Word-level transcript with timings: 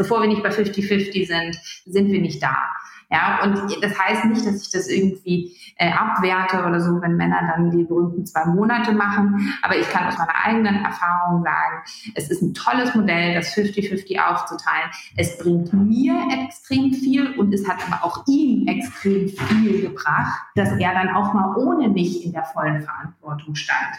bevor 0.00 0.22
wir 0.22 0.28
nicht 0.28 0.42
bei 0.42 0.48
50-50 0.48 1.26
sind, 1.26 1.60
sind 1.84 2.10
wir 2.10 2.22
nicht 2.22 2.42
da. 2.42 2.56
Ja, 3.12 3.40
und 3.42 3.82
das 3.82 3.98
heißt 3.98 4.24
nicht, 4.26 4.46
dass 4.46 4.62
ich 4.62 4.70
das 4.70 4.88
irgendwie 4.88 5.54
äh, 5.76 5.90
abwerte 5.90 6.64
oder 6.64 6.80
so, 6.80 7.02
wenn 7.02 7.16
Männer 7.16 7.52
dann 7.54 7.70
die 7.70 7.82
berühmten 7.82 8.24
zwei 8.24 8.46
Monate 8.46 8.92
machen. 8.92 9.52
Aber 9.62 9.76
ich 9.76 9.86
kann 9.90 10.06
aus 10.06 10.16
meiner 10.16 10.34
eigenen 10.42 10.84
Erfahrung 10.84 11.42
sagen, 11.42 11.82
es 12.14 12.30
ist 12.30 12.40
ein 12.40 12.54
tolles 12.54 12.94
Modell, 12.94 13.34
das 13.34 13.52
50-50 13.54 14.18
aufzuteilen. 14.20 14.90
Es 15.16 15.36
bringt 15.36 15.72
mir 15.72 16.14
extrem 16.44 16.94
viel 16.94 17.32
und 17.32 17.52
es 17.52 17.68
hat 17.68 17.78
aber 17.90 18.04
auch 18.04 18.24
ihm 18.26 18.66
extrem 18.68 19.28
viel 19.28 19.82
gebracht, 19.82 20.40
dass 20.54 20.70
er 20.78 20.94
dann 20.94 21.08
auch 21.10 21.34
mal 21.34 21.56
ohne 21.56 21.88
mich 21.88 22.24
in 22.24 22.32
der 22.32 22.44
vollen 22.44 22.80
Verantwortung 22.80 23.54
stand. 23.54 23.96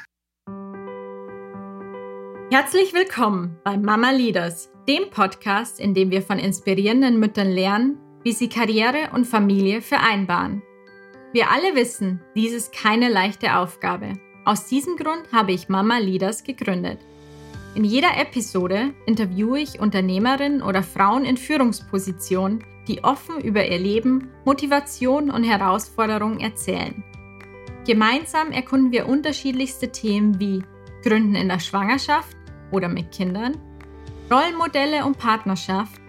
Herzlich 2.54 2.94
willkommen 2.94 3.58
bei 3.64 3.78
Mama 3.78 4.12
Leaders, 4.12 4.74
dem 4.86 5.10
Podcast, 5.10 5.80
in 5.80 5.94
dem 5.94 6.12
wir 6.12 6.22
von 6.22 6.38
inspirierenden 6.38 7.18
Müttern 7.18 7.50
lernen, 7.50 7.98
wie 8.23 8.34
sie 8.34 8.50
Karriere 8.50 9.12
und 9.14 9.23
Familie 9.23 9.82
vereinbaren. 9.82 10.62
Wir 11.32 11.50
alle 11.50 11.76
wissen, 11.76 12.20
dies 12.36 12.52
ist 12.52 12.73
keine 12.73 13.08
leichte 13.08 13.56
Aufgabe. 13.56 14.16
Aus 14.44 14.68
diesem 14.68 14.98
Grund 14.98 15.32
habe 15.32 15.54
ich 15.54 15.70
Mama 15.70 16.00
Leaders 16.00 16.44
gegründet. 16.44 17.00
In 17.73 17.86
jeder 17.86 18.18
Episode 18.18 18.94
interviewe 19.06 19.62
ich 19.62 19.80
Unternehmerinnen 19.80 20.62
oder 20.62 20.84
Frauen 20.84 21.23
in 21.23 21.38
Führungspositionen, 21.38 22.66
die 22.86 23.02
offen 23.06 23.40
über 23.40 23.66
ihr 23.66 23.80
Leben, 23.80 24.30
Motivation 24.44 25.31
und 25.31 25.45
Herausforderungen 25.45 26.42
erzählen. 26.42 27.02
Gemeinsam 27.88 28.52
erkunden 28.52 28.92
wir 28.92 29.08
unterschiedlichste 29.08 29.94
Themen 29.94 30.38
wie 30.42 30.62
Gründen 31.02 31.36
in 31.36 31.48
der 31.48 31.59
Schwangerschaft 31.59 32.41
oder 32.71 32.88
mit 32.88 33.11
Kindern, 33.11 33.57
Rollenmodelle 34.31 35.05
und 35.05 35.17
Partnerschaft, 35.17 36.02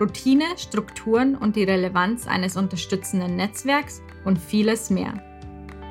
Routine, 0.00 0.44
Strukturen 0.56 1.36
und 1.36 1.56
die 1.56 1.64
Relevanz 1.64 2.26
eines 2.26 2.56
unterstützenden 2.56 3.36
Netzwerks 3.36 4.02
und 4.24 4.38
vieles 4.38 4.90
mehr. 4.90 5.14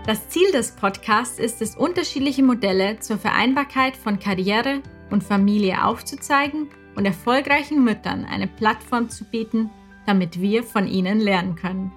Das 0.05 0.29
Ziel 0.29 0.51
des 0.51 0.71
Podcasts 0.71 1.39
ist 1.39 1.61
es, 1.61 1.75
unterschiedliche 1.75 2.43
Modelle 2.43 2.99
zur 2.99 3.17
Vereinbarkeit 3.17 3.97
von 3.97 4.19
Karriere 4.19 4.81
und 5.09 5.23
Familie 5.23 5.83
aufzuzeigen 5.83 6.69
und 6.95 7.05
erfolgreichen 7.05 7.83
Müttern 7.83 8.23
eine 8.25 8.47
Plattform 8.47 9.09
zu 9.09 9.25
bieten, 9.25 9.71
damit 10.05 10.39
wir 10.39 10.63
von 10.63 10.87
ihnen 10.87 11.19
lernen 11.19 11.55
können. 11.55 11.91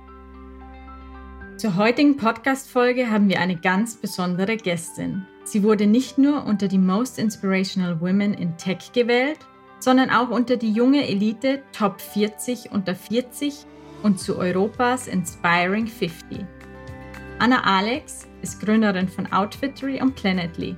Zur 1.58 1.76
heutigen 1.76 2.16
Podcast-Folge 2.16 3.10
haben 3.10 3.28
wir 3.28 3.40
eine 3.40 3.56
ganz 3.56 3.96
besondere 3.96 4.56
Gästin. 4.56 5.26
Sie 5.50 5.62
wurde 5.62 5.86
nicht 5.86 6.18
nur 6.18 6.44
unter 6.44 6.68
die 6.68 6.76
Most 6.76 7.18
Inspirational 7.18 8.02
Women 8.02 8.34
in 8.34 8.58
Tech 8.58 8.92
gewählt, 8.92 9.38
sondern 9.80 10.10
auch 10.10 10.28
unter 10.28 10.58
die 10.58 10.70
junge 10.70 11.08
Elite 11.08 11.62
Top 11.72 12.02
40 12.02 12.70
unter 12.70 12.94
40 12.94 13.64
und 14.02 14.20
zu 14.20 14.36
Europas 14.36 15.08
Inspiring 15.08 15.86
50. 15.86 16.44
Anna 17.38 17.62
Alex 17.64 18.28
ist 18.42 18.60
Gründerin 18.60 19.08
von 19.08 19.32
Outfittery 19.32 20.02
und 20.02 20.16
Planetly. 20.16 20.76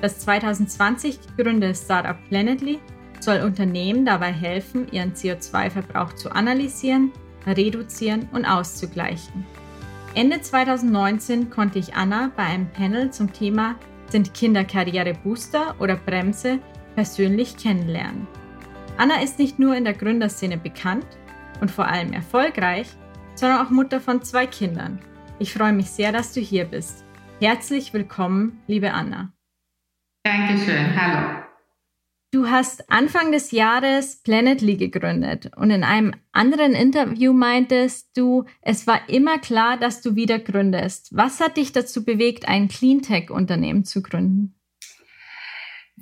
Das 0.00 0.18
2020 0.18 1.20
gegründete 1.36 1.76
Startup 1.76 2.16
Planetly 2.28 2.80
soll 3.20 3.42
Unternehmen 3.42 4.04
dabei 4.04 4.32
helfen, 4.32 4.90
ihren 4.90 5.12
CO2-Verbrauch 5.12 6.14
zu 6.14 6.32
analysieren, 6.32 7.12
reduzieren 7.46 8.28
und 8.32 8.46
auszugleichen. 8.46 9.46
Ende 10.16 10.40
2019 10.40 11.50
konnte 11.50 11.78
ich 11.78 11.94
Anna 11.94 12.32
bei 12.36 12.42
einem 12.42 12.68
Panel 12.68 13.12
zum 13.12 13.32
Thema 13.32 13.76
Sind 14.12 14.34
Kinder 14.34 14.62
Karriere 14.62 15.14
Booster 15.14 15.74
oder 15.80 15.96
Bremse 15.96 16.58
persönlich 16.96 17.56
kennenlernen. 17.56 18.26
Anna 18.98 19.22
ist 19.22 19.38
nicht 19.38 19.58
nur 19.58 19.74
in 19.74 19.84
der 19.84 19.94
Gründerszene 19.94 20.58
bekannt 20.58 21.06
und 21.62 21.70
vor 21.70 21.86
allem 21.86 22.12
erfolgreich, 22.12 22.88
sondern 23.36 23.64
auch 23.64 23.70
Mutter 23.70 24.02
von 24.02 24.20
zwei 24.20 24.46
Kindern. 24.46 24.98
Ich 25.38 25.54
freue 25.54 25.72
mich 25.72 25.88
sehr, 25.88 26.12
dass 26.12 26.34
du 26.34 26.40
hier 26.40 26.66
bist. 26.66 27.06
Herzlich 27.40 27.94
willkommen, 27.94 28.60
liebe 28.66 28.92
Anna. 28.92 29.32
Dankeschön, 30.24 30.94
hallo. 30.94 31.51
Du 32.34 32.48
hast 32.48 32.90
Anfang 32.90 33.30
des 33.30 33.50
Jahres 33.50 34.22
Planetly 34.22 34.78
gegründet 34.78 35.50
und 35.54 35.70
in 35.70 35.84
einem 35.84 36.14
anderen 36.32 36.72
Interview 36.72 37.34
meintest 37.34 38.16
du, 38.16 38.46
es 38.62 38.86
war 38.86 39.06
immer 39.10 39.38
klar, 39.38 39.76
dass 39.76 40.00
du 40.00 40.16
wieder 40.16 40.38
gründest. 40.38 41.14
Was 41.14 41.40
hat 41.40 41.58
dich 41.58 41.72
dazu 41.72 42.06
bewegt, 42.06 42.48
ein 42.48 42.68
Cleantech-Unternehmen 42.68 43.84
zu 43.84 44.00
gründen? 44.00 44.54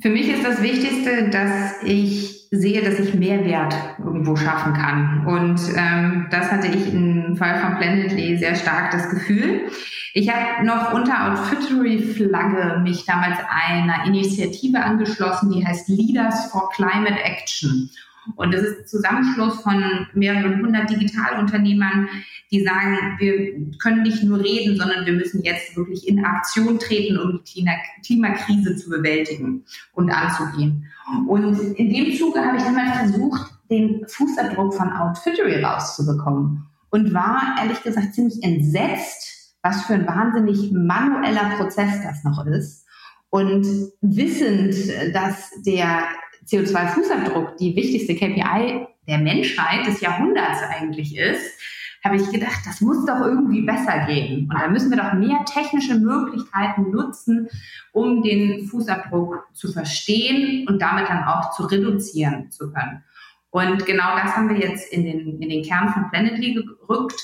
Für 0.01 0.11
mich 0.11 0.29
ist 0.29 0.45
das 0.45 0.63
Wichtigste, 0.63 1.31
dass 1.31 1.83
ich 1.83 2.40
sehe, 2.50 2.83
dass 2.83 2.99
ich 2.99 3.15
Mehrwert 3.15 3.75
irgendwo 3.99 4.34
schaffen 4.34 4.75
kann. 4.75 5.27
Und 5.27 5.61
ähm, 5.77 6.27
das 6.31 6.50
hatte 6.50 6.66
ich 6.66 6.93
im 6.93 7.37
Fall 7.37 7.61
von 7.61 7.77
Planetly 7.77 8.38
sehr 8.38 8.56
stark 8.56 8.91
das 8.91 9.09
Gefühl. 9.09 9.71
Ich 10.15 10.28
habe 10.28 10.66
noch 10.66 10.93
unter 10.93 11.31
Outfittery-Flagge 11.31 12.81
mich 12.83 13.05
damals 13.05 13.39
einer 13.49 14.05
Initiative 14.05 14.83
angeschlossen, 14.83 15.53
die 15.53 15.65
heißt 15.65 15.89
Leaders 15.89 16.50
for 16.50 16.69
Climate 16.71 17.22
Action. 17.22 17.89
Und 18.37 18.55
das 18.55 18.63
ist 18.63 18.89
Zusammenschluss 18.89 19.61
von 19.63 19.83
mehreren 20.15 20.63
hundert 20.63 20.91
Digitalunternehmern, 20.91 22.09
die 22.51 22.65
sagen, 22.65 23.17
wir 23.19 23.77
können 23.79 24.03
nicht 24.03 24.23
nur 24.25 24.41
reden, 24.41 24.77
sondern 24.77 25.07
wir 25.07 25.13
müssen 25.13 25.43
jetzt 25.43 25.77
wirklich 25.77 26.09
in 26.09 26.25
Aktion 26.25 26.79
treten, 26.79 27.19
um 27.19 27.41
die 27.45 27.69
Klimakrise 28.05 28.77
zu 28.77 28.91
bewältigen 28.91 29.65
und 29.93 30.11
anzugehen. 30.11 30.87
Und 31.29 31.59
in 31.77 31.91
dem 31.91 32.17
Zuge 32.17 32.41
habe 32.45 32.57
ich 32.57 32.63
dann 32.63 32.93
versucht, 32.93 33.53
den 33.71 34.05
Fußabdruck 34.09 34.75
von 34.75 34.93
Outfittery 34.93 35.63
rauszubekommen 35.63 36.67
und 36.91 37.15
war 37.15 37.57
ehrlich 37.61 37.83
gesagt 37.83 38.15
ziemlich 38.15 38.43
entsetzt, 38.43 39.55
was 39.63 39.85
für 39.85 39.95
ein 39.95 40.07
wahnsinnig 40.07 40.73
manueller 40.73 41.57
Prozess 41.57 42.03
das 42.03 42.25
noch 42.25 42.45
ist. 42.47 42.87
Und 43.31 43.65
wissend, 44.01 44.75
dass 45.15 45.51
der 45.65 46.03
CO2-Fußabdruck 46.47 47.56
die 47.56 47.75
wichtigste 47.77 48.15
KPI 48.15 48.87
der 49.06 49.19
Menschheit 49.19 49.87
des 49.87 50.01
Jahrhunderts 50.01 50.61
eigentlich 50.62 51.17
ist, 51.17 51.59
habe 52.05 52.17
ich 52.17 52.31
gedacht, 52.31 52.61
das 52.65 52.81
muss 52.81 53.05
doch 53.05 53.21
irgendwie 53.21 53.62
besser 53.62 54.06
gehen. 54.06 54.49
Und 54.49 54.59
da 54.59 54.69
müssen 54.69 54.91
wir 54.91 54.97
doch 54.97 55.12
mehr 55.12 55.45
technische 55.45 55.97
Möglichkeiten 55.97 56.91
nutzen, 56.91 57.49
um 57.93 58.23
den 58.23 58.67
Fußabdruck 58.67 59.49
zu 59.53 59.73
verstehen 59.73 60.67
und 60.67 60.81
damit 60.81 61.09
dann 61.09 61.25
auch 61.25 61.53
zu 61.53 61.65
reduzieren 61.65 62.51
zu 62.51 62.72
können. 62.72 63.05
Und 63.51 63.84
genau 63.84 64.17
das 64.17 64.37
haben 64.37 64.49
wir 64.49 64.59
jetzt 64.59 64.93
in 64.93 65.05
den, 65.05 65.43
in 65.43 65.49
den 65.49 65.65
Kern 65.65 65.89
von 65.89 66.09
Planetly 66.09 66.55
gerückt, 66.55 67.21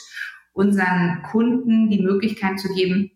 unseren 0.52 1.22
Kunden 1.30 1.88
die 1.88 2.02
Möglichkeit 2.02 2.58
zu 2.58 2.68
geben, 2.74 3.10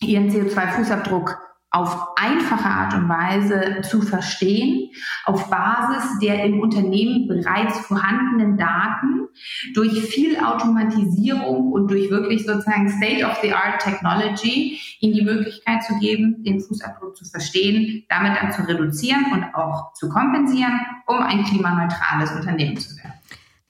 ihren 0.00 0.30
CO2-Fußabdruck 0.30 1.36
auf 1.72 2.16
einfache 2.16 2.68
Art 2.68 2.94
und 2.94 3.08
Weise 3.08 3.80
zu 3.82 4.02
verstehen, 4.02 4.90
auf 5.24 5.48
Basis 5.48 6.18
der 6.20 6.44
im 6.44 6.60
Unternehmen 6.60 7.26
bereits 7.26 7.78
vorhandenen 7.80 8.58
Daten, 8.58 9.28
durch 9.72 10.02
viel 10.02 10.38
Automatisierung 10.38 11.72
und 11.72 11.90
durch 11.90 12.10
wirklich 12.10 12.44
sozusagen 12.44 12.90
State-of-the-Art 12.90 13.80
Technology, 13.80 14.78
ihnen 15.00 15.14
die 15.14 15.22
Möglichkeit 15.22 15.82
zu 15.82 15.98
geben, 15.98 16.44
den 16.44 16.60
Fußabdruck 16.60 17.16
zu 17.16 17.24
verstehen, 17.24 18.04
damit 18.10 18.36
dann 18.40 18.52
zu 18.52 18.62
reduzieren 18.68 19.32
und 19.32 19.54
auch 19.54 19.94
zu 19.94 20.10
kompensieren, 20.10 20.78
um 21.06 21.20
ein 21.20 21.42
klimaneutrales 21.44 22.32
Unternehmen 22.32 22.76
zu 22.76 22.94
werden. 22.98 23.14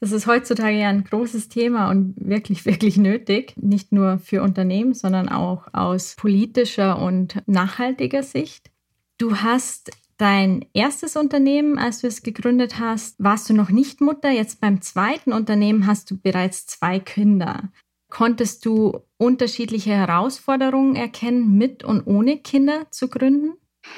Das 0.03 0.11
ist 0.11 0.27
heutzutage 0.27 0.81
ja 0.81 0.89
ein 0.89 1.05
großes 1.05 1.49
Thema 1.49 1.89
und 1.89 2.15
wirklich, 2.17 2.67
wirklich 2.67 2.97
nötig. 2.97 3.55
Nicht 3.57 3.93
nur 3.93 4.19
für 4.19 4.43
Unternehmen, 4.43 4.95
sondern 4.95 5.29
auch 5.29 5.69
aus 5.73 6.17
politischer 6.17 7.01
und 7.01 7.41
nachhaltiger 7.47 8.25
Sicht. 8.25 8.73
Du 9.17 9.37
hast 9.37 9.93
dein 10.17 10.65
erstes 10.73 11.15
Unternehmen, 11.15 11.79
als 11.79 12.01
du 12.01 12.09
es 12.09 12.25
gegründet 12.25 12.81
hast, 12.81 13.15
warst 13.23 13.49
du 13.49 13.55
noch 13.55 13.71
nicht 13.71 14.01
Mutter. 14.01 14.29
Jetzt 14.29 14.61
beim 14.61 14.83
zweiten 14.83 15.33
Unternehmen 15.33 15.87
hast 15.87 16.11
du 16.11 16.19
bereits 16.19 16.67
zwei 16.67 16.99
Kinder. 16.99 17.71
Konntest 18.11 18.67
du 18.67 19.05
unterschiedliche 19.19 19.93
Herausforderungen 19.93 20.97
erkennen, 20.97 21.57
mit 21.57 21.85
und 21.85 22.09
ohne 22.09 22.39
Kinder 22.39 22.91
zu 22.91 23.07
gründen? 23.07 23.53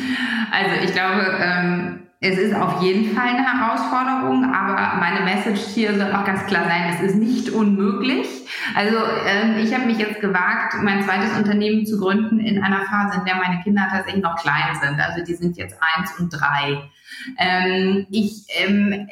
Also 0.52 0.86
ich 0.86 0.94
glaube, 0.94 1.38
ähm 1.42 2.06
es 2.26 2.40
ist 2.40 2.56
auf 2.56 2.82
jeden 2.82 3.16
Fall 3.16 3.28
eine 3.28 3.46
Herausforderung, 3.46 4.46
aber 4.46 4.98
meine 5.00 5.24
Message 5.24 5.62
hier 5.74 5.94
soll 5.96 6.12
auch 6.12 6.26
ganz 6.26 6.44
klar 6.48 6.64
sein, 6.66 6.96
es 6.96 7.02
ist 7.12 7.16
nicht 7.16 7.52
unmöglich. 7.52 8.28
Also 8.76 8.98
ähm, 9.28 9.58
ich 9.64 9.74
habe 9.74 9.86
mich 9.86 10.00
jetzt 10.00 10.22
gewagt, 10.22 10.76
mein 10.82 11.04
zweites 11.04 11.38
Unternehmen 11.38 11.86
zu 11.86 12.00
gründen 12.00 12.40
in 12.40 12.64
einer 12.64 12.84
Phase, 12.86 13.20
in 13.20 13.26
der 13.26 13.36
meine 13.36 13.62
Kinder 13.62 13.88
tatsächlich 13.92 14.24
noch 14.24 14.38
klein 14.38 14.76
sind. 14.82 15.00
Also 15.00 15.24
die 15.24 15.36
sind 15.36 15.56
jetzt 15.58 15.78
eins 15.80 16.20
und 16.20 16.30
drei. 16.30 16.90
Ähm, 17.38 18.08
ich 18.10 18.46
ähm, 18.58 19.08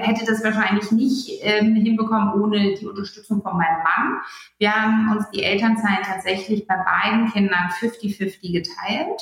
hätte 0.00 0.24
das 0.24 0.44
wahrscheinlich 0.44 0.92
nicht 0.92 1.40
ähm, 1.42 1.74
hinbekommen 1.74 2.40
ohne 2.40 2.74
die 2.74 2.86
Unterstützung 2.86 3.42
von 3.42 3.56
meinem 3.56 3.82
Mann. 3.82 4.20
Wir 4.58 4.74
haben 4.74 5.10
uns 5.16 5.28
die 5.30 5.42
Elternzeit 5.42 6.04
tatsächlich 6.04 6.68
bei 6.68 6.76
beiden 6.76 7.32
Kindern 7.32 7.70
50-50 7.80 8.52
geteilt. 8.52 9.20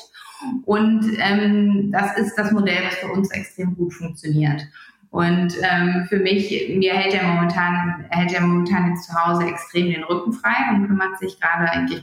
Und 0.64 1.04
ähm, 1.18 1.90
das 1.92 2.16
ist 2.18 2.36
das 2.36 2.52
Modell, 2.52 2.82
das 2.84 2.96
für 2.96 3.12
uns 3.12 3.30
extrem 3.30 3.74
gut 3.76 3.92
funktioniert. 3.94 4.62
Und 5.10 5.54
ähm, 5.62 6.06
für 6.08 6.18
mich, 6.18 6.50
mir 6.74 6.94
hält 6.94 7.12
er 7.12 7.26
momentan, 7.26 8.06
hält 8.08 8.32
er 8.32 8.40
momentan 8.40 8.90
jetzt 8.90 9.04
zu 9.04 9.14
Hause 9.14 9.44
extrem 9.44 9.90
den 9.90 10.04
Rücken 10.04 10.32
frei 10.32 10.70
und 10.70 10.86
kümmert 10.86 11.18
sich 11.18 11.38
gerade 11.38 11.70
eigentlich 11.70 12.02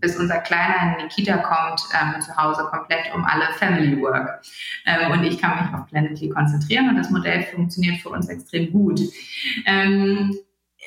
bis 0.00 0.16
unser 0.16 0.38
Kleiner 0.38 0.92
in 0.92 1.08
die 1.08 1.14
Kita 1.14 1.38
kommt, 1.38 1.82
ähm, 2.00 2.20
zu 2.20 2.36
Hause 2.36 2.62
komplett 2.70 3.12
um 3.14 3.24
alle 3.24 3.52
Family 3.54 4.00
Work. 4.00 4.42
Ähm, 4.86 5.10
und 5.10 5.24
ich 5.24 5.40
kann 5.40 5.64
mich 5.64 5.74
auf 5.74 5.86
Planetly 5.86 6.28
konzentrieren 6.28 6.88
und 6.90 6.96
das 6.96 7.10
Modell 7.10 7.42
funktioniert 7.42 8.00
für 8.00 8.10
uns 8.10 8.28
extrem 8.28 8.70
gut. 8.70 9.00
Ähm, 9.66 10.36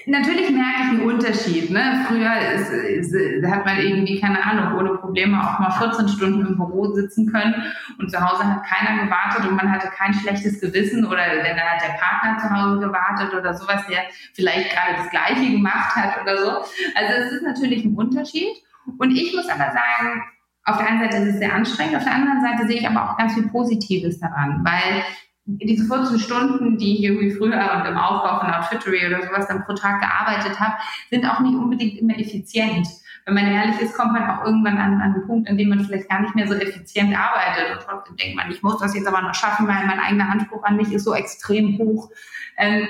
Natürlich 0.05 0.49
merke 0.49 0.81
ich 0.81 0.89
einen 0.89 1.01
Unterschied. 1.01 1.69
Ne? 1.69 2.05
Früher 2.07 2.31
ist, 2.55 2.69
ist, 2.71 3.45
hat 3.45 3.65
man 3.65 3.77
irgendwie, 3.77 4.19
keine 4.19 4.43
Ahnung, 4.43 4.79
ohne 4.79 4.95
Probleme 4.95 5.39
auch 5.39 5.59
mal 5.59 5.71
14 5.71 6.07
Stunden 6.07 6.45
im 6.45 6.55
Büro 6.55 6.93
sitzen 6.93 7.31
können 7.31 7.55
und 7.99 8.09
zu 8.09 8.19
Hause 8.19 8.43
hat 8.43 8.63
keiner 8.63 9.03
gewartet 9.03 9.49
und 9.49 9.55
man 9.55 9.71
hatte 9.71 9.89
kein 9.89 10.13
schlechtes 10.13 10.59
Gewissen 10.59 11.05
oder 11.05 11.17
wenn 11.17 11.55
dann 11.55 11.65
hat 11.65 11.81
der 11.81 11.99
Partner 11.99 12.37
zu 12.39 12.49
Hause 12.49 12.79
gewartet 12.79 13.33
oder 13.33 13.53
sowas, 13.53 13.85
der 13.87 14.03
vielleicht 14.33 14.71
gerade 14.71 14.97
das 14.97 15.09
Gleiche 15.09 15.51
gemacht 15.51 15.95
hat 15.95 16.21
oder 16.21 16.37
so. 16.37 16.49
Also 16.95 17.13
es 17.19 17.31
ist 17.33 17.43
natürlich 17.43 17.85
ein 17.85 17.95
Unterschied. 17.95 18.63
Und 18.97 19.11
ich 19.11 19.35
muss 19.35 19.47
aber 19.47 19.71
sagen, 19.71 20.23
auf 20.63 20.77
der 20.77 20.87
einen 20.87 20.99
Seite 21.01 21.17
ist 21.17 21.33
es 21.33 21.39
sehr 21.39 21.53
anstrengend, 21.53 21.95
auf 21.95 22.03
der 22.03 22.13
anderen 22.13 22.41
Seite 22.41 22.67
sehe 22.67 22.77
ich 22.77 22.87
aber 22.87 23.11
auch 23.11 23.17
ganz 23.17 23.33
viel 23.33 23.47
Positives 23.47 24.19
daran, 24.19 24.63
weil 24.63 25.03
diese 25.45 25.85
14 25.87 26.19
Stunden, 26.19 26.77
die 26.77 26.97
ich 26.97 27.03
irgendwie 27.03 27.31
früher 27.31 27.71
und 27.75 27.87
im 27.87 27.97
Aufbau 27.97 28.39
von 28.39 28.53
Outfittery 28.53 29.07
oder 29.07 29.25
sowas 29.25 29.47
dann 29.47 29.63
pro 29.63 29.73
Tag 29.73 30.01
gearbeitet 30.01 30.59
habe, 30.59 30.75
sind 31.09 31.25
auch 31.25 31.39
nicht 31.39 31.55
unbedingt 31.55 31.97
immer 31.97 32.17
effizient. 32.17 32.87
Wenn 33.25 33.35
man 33.35 33.47
ehrlich 33.47 33.79
ist, 33.79 33.95
kommt 33.95 34.13
man 34.13 34.29
auch 34.29 34.45
irgendwann 34.45 34.77
an, 34.77 34.95
an 34.95 35.13
einen 35.13 35.27
Punkt, 35.27 35.49
an 35.49 35.57
dem 35.57 35.69
man 35.69 35.83
vielleicht 35.83 36.09
gar 36.09 36.21
nicht 36.21 36.35
mehr 36.35 36.47
so 36.47 36.55
effizient 36.55 37.15
arbeitet 37.15 37.71
und 37.71 37.85
trotzdem 37.87 38.15
denkt 38.17 38.35
man, 38.35 38.51
ich 38.51 38.63
muss 38.63 38.79
das 38.79 38.95
jetzt 38.95 39.07
aber 39.07 39.21
noch 39.21 39.35
schaffen, 39.35 39.67
weil 39.67 39.85
mein 39.85 39.99
eigener 39.99 40.29
Anspruch 40.29 40.63
an 40.63 40.77
mich 40.77 40.91
ist 40.91 41.03
so 41.03 41.13
extrem 41.13 41.77
hoch. 41.77 42.09
Ähm, 42.57 42.87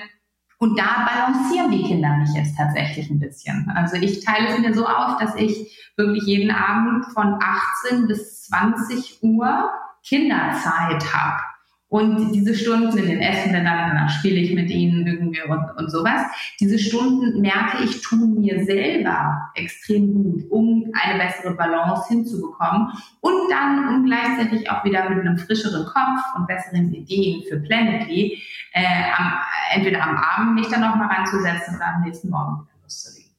und 0.57 0.77
da 0.77 1.07
balancieren 1.09 1.71
die 1.71 1.83
Kinder 1.83 2.15
mich 2.17 2.29
jetzt 2.35 2.55
tatsächlich 2.55 3.09
ein 3.09 3.19
bisschen. 3.19 3.71
Also 3.75 3.97
ich 3.97 4.23
teile 4.23 4.47
es 4.47 4.59
mir 4.59 4.73
so 4.73 4.85
auf, 4.85 5.17
dass 5.17 5.35
ich 5.35 5.91
wirklich 5.97 6.23
jeden 6.25 6.51
Abend 6.51 7.05
von 7.13 7.39
18 7.41 8.07
bis 8.07 8.43
20 8.43 9.23
Uhr 9.23 9.71
Kinderzeit 10.03 11.13
habe. 11.13 11.41
Und 11.91 12.31
diese 12.31 12.55
Stunden 12.55 12.97
in 12.97 13.07
den 13.07 13.19
Essen, 13.19 13.51
danach 13.51 14.09
spiele 14.09 14.39
ich 14.39 14.55
mit 14.55 14.69
ihnen 14.69 15.05
irgendwie 15.05 15.41
und, 15.41 15.71
und 15.75 15.91
sowas. 15.91 16.21
Diese 16.61 16.79
Stunden 16.79 17.41
merke 17.41 17.83
ich, 17.83 18.01
tun 18.01 18.39
mir 18.39 18.63
selber 18.63 19.51
extrem 19.55 20.13
gut, 20.13 20.49
um 20.49 20.89
eine 20.93 21.21
bessere 21.21 21.53
Balance 21.53 22.07
hinzubekommen 22.07 22.93
und 23.19 23.51
dann, 23.51 23.89
um 23.89 24.05
gleichzeitig 24.05 24.71
auch 24.71 24.85
wieder 24.85 25.09
mit 25.09 25.19
einem 25.19 25.37
frischeren 25.37 25.85
Kopf 25.85 26.21
und 26.37 26.47
besseren 26.47 26.93
Ideen 26.93 27.43
für 27.49 27.59
Planetly, 27.59 28.41
äh, 28.71 28.85
am, 29.17 29.33
entweder 29.73 30.01
am 30.01 30.15
Abend 30.15 30.55
mich 30.55 30.69
dann 30.69 30.79
nochmal 30.79 31.09
ranzusetzen 31.09 31.75
oder 31.75 31.87
am 31.95 32.03
nächsten 32.03 32.29
Morgen 32.29 32.61
wieder 32.61 32.83
loszulegen. 32.83 33.31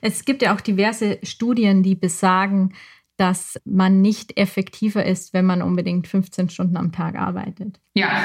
Es 0.00 0.24
gibt 0.24 0.42
ja 0.42 0.54
auch 0.54 0.60
diverse 0.60 1.18
Studien, 1.24 1.82
die 1.82 1.96
besagen, 1.96 2.72
dass 3.16 3.58
man 3.64 4.02
nicht 4.02 4.36
effektiver 4.36 5.04
ist, 5.04 5.32
wenn 5.32 5.46
man 5.46 5.62
unbedingt 5.62 6.06
15 6.06 6.50
Stunden 6.50 6.76
am 6.76 6.92
Tag 6.92 7.16
arbeitet. 7.16 7.80
Ja. 7.94 8.22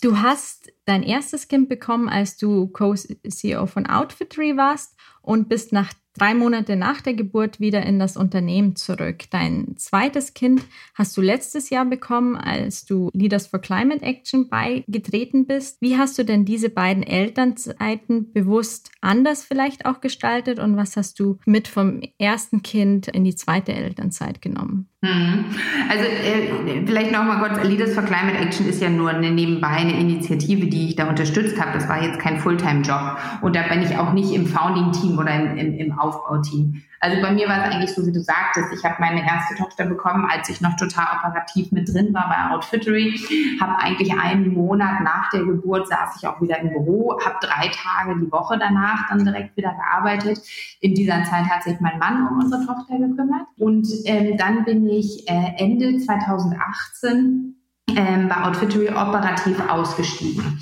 Du 0.00 0.18
hast 0.18 0.72
dein 0.84 1.02
erstes 1.02 1.46
Kind 1.48 1.68
bekommen, 1.68 2.08
als 2.08 2.36
du 2.36 2.66
Co-CEO 2.68 3.66
von 3.66 3.86
Outfittery 3.86 4.56
warst 4.56 4.96
und 5.20 5.48
bist 5.48 5.72
nach 5.72 5.92
drei 6.16 6.34
Monate 6.34 6.76
nach 6.76 7.00
der 7.00 7.14
Geburt 7.14 7.60
wieder 7.60 7.82
in 7.84 7.98
das 7.98 8.16
Unternehmen 8.16 8.76
zurück. 8.76 9.24
Dein 9.30 9.74
zweites 9.76 10.34
Kind 10.34 10.62
hast 10.94 11.16
du 11.16 11.20
letztes 11.20 11.70
Jahr 11.70 11.84
bekommen, 11.84 12.36
als 12.36 12.84
du 12.84 13.10
Leaders 13.12 13.46
for 13.46 13.60
Climate 13.60 14.02
Action 14.02 14.48
beigetreten 14.48 15.46
bist. 15.46 15.80
Wie 15.80 15.96
hast 15.96 16.18
du 16.18 16.24
denn 16.24 16.44
diese 16.44 16.68
beiden 16.68 17.02
Elternzeiten 17.02 18.32
bewusst 18.32 18.90
anders 19.00 19.44
vielleicht 19.44 19.86
auch 19.86 20.00
gestaltet 20.00 20.58
und 20.58 20.76
was 20.76 20.96
hast 20.96 21.18
du 21.18 21.38
mit 21.46 21.68
vom 21.68 22.00
ersten 22.18 22.62
Kind 22.62 23.08
in 23.08 23.24
die 23.24 23.34
zweite 23.34 23.72
Elternzeit 23.72 24.42
genommen? 24.42 24.88
Hm. 25.04 25.46
Also 25.88 26.04
äh, 26.04 26.86
vielleicht 26.86 27.10
noch 27.10 27.24
mal 27.24 27.40
kurz, 27.40 27.64
Leaders 27.64 27.92
for 27.92 28.04
Climate 28.04 28.38
Action 28.38 28.68
ist 28.68 28.80
ja 28.80 28.88
nur 28.88 29.10
eine 29.10 29.32
nebenbei 29.32 29.66
eine 29.66 29.98
Initiative, 29.98 30.66
die 30.66 30.90
ich 30.90 30.96
da 30.96 31.08
unterstützt 31.08 31.60
habe. 31.60 31.72
Das 31.72 31.88
war 31.88 32.00
jetzt 32.00 32.20
kein 32.20 32.38
Fulltime-Job 32.38 33.18
und 33.40 33.56
da 33.56 33.62
bin 33.62 33.82
ich 33.82 33.96
auch 33.96 34.12
nicht 34.12 34.32
im 34.32 34.46
Founding-Team 34.46 35.18
oder 35.18 35.34
im, 35.34 35.56
im, 35.56 35.78
im 35.78 35.96
Aufbauteam. 36.02 36.82
Also 37.00 37.20
bei 37.20 37.32
mir 37.32 37.48
war 37.48 37.58
es 37.58 37.72
eigentlich 37.72 37.94
so, 37.94 38.06
wie 38.06 38.12
du 38.12 38.20
sagtest, 38.20 38.72
ich 38.72 38.84
habe 38.84 38.96
meine 39.00 39.26
erste 39.26 39.56
Tochter 39.56 39.86
bekommen, 39.86 40.28
als 40.30 40.48
ich 40.48 40.60
noch 40.60 40.76
total 40.76 41.18
operativ 41.18 41.72
mit 41.72 41.92
drin 41.92 42.14
war 42.14 42.28
bei 42.28 42.54
Outfittery. 42.54 43.18
Habe 43.60 43.76
eigentlich 43.78 44.12
einen 44.12 44.54
Monat 44.54 45.00
nach 45.02 45.28
der 45.30 45.44
Geburt 45.44 45.88
saß 45.88 46.16
ich 46.18 46.28
auch 46.28 46.40
wieder 46.40 46.60
im 46.60 46.68
Büro, 46.68 47.18
habe 47.24 47.36
drei 47.40 47.68
Tage 47.68 48.20
die 48.20 48.30
Woche 48.30 48.56
danach 48.58 49.08
dann 49.08 49.24
direkt 49.24 49.56
wieder 49.56 49.74
gearbeitet. 49.74 50.40
In 50.80 50.94
dieser 50.94 51.24
Zeit 51.24 51.46
hat 51.46 51.64
sich 51.64 51.80
mein 51.80 51.98
Mann 51.98 52.28
um 52.28 52.38
unsere 52.38 52.64
Tochter 52.64 52.98
gekümmert 52.98 53.46
und 53.58 53.88
ähm, 54.04 54.36
dann 54.36 54.64
bin 54.64 54.88
ich 54.88 55.28
äh, 55.28 55.54
Ende 55.56 55.98
2018 55.98 57.56
ähm, 57.96 58.28
bei 58.28 58.44
Outfittery 58.44 58.90
operativ 58.90 59.60
ausgestiegen 59.68 60.60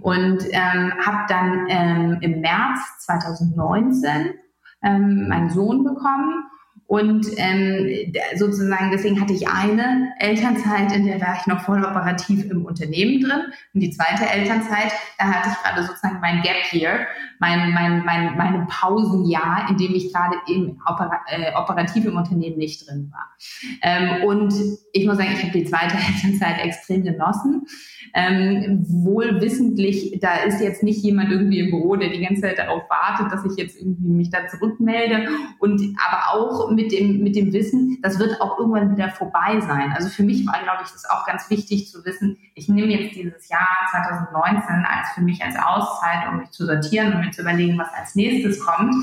und 0.00 0.38
ähm, 0.50 0.92
habe 1.04 1.26
dann 1.28 1.66
ähm, 1.68 2.18
im 2.20 2.40
März 2.40 2.78
2019 3.00 4.34
ähm, 4.82 5.28
meinen 5.28 5.50
Sohn 5.50 5.84
bekommen. 5.84 6.44
Und 6.90 7.24
ähm, 7.36 8.12
sozusagen, 8.34 8.90
deswegen 8.90 9.20
hatte 9.20 9.32
ich 9.32 9.46
eine 9.46 10.12
Elternzeit, 10.18 10.90
in 10.90 11.06
der 11.06 11.20
war 11.20 11.36
ich 11.38 11.46
noch 11.46 11.60
voll 11.60 11.84
operativ 11.84 12.50
im 12.50 12.64
Unternehmen 12.64 13.22
drin. 13.22 13.42
Und 13.72 13.80
die 13.80 13.92
zweite 13.92 14.28
Elternzeit, 14.28 14.90
da 15.16 15.26
hatte 15.26 15.50
ich 15.50 15.62
gerade 15.62 15.86
sozusagen 15.86 16.18
mein 16.18 16.42
Gap 16.42 16.72
Year, 16.72 17.06
mein, 17.38 17.72
mein, 17.74 18.04
mein, 18.04 18.36
meine 18.36 18.66
Pausenjahr, 18.68 19.68
in 19.70 19.76
dem 19.76 19.94
ich 19.94 20.12
gerade 20.12 20.34
im 20.48 20.80
Opera, 20.84 21.20
äh, 21.28 21.54
operativ 21.54 22.06
im 22.06 22.16
Unternehmen 22.16 22.58
nicht 22.58 22.88
drin 22.88 23.12
war. 23.12 23.36
Ähm, 23.82 24.24
und 24.24 24.52
ich 24.92 25.06
muss 25.06 25.16
sagen, 25.16 25.30
ich 25.32 25.44
habe 25.44 25.56
die 25.56 25.66
zweite 25.66 25.94
Elternzeit 26.12 26.58
extrem 26.58 27.04
genossen 27.04 27.68
ähm, 28.14 28.84
wohl 28.88 29.40
wissentlich, 29.40 30.18
da 30.20 30.42
ist 30.42 30.60
jetzt 30.60 30.82
nicht 30.82 31.02
jemand 31.02 31.30
irgendwie 31.30 31.60
im 31.60 31.70
Büro, 31.70 31.96
der 31.96 32.10
die 32.10 32.20
ganze 32.20 32.42
Zeit 32.42 32.58
darauf 32.58 32.82
wartet, 32.88 33.32
dass 33.32 33.44
ich 33.44 33.56
jetzt 33.56 33.80
irgendwie 33.80 34.10
mich 34.10 34.30
da 34.30 34.46
zurückmelde 34.48 35.28
und 35.58 35.80
aber 36.06 36.34
auch 36.34 36.70
mit 36.70 36.79
dem, 36.88 37.22
mit 37.22 37.36
dem 37.36 37.52
Wissen, 37.52 37.98
das 38.02 38.18
wird 38.18 38.40
auch 38.40 38.58
irgendwann 38.58 38.96
wieder 38.96 39.10
vorbei 39.10 39.60
sein. 39.60 39.92
Also 39.94 40.08
für 40.08 40.22
mich 40.22 40.46
war, 40.46 40.62
glaube 40.62 40.82
ich, 40.84 40.90
das 40.90 41.08
auch 41.08 41.26
ganz 41.26 41.48
wichtig 41.50 41.88
zu 41.88 42.04
wissen, 42.04 42.36
ich 42.54 42.68
nehme 42.68 42.92
jetzt 42.92 43.14
dieses 43.14 43.48
Jahr 43.48 43.68
2019 43.90 44.84
als 44.84 45.10
für 45.14 45.20
mich 45.20 45.42
als 45.42 45.56
Auszeit, 45.56 46.28
um 46.30 46.38
mich 46.38 46.50
zu 46.50 46.66
sortieren 46.66 47.12
und 47.12 47.20
mir 47.20 47.30
zu 47.30 47.42
überlegen, 47.42 47.78
was 47.78 47.92
als 47.92 48.14
nächstes 48.14 48.64
kommt. 48.64 48.94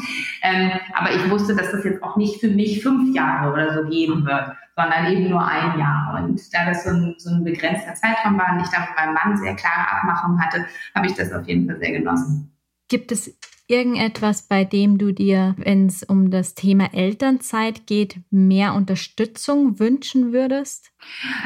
Ähm, 0.42 0.72
aber 0.94 1.14
ich 1.14 1.30
wusste, 1.30 1.56
dass 1.56 1.72
das 1.72 1.84
jetzt 1.84 2.04
auch 2.04 2.18
nicht 2.18 2.40
für 2.40 2.50
mich 2.50 2.82
fünf 2.82 3.16
Jahre 3.16 3.52
oder 3.52 3.74
so 3.74 3.90
geben 3.90 4.26
wird 4.26 4.52
sondern 4.78 5.08
eben 5.08 5.30
nur 5.32 5.44
ein 5.44 5.80
Jahr. 5.80 6.14
Und 6.16 6.40
da 6.54 6.66
das 6.66 6.84
so 6.84 6.92
ein, 6.92 7.16
so 7.18 7.32
ein 7.32 7.44
begrenzter 7.44 7.96
Zeitraum 7.96 8.38
war 8.38 8.54
und 8.54 8.62
ich 8.62 8.70
da 8.70 8.82
mit 8.82 8.90
meinem 8.96 9.16
Mann 9.16 9.36
sehr 9.36 9.56
klare 9.56 9.92
Abmachungen 9.92 10.40
hatte, 10.40 10.68
habe 10.94 11.08
ich 11.08 11.16
das 11.16 11.34
auf 11.34 11.48
jeden 11.48 11.68
Fall 11.68 11.80
sehr 11.80 11.94
genossen. 11.94 12.57
Gibt 12.90 13.12
es 13.12 13.38
irgendetwas, 13.68 14.44
bei 14.44 14.64
dem 14.64 14.98
du 14.98 15.12
dir, 15.12 15.56
wenn 15.58 15.88
es 15.88 16.04
um 16.04 16.32
das 16.32 16.56
Thema 16.56 16.94
Elternzeit 16.94 17.86
geht, 17.86 18.18
mehr 18.30 18.74
Unterstützung 18.74 19.78
wünschen 19.80 20.32
würdest? 20.32 20.92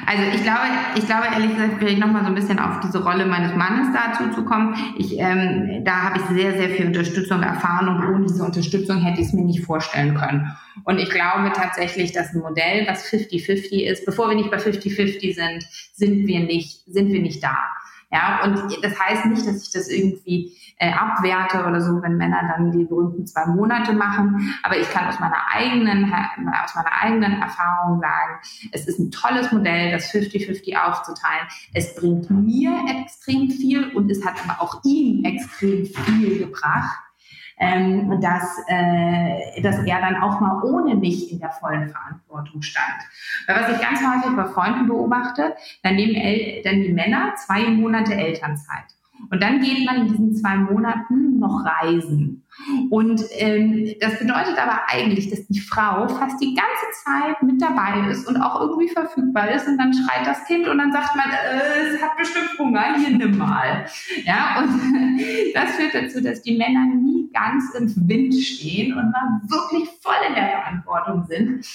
Also 0.06 0.24
ich 0.36 0.44
glaube, 0.44 0.68
ich 0.96 1.06
glaube 1.08 1.28
ehrlich 1.34 1.50
gesagt, 1.56 1.80
vielleicht 1.80 1.98
nochmal 1.98 2.22
so 2.22 2.28
ein 2.28 2.36
bisschen 2.36 2.60
auf 2.60 2.80
diese 2.82 3.04
Rolle 3.04 3.26
meines 3.26 3.56
Mannes 3.56 3.88
dazu 3.94 4.36
zu 4.36 4.46
kommen. 4.46 4.76
Ich, 5.00 5.18
ähm, 5.18 5.84
da 5.84 6.04
habe 6.04 6.20
ich 6.20 6.38
sehr, 6.38 6.52
sehr 6.54 6.70
viel 6.70 6.88
Unterstützung 6.88 7.42
erfahren 7.42 7.88
und 7.88 8.14
ohne 8.14 8.28
diese 8.28 8.44
Unterstützung 8.44 9.02
hätte 9.02 9.22
ich 9.22 9.28
es 9.28 9.34
mir 9.34 9.44
nicht 9.44 9.66
vorstellen 9.66 10.16
können. 10.16 10.56
Und 10.84 11.00
ich 11.00 11.10
glaube 11.10 11.52
tatsächlich, 11.56 12.12
dass 12.12 12.34
ein 12.34 12.42
Modell, 12.42 12.86
was 12.88 13.04
50-50 13.06 13.84
ist, 13.84 14.06
bevor 14.06 14.30
wir 14.30 14.36
nicht 14.36 14.52
bei 14.52 14.58
50-50 14.58 15.34
sind, 15.34 15.66
sind 15.94 16.28
wir 16.28 16.42
nicht, 16.42 16.84
sind 16.86 17.12
wir 17.12 17.22
nicht 17.22 17.44
da. 17.44 17.58
Ja, 18.12 18.42
und 18.44 18.84
das 18.84 19.00
heißt 19.00 19.26
nicht, 19.28 19.48
dass 19.48 19.64
ich 19.64 19.72
das 19.72 19.88
irgendwie 19.88 20.52
äh, 20.82 20.92
abwerte 20.92 21.64
oder 21.68 21.80
so, 21.80 22.02
wenn 22.02 22.18
Männer 22.18 22.42
dann 22.56 22.72
die 22.72 22.86
berühmten 22.86 23.28
zwei 23.28 23.46
Monate 23.46 23.94
machen. 23.94 24.56
Aber 24.64 24.78
ich 24.78 24.90
kann 24.90 25.08
aus 25.08 25.20
meiner 25.20 25.48
eigenen, 25.54 26.12
aus 26.64 26.74
meiner 26.74 26.92
eigenen 27.02 27.40
Erfahrung 27.40 28.00
sagen, 28.00 28.40
es 28.72 28.88
ist 28.88 28.98
ein 28.98 29.12
tolles 29.12 29.52
Modell, 29.52 29.92
das 29.92 30.12
50-50 30.12 30.76
aufzuteilen. 30.76 31.48
Es 31.76 31.94
bringt 31.94 32.32
mir 32.32 32.72
extrem 33.00 33.52
viel 33.52 33.90
und 33.90 34.10
es 34.10 34.26
hat 34.26 34.34
aber 34.44 34.60
auch 34.60 34.82
ihm 34.84 35.24
extrem 35.24 35.86
viel 35.86 36.40
gebracht 36.40 36.98
ähm, 37.60 38.20
dass, 38.20 38.58
äh, 38.68 39.62
dass 39.62 39.78
er 39.86 40.02
dann 40.02 40.16
auch 40.16 40.40
mal 40.40 40.64
ohne 40.64 40.96
mich 40.96 41.32
in 41.32 41.40
der 41.40 41.52
vollen 41.52 41.90
Verantwortung 41.90 42.64
stand. 42.64 43.04
Weil 43.46 43.58
was 43.58 43.70
ich 43.70 43.80
ganz 43.80 44.00
häufig 44.00 44.36
bei 44.36 44.46
Freunden 44.46 44.88
beobachte, 44.88 45.54
dann 45.84 45.96
nehmen, 45.96 46.16
El 46.16 46.64
dann 46.64 46.82
die 46.82 46.92
Männer 46.92 47.36
zwei 47.36 47.70
Monate 47.70 48.16
Elternzeit. 48.16 48.86
Und 49.30 49.42
dann 49.42 49.62
geht 49.62 49.86
man 49.86 49.98
in 49.98 50.08
diesen 50.08 50.36
zwei 50.36 50.56
Monaten 50.58 51.40
noch 51.40 51.66
reisen. 51.66 52.44
Und 52.90 53.22
ähm, 53.38 53.94
das 54.00 54.20
bedeutet 54.20 54.58
aber 54.58 54.82
eigentlich, 54.88 55.30
dass 55.30 55.48
die 55.48 55.60
Frau 55.60 56.08
fast 56.08 56.42
die 56.42 56.54
ganze 56.54 57.04
Zeit 57.04 57.42
mit 57.44 57.62
dabei 57.62 58.10
ist 58.10 58.28
und 58.28 58.38
auch 58.38 58.60
irgendwie 58.60 58.90
verfügbar 58.90 59.52
ist. 59.52 59.68
Und 59.68 59.78
dann 59.78 59.94
schreit 59.94 60.28
das 60.28 60.44
Kind 60.46 60.68
und 60.68 60.78
dann 60.78 60.92
sagt 60.92 61.16
man, 61.16 61.30
äh, 61.30 61.96
es 61.96 62.02
hat 62.02 62.18
bestimmt 62.18 62.58
Hunger, 62.60 62.96
hier 62.98 63.18
nimm 63.18 63.38
mal. 63.38 63.86
Ja, 64.26 64.62
und 64.62 64.70
das 65.54 65.72
führt 65.72 65.96
dazu, 65.96 66.22
dass 66.22 66.42
die 66.42 66.58
Männer 66.58 66.86
nie 66.86 67.30
ganz 67.34 67.74
im 67.74 68.08
Wind 68.08 68.36
stehen 68.36 68.94
und 68.94 69.12
mal 69.12 69.42
wirklich 69.48 69.90
voll 70.02 70.14
in 70.28 70.36
der 70.36 70.50
Verantwortung 70.50 71.26
sind 71.28 71.66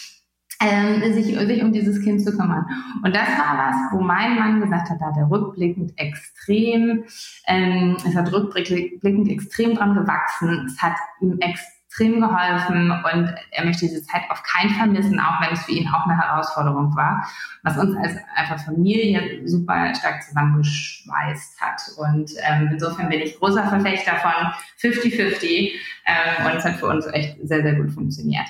ähm, 0.60 1.12
sich, 1.12 1.26
sich 1.26 1.62
um 1.62 1.72
dieses 1.72 2.02
Kind 2.02 2.22
zu 2.22 2.36
kümmern. 2.36 2.66
Und 3.02 3.14
das 3.14 3.28
war 3.28 3.58
was, 3.58 3.76
wo 3.92 4.00
mein 4.00 4.36
Mann 4.36 4.60
gesagt 4.60 4.90
hat, 4.90 5.00
da 5.00 5.06
hat 5.06 5.16
er 5.16 5.30
rückblickend 5.30 5.92
extrem, 5.96 7.04
ähm, 7.46 7.96
es 8.06 8.14
hat 8.14 8.32
rückblickend 8.32 9.28
extrem 9.30 9.75
dran 9.75 9.94
gewachsen, 9.94 10.66
es 10.66 10.80
hat 10.80 10.96
ihm 11.20 11.38
extrem 11.40 11.75
extrem 11.96 12.20
geholfen 12.20 12.90
und 12.90 13.34
er 13.50 13.64
möchte 13.64 13.86
diese 13.86 14.02
Zeit 14.02 14.22
auf 14.28 14.42
keinen 14.42 14.70
Fall 14.70 14.88
missen, 14.88 15.18
auch 15.18 15.40
wenn 15.40 15.52
es 15.52 15.64
für 15.64 15.72
ihn 15.72 15.88
auch 15.88 16.06
eine 16.06 16.20
Herausforderung 16.20 16.94
war, 16.94 17.26
was 17.62 17.78
uns 17.78 17.96
als 17.96 18.16
einfach 18.34 18.58
Familie 18.64 19.46
super 19.46 19.94
stark 19.94 20.22
zusammengeschweißt 20.22 21.60
hat. 21.60 21.80
Und 21.96 22.30
ähm, 22.46 22.68
insofern 22.72 23.08
bin 23.08 23.20
ich 23.20 23.38
großer 23.38 23.66
Verfechter 23.68 24.16
von 24.16 24.90
50-50 24.90 25.72
ähm, 26.06 26.46
und 26.46 26.56
es 26.56 26.64
hat 26.64 26.74
für 26.74 26.86
uns 26.86 27.06
echt 27.06 27.36
sehr, 27.42 27.62
sehr 27.62 27.74
gut 27.74 27.90
funktioniert. 27.90 28.46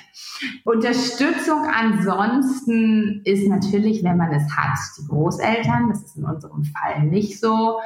Unterstützung 0.65 1.65
ansonsten 1.73 3.21
ist 3.23 3.47
natürlich, 3.47 4.03
wenn 4.03 4.17
man 4.17 4.33
es 4.33 4.55
hat, 4.55 4.77
die 4.99 5.07
Großeltern. 5.07 5.89
Das 5.89 6.03
ist 6.03 6.17
in 6.17 6.25
unserem 6.25 6.65
Fall 6.65 7.03
nicht 7.03 7.39
so. 7.39 7.79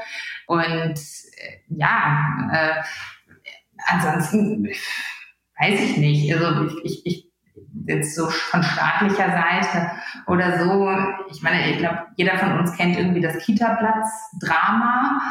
Und 0.47 0.95
äh, 0.95 1.59
ja, 1.69 2.49
äh, 2.51 2.81
ansonsten 3.87 4.67
weiß 5.61 5.79
ich 5.81 5.97
nicht. 5.97 6.33
Also 6.33 6.65
ich, 6.65 6.85
ich, 6.85 7.05
ich 7.05 7.31
jetzt 7.87 8.15
so 8.15 8.27
von 8.27 8.63
staatlicher 8.63 9.29
Seite 9.29 9.91
oder 10.27 10.59
so. 10.59 10.89
Ich 11.31 11.41
meine, 11.41 11.71
ich 11.71 11.77
glaube, 11.77 11.99
jeder 12.15 12.37
von 12.37 12.59
uns 12.59 12.75
kennt 12.75 12.97
irgendwie 12.97 13.21
das 13.21 13.37
Kita-Platz-Drama. 13.39 15.21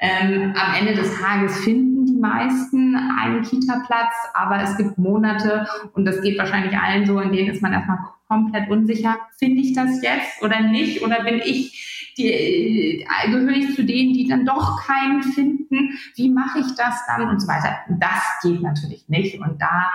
Ähm, 0.00 0.54
am 0.56 0.74
Ende 0.74 0.94
des 0.94 1.18
Tages 1.18 1.60
finden 1.60 2.04
die 2.06 2.18
meisten 2.20 2.96
einen 3.18 3.42
Kita-Platz, 3.42 4.12
aber 4.34 4.60
es 4.62 4.76
gibt 4.76 4.98
Monate 4.98 5.66
und 5.92 6.04
das 6.04 6.20
geht 6.20 6.38
wahrscheinlich 6.38 6.76
allen 6.76 7.06
so, 7.06 7.20
in 7.20 7.32
denen 7.32 7.50
ist 7.50 7.62
man 7.62 7.72
erstmal 7.72 7.98
komplett 8.28 8.68
unsicher, 8.68 9.18
finde 9.38 9.62
ich 9.62 9.72
das 9.72 10.02
jetzt 10.02 10.42
oder 10.42 10.60
nicht 10.60 11.02
oder 11.02 11.22
bin 11.22 11.40
ich 11.44 11.93
die, 12.16 12.28
äh, 12.28 13.30
gehöre 13.30 13.50
ich 13.50 13.74
zu 13.74 13.84
denen, 13.84 14.12
die 14.12 14.28
dann 14.28 14.44
doch 14.44 14.84
keinen 14.86 15.22
finden, 15.22 15.98
wie 16.16 16.30
mache 16.30 16.60
ich 16.60 16.74
das 16.76 16.94
dann 17.06 17.28
und 17.28 17.40
so 17.40 17.48
weiter. 17.48 17.76
Das 17.98 18.22
geht 18.42 18.62
natürlich 18.62 19.08
nicht 19.08 19.40
und 19.40 19.60
da 19.60 19.90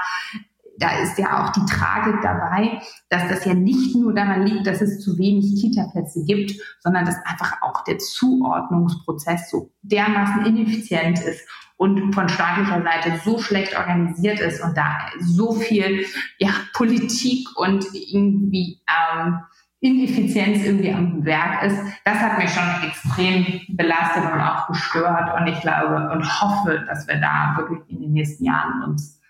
da 0.79 0.97
ist 0.99 1.17
ja 1.17 1.43
auch 1.43 1.51
die 1.51 1.65
Tragik 1.65 2.21
dabei, 2.21 2.81
dass 3.09 3.27
das 3.27 3.45
ja 3.45 3.53
nicht 3.53 3.95
nur 3.95 4.13
daran 4.13 4.45
liegt, 4.45 4.65
dass 4.65 4.81
es 4.81 4.99
zu 5.01 5.17
wenig 5.17 5.61
Kita-Plätze 5.61 6.23
gibt, 6.23 6.53
sondern 6.79 7.05
dass 7.05 7.17
einfach 7.25 7.61
auch 7.61 7.83
der 7.83 7.97
Zuordnungsprozess 7.97 9.51
so 9.51 9.71
dermaßen 9.81 10.45
ineffizient 10.45 11.19
ist 11.19 11.41
und 11.75 12.13
von 12.13 12.29
staatlicher 12.29 12.81
Seite 12.81 13.19
so 13.23 13.39
schlecht 13.39 13.77
organisiert 13.77 14.39
ist 14.39 14.63
und 14.63 14.75
da 14.75 15.09
so 15.19 15.53
viel 15.53 16.05
ja, 16.37 16.51
Politik 16.73 17.47
und 17.57 17.85
irgendwie 17.93 18.81
ähm, 18.87 19.39
Ineffizienz 19.81 20.65
irgendwie 20.65 20.93
am 20.93 21.23
Werk 21.23 21.63
ist, 21.63 21.77
das 22.03 22.17
hat 22.17 22.37
mich 22.37 22.49
schon 22.49 22.89
extrem 22.89 23.61
belastet 23.69 24.23
und 24.23 24.41
auch 24.41 24.67
gestört. 24.67 25.39
Und 25.39 25.47
ich 25.47 25.59
glaube 25.61 26.09
und 26.11 26.41
hoffe, 26.41 26.83
dass 26.85 27.07
wir 27.07 27.15
da 27.15 27.55
wirklich 27.57 27.89
in 27.89 28.01
den 28.01 28.13
nächsten 28.13 28.43
Jahren 28.43 28.83
uns 28.83 29.21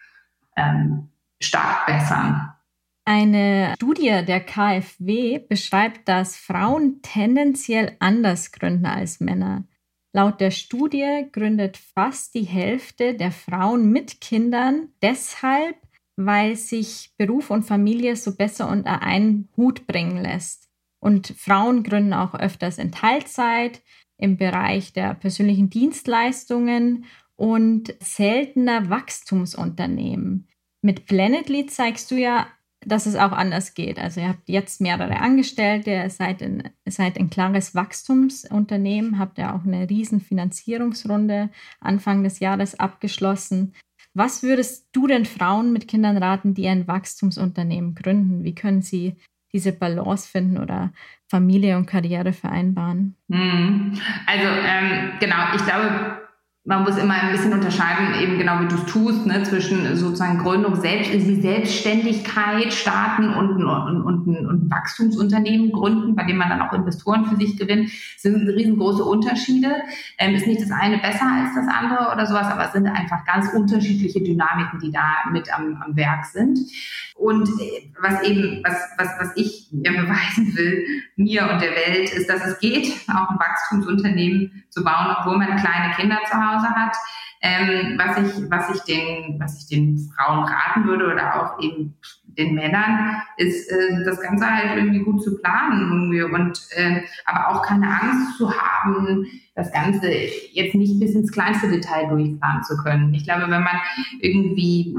ähm, 0.56 1.10
stark 1.40 1.86
bessern. 1.86 2.54
Eine 3.06 3.74
Studie 3.76 4.24
der 4.28 4.40
KfW 4.40 5.40
beschreibt, 5.40 6.08
dass 6.08 6.38
Frauen 6.38 7.02
tendenziell 7.02 7.96
anders 8.00 8.52
gründen 8.52 8.86
als 8.86 9.20
Männer. 9.20 9.64
Laut 10.14 10.42
der 10.42 10.52
Studie 10.52 11.28
gründet 11.32 11.78
fast 11.78 12.34
die 12.34 12.44
Hälfte 12.44 13.16
der 13.16 13.32
Frauen 13.32 13.92
mit 13.92 14.22
Kindern 14.22 14.90
deshalb, 15.02 15.76
weil 16.26 16.58
sich 16.58 17.14
Beruf 17.18 17.50
und 17.50 17.64
Familie 17.64 18.18
so 18.18 18.36
besser 18.36 18.68
unter 18.70 19.02
einen 19.02 19.48
Hut 19.56 19.88
bringen 19.88 20.18
lässt. 20.22 20.68
Und 21.00 21.34
Frauen 21.38 21.82
gründen 21.84 22.14
auch 22.14 22.36
öfters 22.36 22.78
in 22.78 22.92
Teilzeit 22.92 23.82
im 24.18 24.36
Bereich 24.36 24.92
der 24.92 25.14
persönlichen 25.14 25.70
Dienstleistungen 25.70 27.06
und 27.38 27.96
seltener 28.02 28.90
Wachstumsunternehmen. 28.90 30.50
Mit 30.82 31.06
Planetly 31.06 31.68
zeigst 31.68 32.12
du 32.12 32.16
ja, 32.16 32.48
dass 32.86 33.06
es 33.06 33.16
auch 33.16 33.32
anders 33.32 33.74
geht. 33.74 33.98
Also 33.98 34.20
ihr 34.20 34.28
habt 34.28 34.50
jetzt 34.50 34.82
mehrere 34.82 35.20
Angestellte, 35.20 35.92
ihr 35.92 36.10
seid 36.10 36.44
ein, 36.44 36.70
seid 36.86 37.18
ein 37.18 37.30
klares 37.30 37.76
Wachstumsunternehmen, 37.76 39.20
habt 39.20 39.38
ja 39.38 39.56
auch 39.56 39.64
eine 39.64 39.90
riesen 39.90 40.20
Finanzierungsrunde 40.20 41.50
Anfang 41.80 42.24
des 42.24 42.40
Jahres 42.40 42.78
abgeschlossen. 42.78 43.74
Was 44.20 44.44
würdest 44.44 44.90
du 44.92 45.08
den 45.08 45.24
Frauen 45.24 45.72
mit 45.72 45.88
Kindern 45.88 46.18
raten, 46.18 46.54
die 46.54 46.68
ein 46.68 46.90
Wachstumsunternehmen 46.90 47.96
gründen? 47.96 48.44
Wie 48.44 48.54
können 48.54 48.82
sie 48.82 49.16
diese 49.54 49.72
Balance 49.72 50.28
finden 50.28 50.58
oder 50.58 50.92
Familie 51.30 51.78
und 51.78 51.86
Karriere 51.86 52.34
vereinbaren? 52.34 53.16
Hm. 53.32 53.98
Also 54.26 54.46
ähm, 54.46 55.14
genau, 55.22 55.38
ich 55.56 55.64
glaube, 55.64 56.19
man 56.70 56.84
muss 56.84 56.98
immer 56.98 57.16
ein 57.16 57.32
bisschen 57.32 57.52
unterscheiden, 57.52 58.14
eben 58.22 58.38
genau 58.38 58.60
wie 58.60 58.68
du 58.68 58.76
es 58.76 58.86
tust, 58.86 59.26
ne, 59.26 59.42
zwischen 59.42 59.96
sozusagen 59.96 60.38
Gründung, 60.38 60.76
selbst, 60.76 61.12
die 61.12 61.42
Selbstständigkeit 61.42 62.72
starten 62.72 63.34
und, 63.34 63.64
und, 63.64 64.04
und, 64.04 64.46
und 64.46 64.70
Wachstumsunternehmen 64.70 65.72
gründen, 65.72 66.16
bei 66.16 66.26
dem 66.26 66.38
man 66.38 66.50
dann 66.50 66.62
auch 66.62 66.72
Investoren 66.72 67.26
für 67.26 67.38
sich 67.38 67.58
gewinnt, 67.58 67.90
sind 68.18 68.48
riesengroße 68.48 69.04
Unterschiede. 69.04 69.78
Ähm, 70.20 70.36
ist 70.36 70.46
nicht 70.46 70.62
das 70.62 70.70
eine 70.70 71.00
besser 71.00 71.26
als 71.26 71.56
das 71.56 71.68
andere 71.68 72.14
oder 72.14 72.28
sowas, 72.28 72.46
aber 72.46 72.66
es 72.66 72.74
sind 72.74 72.86
einfach 72.86 73.26
ganz 73.26 73.52
unterschiedliche 73.52 74.22
Dynamiken, 74.22 74.80
die 74.80 74.92
da 74.92 75.28
mit 75.32 75.52
am, 75.52 75.82
am 75.84 75.96
Werk 75.96 76.26
sind. 76.26 76.60
Und 77.16 77.50
äh, 77.60 77.92
was 78.00 78.22
eben, 78.22 78.64
was, 78.64 78.78
was, 78.98 79.10
was 79.20 79.32
ich 79.36 79.70
mir 79.72 79.92
beweisen 79.92 80.56
will, 80.56 80.86
mir 81.16 81.50
und 81.52 81.62
der 81.62 81.72
Welt, 81.72 82.14
ist, 82.14 82.30
dass 82.30 82.46
es 82.46 82.60
geht, 82.60 82.94
auch 83.10 83.32
ein 83.32 83.40
Wachstumsunternehmen 83.40 84.64
zu 84.70 84.84
bauen, 84.84 85.16
obwohl 85.18 85.38
man 85.38 85.58
kleine 85.58 85.94
Kinder 85.96 86.20
zu 86.30 86.38
Hause 86.38 86.59
hat. 86.64 86.96
Ähm, 87.42 87.98
was 87.98 88.18
ich, 88.18 88.52
was 88.52 88.76
ich 88.76 88.82
den, 88.82 89.40
was 89.40 89.60
ich 89.60 89.68
den 89.68 89.98
Frauen 90.14 90.44
raten 90.44 90.86
würde 90.86 91.06
oder 91.06 91.36
auch 91.42 91.62
eben 91.62 91.96
den 92.26 92.56
Männern, 92.56 93.22
ist 93.38 93.72
äh, 93.72 94.04
das 94.04 94.20
Ganze 94.22 94.46
halt 94.46 94.76
irgendwie 94.76 95.00
gut 95.00 95.24
zu 95.24 95.38
planen 95.40 95.90
irgendwie 95.90 96.22
und 96.24 96.60
äh, 96.72 97.04
aber 97.26 97.50
auch 97.50 97.62
keine 97.66 97.88
Angst 97.88 98.38
zu 98.38 98.52
haben, 98.52 99.26
das 99.56 99.72
Ganze 99.72 100.10
jetzt 100.10 100.76
nicht 100.76 101.00
bis 101.00 101.16
ins 101.16 101.32
kleinste 101.32 101.70
Detail 101.70 102.08
durchplanen 102.10 102.64
zu 102.64 102.76
können. 102.78 103.14
Ich 103.14 103.24
glaube, 103.24 103.44
wenn 103.44 103.64
man 103.64 103.80
irgendwie 104.20 104.98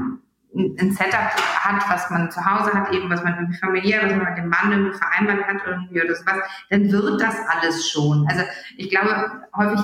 ein 0.53 0.91
Setup 0.91 1.31
hat, 1.59 1.89
was 1.89 2.09
man 2.09 2.29
zu 2.29 2.43
Hause 2.43 2.73
hat, 2.73 2.93
eben 2.93 3.09
was 3.09 3.23
man 3.23 3.35
irgendwie 3.35 3.57
familiär, 3.57 4.01
was 4.03 4.11
man 4.11 4.25
mit 4.25 4.37
dem 4.37 4.49
Mann 4.49 4.71
irgendwie 4.71 4.97
vereinbart 4.97 5.47
hat 5.47 5.61
irgendwie 5.65 6.01
oder 6.01 6.15
sowas, 6.15 6.39
dann 6.69 6.91
wird 6.91 7.21
das 7.21 7.35
alles 7.47 7.89
schon. 7.89 8.27
Also 8.27 8.43
ich 8.77 8.89
glaube, 8.89 9.43
häufig 9.55 9.79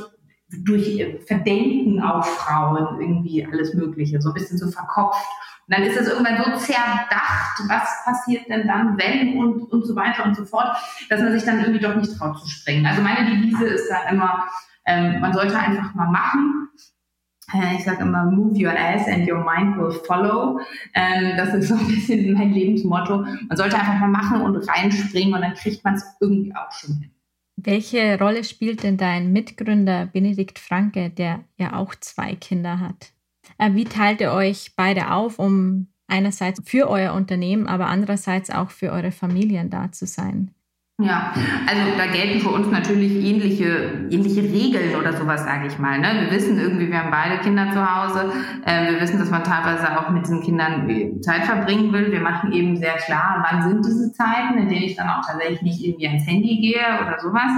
durch 0.49 1.05
Verdenken 1.25 2.01
auf 2.01 2.25
Frauen 2.25 3.01
irgendwie 3.01 3.45
alles 3.45 3.73
Mögliche, 3.73 4.21
so 4.21 4.29
ein 4.29 4.33
bisschen 4.33 4.57
so 4.57 4.69
verkopft. 4.69 5.25
Und 5.67 5.77
dann 5.77 5.83
ist 5.83 5.99
das 5.99 6.07
irgendwann 6.07 6.37
so 6.37 6.57
zerdacht, 6.57 7.61
was 7.67 8.05
passiert 8.05 8.47
denn 8.47 8.67
dann, 8.67 8.97
wenn 8.97 9.37
und, 9.37 9.63
und 9.71 9.85
so 9.85 9.95
weiter 9.95 10.23
und 10.23 10.35
so 10.35 10.45
fort, 10.45 10.77
dass 11.09 11.21
man 11.21 11.33
sich 11.33 11.43
dann 11.43 11.59
irgendwie 11.59 11.81
doch 11.81 11.95
nicht 11.95 12.17
traut 12.17 12.39
zu 12.39 12.47
springen. 12.47 12.85
Also 12.85 13.01
meine 13.01 13.29
Devise 13.29 13.65
ist 13.65 13.89
da 13.89 14.09
immer, 14.09 14.45
ähm, 14.85 15.19
man 15.19 15.33
sollte 15.33 15.59
einfach 15.59 15.93
mal 15.93 16.09
machen 16.09 16.67
äh, 17.53 17.77
ich 17.77 17.85
sage 17.85 18.01
immer, 18.01 18.25
move 18.25 18.57
your 18.59 18.73
ass 18.77 19.07
and 19.07 19.29
your 19.29 19.43
mind 19.43 19.77
will 19.77 19.91
follow. 20.05 20.59
Ähm, 20.93 21.37
das 21.37 21.53
ist 21.53 21.69
so 21.69 21.75
ein 21.75 21.87
bisschen 21.87 22.33
mein 22.33 22.51
Lebensmotto. 22.51 23.19
Man 23.19 23.57
sollte 23.57 23.77
einfach 23.77 23.99
mal 23.99 24.09
machen 24.09 24.41
und 24.41 24.57
reinspringen 24.67 25.33
und 25.33 25.41
dann 25.41 25.53
kriegt 25.53 25.83
man 25.83 25.95
es 25.95 26.03
irgendwie 26.19 26.53
auch 26.55 26.71
schon 26.71 26.95
hin. 26.95 27.11
Welche 27.59 28.19
Rolle 28.19 28.43
spielt 28.43 28.83
denn 28.83 28.97
dein 28.97 29.33
Mitgründer 29.33 30.05
Benedikt 30.05 30.59
Franke, 30.59 31.09
der 31.09 31.43
ja 31.57 31.75
auch 31.75 31.95
zwei 31.95 32.35
Kinder 32.35 32.79
hat? 32.79 33.13
Äh, 33.57 33.73
wie 33.73 33.85
teilt 33.85 34.21
ihr 34.21 34.31
euch 34.31 34.75
beide 34.75 35.11
auf, 35.11 35.39
um 35.39 35.87
einerseits 36.07 36.61
für 36.63 36.87
euer 36.87 37.13
Unternehmen, 37.13 37.67
aber 37.67 37.87
andererseits 37.87 38.51
auch 38.51 38.69
für 38.69 38.91
eure 38.91 39.11
Familien 39.11 39.71
da 39.71 39.91
zu 39.91 40.05
sein? 40.05 40.51
Ja, 40.99 41.31
also 41.67 41.95
da 41.95 42.07
gelten 42.07 42.39
für 42.39 42.49
uns 42.49 42.71
natürlich 42.71 43.23
ähnliche, 43.23 44.07
ähnliche 44.09 44.41
Regeln 44.41 44.95
oder 44.95 45.13
sowas, 45.13 45.43
sage 45.43 45.67
ich 45.67 45.77
mal. 45.77 45.99
Ne? 45.99 46.21
Wir 46.21 46.31
wissen 46.31 46.59
irgendwie, 46.59 46.89
wir 46.89 47.03
haben 47.03 47.11
beide 47.11 47.37
Kinder 47.43 47.71
zu 47.71 47.79
Hause. 47.79 48.31
Äh, 48.65 48.93
wir 48.93 49.01
wissen, 49.01 49.19
dass 49.19 49.29
man 49.29 49.43
teilweise 49.43 49.95
auch 49.99 50.09
mit 50.09 50.23
diesen 50.23 50.41
Kindern 50.41 50.89
äh, 50.89 51.21
Zeit 51.21 51.45
verbringen 51.45 51.93
will. 51.93 52.11
Wir 52.11 52.21
machen 52.21 52.51
eben 52.51 52.77
sehr 52.77 52.95
klar, 52.95 53.45
wann 53.47 53.69
sind 53.69 53.85
diese 53.85 54.11
Zeiten, 54.11 54.57
in 54.57 54.69
denen 54.69 54.85
ich 54.85 54.95
dann 54.95 55.07
auch 55.07 55.23
tatsächlich 55.23 55.61
nicht 55.61 55.85
irgendwie 55.85 56.07
ans 56.07 56.25
Handy 56.25 56.57
gehe 56.61 56.81
oder 56.99 57.19
sowas. 57.19 57.51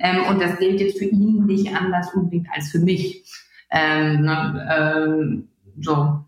Ähm, 0.00 0.24
und 0.28 0.42
das 0.42 0.58
gilt 0.58 0.78
jetzt 0.78 0.98
für 0.98 1.06
ihn 1.06 1.46
nicht 1.46 1.74
anders 1.74 2.12
unbedingt 2.12 2.48
als 2.54 2.70
für 2.70 2.80
mich. 2.80 3.24
Ähm, 3.70 4.20
ne? 4.20 5.08
ähm, 5.08 5.48
so. 5.80 6.26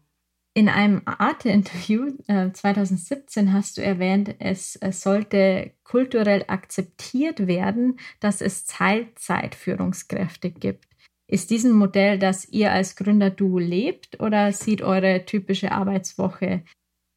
In 0.56 0.70
einem 0.70 1.02
Arte-Interview 1.04 2.14
äh, 2.28 2.50
2017 2.50 3.52
hast 3.52 3.76
du 3.76 3.82
erwähnt, 3.82 4.36
es, 4.38 4.76
es, 4.76 5.02
sollte 5.02 5.72
kulturell 5.84 6.46
akzeptiert 6.48 7.46
werden, 7.46 7.98
dass 8.20 8.40
es 8.40 8.64
Teilzeitführungskräfte 8.64 10.50
gibt. 10.50 10.86
Ist 11.26 11.50
diesen 11.50 11.72
Modell, 11.72 12.18
das 12.18 12.48
ihr 12.48 12.72
als 12.72 12.96
Gründer-Duo 12.96 13.58
lebt, 13.58 14.18
oder 14.18 14.50
sieht 14.50 14.80
eure 14.80 15.26
typische 15.26 15.72
Arbeitswoche 15.72 16.64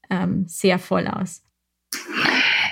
ähm, 0.10 0.46
sehr 0.46 0.78
voll 0.78 1.08
aus? 1.08 1.42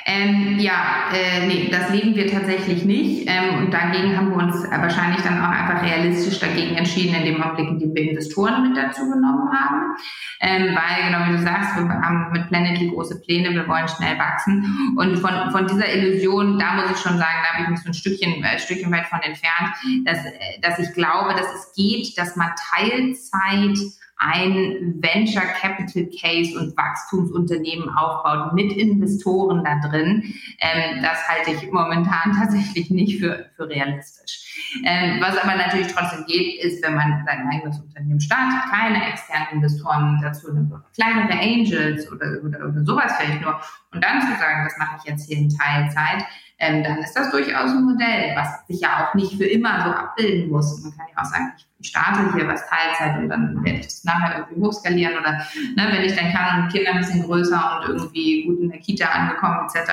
Ähm, 0.10 0.58
ja, 0.58 1.10
äh, 1.14 1.46
nee, 1.48 1.68
das 1.70 1.90
leben 1.90 2.16
wir 2.16 2.32
tatsächlich 2.32 2.86
nicht. 2.86 3.30
Ähm, 3.30 3.58
und 3.58 3.74
dagegen 3.74 4.16
haben 4.16 4.30
wir 4.30 4.38
uns 4.38 4.64
wahrscheinlich 4.64 5.22
dann 5.22 5.44
auch 5.44 5.50
einfach 5.50 5.84
realistisch 5.84 6.40
dagegen 6.40 6.78
entschieden, 6.78 7.14
in 7.14 7.26
dem 7.26 7.44
Augenblick, 7.44 7.68
in 7.72 7.80
dem 7.80 7.94
wir 7.94 8.12
Investoren 8.12 8.64
mit 8.64 8.78
dazu 8.78 9.02
genommen 9.02 9.52
haben. 9.52 9.98
Ähm, 10.40 10.78
weil, 10.78 11.08
genau 11.08 11.28
wie 11.28 11.36
du 11.36 11.44
sagst, 11.44 11.76
wir 11.76 11.90
haben 11.90 12.32
mit 12.32 12.48
Planetly 12.48 12.88
große 12.88 13.20
Pläne, 13.20 13.50
wir 13.50 13.68
wollen 13.68 13.90
schnell 13.90 14.18
wachsen. 14.18 14.96
Und 14.96 15.18
von, 15.18 15.52
von 15.52 15.68
dieser 15.68 15.94
Illusion, 15.94 16.58
da 16.58 16.76
muss 16.76 16.92
ich 16.92 16.98
schon 16.98 17.18
sagen, 17.18 17.40
da 17.44 17.54
habe 17.54 17.64
ich 17.64 17.70
mich 17.70 17.80
so 17.82 17.90
ein 17.90 17.94
Stückchen, 17.94 18.42
äh, 18.46 18.60
Stückchen 18.60 18.90
weit 18.94 19.08
von 19.08 19.20
entfernt, 19.20 19.74
dass, 20.06 20.20
äh, 20.26 20.62
dass 20.62 20.80
ich 20.80 20.94
glaube, 20.94 21.34
dass 21.34 21.54
es 21.54 21.74
geht, 21.76 22.18
dass 22.18 22.38
man 22.38 22.52
Teilzeit 22.56 23.78
ein 24.20 24.96
Venture 25.00 25.44
Capital 25.62 26.10
Case 26.20 26.58
und 26.58 26.76
Wachstumsunternehmen 26.76 27.90
aufbaut 27.90 28.54
mit 28.54 28.74
Investoren 28.74 29.64
da 29.64 29.80
drin, 29.88 30.34
ähm, 30.60 31.04
das 31.04 31.28
halte 31.28 31.52
ich 31.52 31.72
momentan 31.72 32.34
tatsächlich 32.40 32.90
nicht 32.90 33.20
für, 33.20 33.52
für 33.56 33.70
realistisch. 33.70 34.48
Ähm, 34.84 35.22
was 35.22 35.38
aber 35.38 35.56
natürlich 35.56 35.88
trotzdem 35.94 36.26
geht, 36.26 36.64
ist, 36.64 36.84
wenn 36.84 36.96
man 36.96 37.24
sein 37.26 37.48
eigenes 37.52 37.80
Unternehmen 37.80 38.20
startet, 38.20 38.72
keine 38.72 39.08
externen 39.08 39.48
Investoren 39.54 40.20
dazu 40.22 40.52
nimmt, 40.52 40.74
kleinere 40.96 41.40
Angels 41.40 42.12
oder, 42.12 42.44
oder, 42.44 42.68
oder 42.68 42.86
sowas 42.86 43.14
vielleicht 43.20 43.42
nur, 43.42 43.60
und 43.92 44.04
dann 44.04 44.22
zu 44.22 44.28
sagen, 44.40 44.64
das 44.64 44.78
mache 44.80 44.98
ich 44.98 45.10
jetzt 45.10 45.28
hier 45.28 45.38
in 45.38 45.50
Teilzeit, 45.50 46.26
ähm, 46.60 46.84
dann 46.84 46.98
ist 47.00 47.14
das 47.14 47.30
durchaus 47.30 47.72
ein 47.72 47.84
Modell, 47.84 48.36
was 48.36 48.66
sich 48.68 48.82
ja 48.82 49.06
auch 49.06 49.14
nicht 49.14 49.38
für 49.38 49.46
immer 49.46 49.84
so 49.84 49.92
abbilden 49.92 50.50
muss. 50.50 50.82
Man 50.82 50.96
kann 50.98 51.06
ja 51.16 51.22
auch 51.22 51.26
sagen, 51.26 51.54
ich 51.80 51.90
starte 51.90 52.34
hier 52.34 52.48
was 52.48 52.68
Teilzeit 52.68 53.22
und 53.22 53.30
dann 53.30 53.64
werde 53.64 53.80
ich 53.80 53.86
das 53.86 54.04
nachher 54.04 54.40
irgendwie 54.40 54.62
hochskalieren 54.62 55.16
oder 55.20 55.34
ne, 55.34 55.88
wenn 55.92 56.04
ich 56.04 56.16
dann 56.16 56.34
kann 56.34 56.64
und 56.64 56.72
Kinder 56.72 56.94
ein 56.94 56.98
bisschen 56.98 57.24
größer 57.24 57.80
und 57.80 57.90
irgendwie 57.90 58.46
gut 58.46 58.60
in 58.60 58.72
der 58.72 58.80
Kita 58.80 59.06
angekommen 59.06 59.68
etc., 59.68 59.92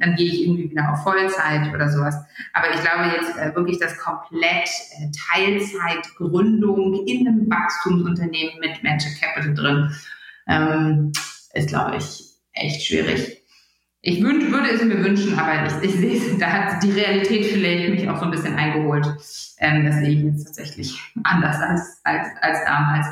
dann 0.00 0.14
gehe 0.14 0.26
ich 0.26 0.46
irgendwie 0.46 0.70
wieder 0.70 0.90
auf 0.90 1.02
Vollzeit 1.02 1.72
oder 1.74 1.90
sowas. 1.90 2.16
Aber 2.54 2.70
ich 2.72 2.80
glaube 2.80 3.14
jetzt 3.14 3.36
äh, 3.36 3.54
wirklich 3.54 3.78
das 3.78 3.98
komplett 3.98 4.70
äh, 4.98 5.10
Teilzeitgründung 5.30 7.06
in 7.06 7.28
einem 7.28 7.50
Wachstumsunternehmen 7.50 8.58
mit 8.60 8.82
Venture 8.82 9.12
Capital 9.20 9.54
drin, 9.54 9.94
ähm, 10.46 11.12
ist 11.52 11.68
glaube 11.68 11.96
ich 11.96 12.24
echt 12.54 12.86
schwierig. 12.86 13.37
Ich 14.08 14.22
wünsch, 14.22 14.50
würde 14.50 14.70
es 14.70 14.82
mir 14.82 15.04
wünschen, 15.04 15.38
aber 15.38 15.66
ich, 15.66 15.90
ich 15.90 15.94
sehe 15.96 16.16
es, 16.16 16.38
da 16.38 16.46
hat 16.46 16.82
die 16.82 16.92
Realität 16.92 17.44
vielleicht 17.44 17.90
mich 17.90 18.08
auch 18.08 18.16
so 18.16 18.24
ein 18.24 18.30
bisschen 18.30 18.56
eingeholt. 18.56 19.06
Ähm, 19.58 19.84
das 19.84 19.96
sehe 19.96 20.08
ich 20.08 20.22
jetzt 20.22 20.44
tatsächlich 20.44 20.98
anders 21.24 21.60
als, 21.60 22.00
als, 22.04 22.28
als 22.40 22.64
damals. 22.64 23.06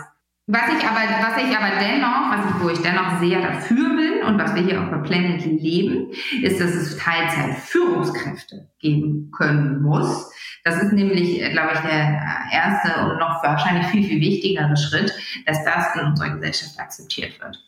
Was 0.46 0.62
ich 0.68 0.82
aber, 0.88 1.00
was 1.20 1.36
ich 1.42 1.54
aber 1.54 1.78
dennoch, 1.78 2.30
was 2.30 2.46
ich, 2.46 2.62
wo 2.62 2.68
ich 2.70 2.78
dennoch 2.78 3.20
sehr 3.20 3.42
dafür 3.42 3.94
bin 3.94 4.22
und 4.26 4.38
was 4.38 4.54
wir 4.54 4.62
hier 4.62 4.80
auch 4.80 4.90
bei 4.90 4.96
Planetly 4.96 5.58
leben, 5.58 6.12
ist, 6.40 6.62
dass 6.62 6.70
es 6.70 6.96
Teilzeit-Führungskräfte 6.96 8.70
geben 8.78 9.30
können 9.36 9.82
muss. 9.82 10.32
Das 10.64 10.82
ist 10.82 10.94
nämlich, 10.94 11.40
glaube 11.52 11.72
ich, 11.74 11.80
der 11.80 12.22
erste 12.50 13.02
und 13.02 13.18
noch 13.18 13.42
wahrscheinlich 13.42 13.86
viel, 13.88 14.04
viel 14.04 14.20
wichtigere 14.22 14.74
Schritt, 14.78 15.12
dass 15.44 15.62
das 15.62 15.94
in 15.94 16.06
unserer 16.06 16.30
Gesellschaft 16.30 16.80
akzeptiert 16.80 17.38
wird. 17.38 17.62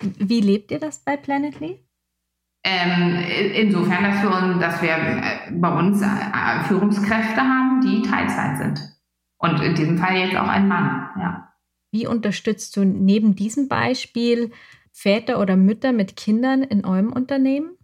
Wie 0.00 0.40
lebt 0.40 0.72
ihr 0.72 0.80
das 0.80 0.98
bei 0.98 1.16
Planetly? 1.16 1.84
Ähm, 2.70 3.24
insofern, 3.54 4.04
dass 4.04 4.22
wir, 4.22 4.58
dass 4.60 4.82
wir 4.82 4.90
äh, 4.90 5.50
bei 5.52 5.72
uns 5.72 6.02
äh, 6.02 6.64
Führungskräfte 6.64 7.40
haben, 7.40 7.80
die 7.80 8.02
Teilzeit 8.02 8.58
sind. 8.58 8.98
Und 9.38 9.62
in 9.62 9.74
diesem 9.74 9.96
Fall 9.96 10.18
jetzt 10.18 10.36
auch 10.36 10.48
ein 10.48 10.68
Mann, 10.68 11.08
ja. 11.18 11.54
Wie 11.90 12.06
unterstützt 12.06 12.76
du 12.76 12.84
neben 12.84 13.34
diesem 13.34 13.68
Beispiel 13.68 14.50
Väter 14.92 15.40
oder 15.40 15.56
Mütter 15.56 15.92
mit 15.92 16.16
Kindern 16.16 16.62
in 16.62 16.84
eurem 16.84 17.10
Unternehmen? 17.10 17.78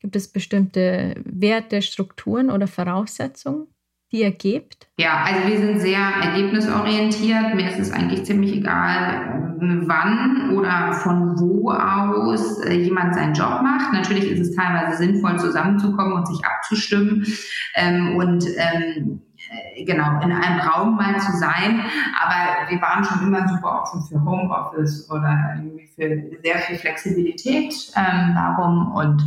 Gibt 0.00 0.16
es 0.16 0.30
bestimmte 0.30 1.14
Werte, 1.24 1.80
Strukturen 1.80 2.50
oder 2.50 2.66
Voraussetzungen? 2.66 3.68
Die 4.12 4.20
ihr 4.20 4.30
gebt? 4.30 4.88
Ja, 4.98 5.24
also 5.24 5.48
wir 5.48 5.58
sind 5.58 5.80
sehr 5.80 5.98
ergebnisorientiert. 5.98 7.54
Mir 7.54 7.68
ist 7.68 7.78
es 7.78 7.92
eigentlich 7.92 8.24
ziemlich 8.24 8.54
egal, 8.54 9.46
wann 9.58 10.52
oder 10.56 10.92
von 10.92 11.38
wo 11.38 11.70
aus 11.70 12.60
äh, 12.64 12.74
jemand 12.74 13.14
seinen 13.14 13.34
Job 13.34 13.62
macht. 13.62 13.92
Natürlich 13.92 14.30
ist 14.30 14.40
es 14.40 14.54
teilweise 14.54 14.98
sinnvoll, 14.98 15.38
zusammenzukommen 15.38 16.12
und 16.14 16.28
sich 16.28 16.44
abzustimmen. 16.44 17.26
Ähm, 17.74 18.16
und 18.16 18.44
ähm, 18.56 19.22
äh, 19.35 19.35
genau, 19.84 20.20
in 20.20 20.32
einem 20.32 20.60
Raum 20.60 20.96
mal 20.96 21.18
zu 21.20 21.32
sein. 21.36 21.80
Aber 22.20 22.70
wir 22.70 22.80
waren 22.80 23.04
schon 23.04 23.26
immer 23.26 23.48
super 23.48 23.82
offen 23.82 24.02
für 24.02 24.22
Homeoffice 24.24 25.10
oder 25.10 25.54
irgendwie 25.56 25.86
für 25.86 26.38
sehr 26.42 26.58
viel 26.58 26.76
Flexibilität 26.76 27.74
ähm, 27.96 28.34
darum 28.34 28.92
und 28.92 29.22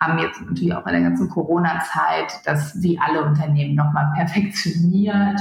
haben 0.00 0.18
jetzt 0.18 0.40
natürlich 0.40 0.74
auch 0.74 0.86
in 0.86 0.92
der 0.92 1.02
ganzen 1.02 1.28
Corona-Zeit 1.28 2.40
das 2.44 2.80
wie 2.82 2.98
alle 2.98 3.24
Unternehmen 3.24 3.74
nochmal 3.74 4.12
perfektioniert. 4.14 5.40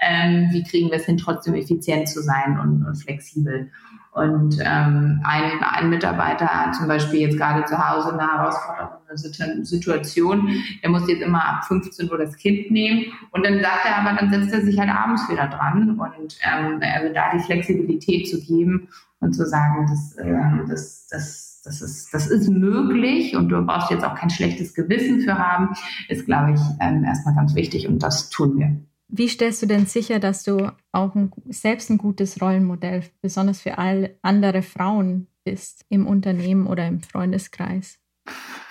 Ähm, 0.00 0.48
wie 0.50 0.62
kriegen 0.62 0.90
wir 0.90 0.96
es 0.96 1.06
hin, 1.06 1.18
trotzdem 1.18 1.54
effizient 1.54 2.08
zu 2.08 2.22
sein 2.22 2.58
und, 2.58 2.86
und 2.86 2.96
flexibel? 2.96 3.70
Und 4.12 4.58
ähm, 4.60 5.20
ein, 5.22 5.62
ein 5.62 5.88
Mitarbeiter 5.88 6.46
hat 6.46 6.74
zum 6.74 6.88
Beispiel 6.88 7.20
jetzt 7.20 7.38
gerade 7.38 7.64
zu 7.64 7.78
Hause 7.78 8.12
eine 8.12 8.26
herausfordernde 8.26 9.64
Situation. 9.64 10.48
Er 10.82 10.90
muss 10.90 11.08
jetzt 11.08 11.22
immer 11.22 11.44
ab 11.44 11.64
15 11.64 12.10
Uhr 12.10 12.18
das 12.18 12.36
Kind 12.36 12.72
nehmen. 12.72 13.04
Und 13.30 13.46
dann 13.46 13.60
sagt 13.60 13.84
er 13.84 13.98
aber, 13.98 14.16
dann 14.18 14.30
setzt 14.30 14.52
er 14.52 14.62
sich 14.62 14.78
halt 14.80 14.90
abends 14.90 15.28
wieder 15.28 15.46
dran. 15.46 15.98
Und 16.00 16.36
ähm, 16.42 16.80
also 16.82 17.14
da 17.14 17.30
die 17.32 17.38
Flexibilität 17.38 18.28
zu 18.28 18.40
geben 18.40 18.88
und 19.20 19.32
zu 19.32 19.46
sagen, 19.46 19.86
das, 19.88 20.16
äh, 20.16 20.68
das, 20.68 21.06
das, 21.08 21.62
das, 21.64 21.80
ist, 21.80 22.12
das 22.12 22.26
ist 22.26 22.48
möglich 22.48 23.36
und 23.36 23.48
du 23.48 23.64
brauchst 23.64 23.92
jetzt 23.92 24.04
auch 24.04 24.16
kein 24.16 24.30
schlechtes 24.30 24.74
Gewissen 24.74 25.20
für 25.20 25.38
haben, 25.38 25.74
ist, 26.08 26.26
glaube 26.26 26.54
ich, 26.54 26.60
ähm, 26.80 27.04
erstmal 27.04 27.36
ganz 27.36 27.54
wichtig 27.54 27.86
und 27.86 28.02
das 28.02 28.28
tun 28.30 28.58
wir. 28.58 28.89
Wie 29.12 29.28
stellst 29.28 29.62
du 29.62 29.66
denn 29.66 29.86
sicher, 29.86 30.20
dass 30.20 30.44
du 30.44 30.72
auch 30.92 31.14
ein, 31.16 31.32
selbst 31.48 31.90
ein 31.90 31.98
gutes 31.98 32.40
Rollenmodell, 32.40 33.04
besonders 33.20 33.60
für 33.60 33.76
all 33.76 34.16
andere 34.22 34.62
Frauen 34.62 35.26
bist 35.44 35.84
im 35.88 36.06
Unternehmen 36.06 36.66
oder 36.68 36.86
im 36.86 37.00
Freundeskreis? 37.00 37.98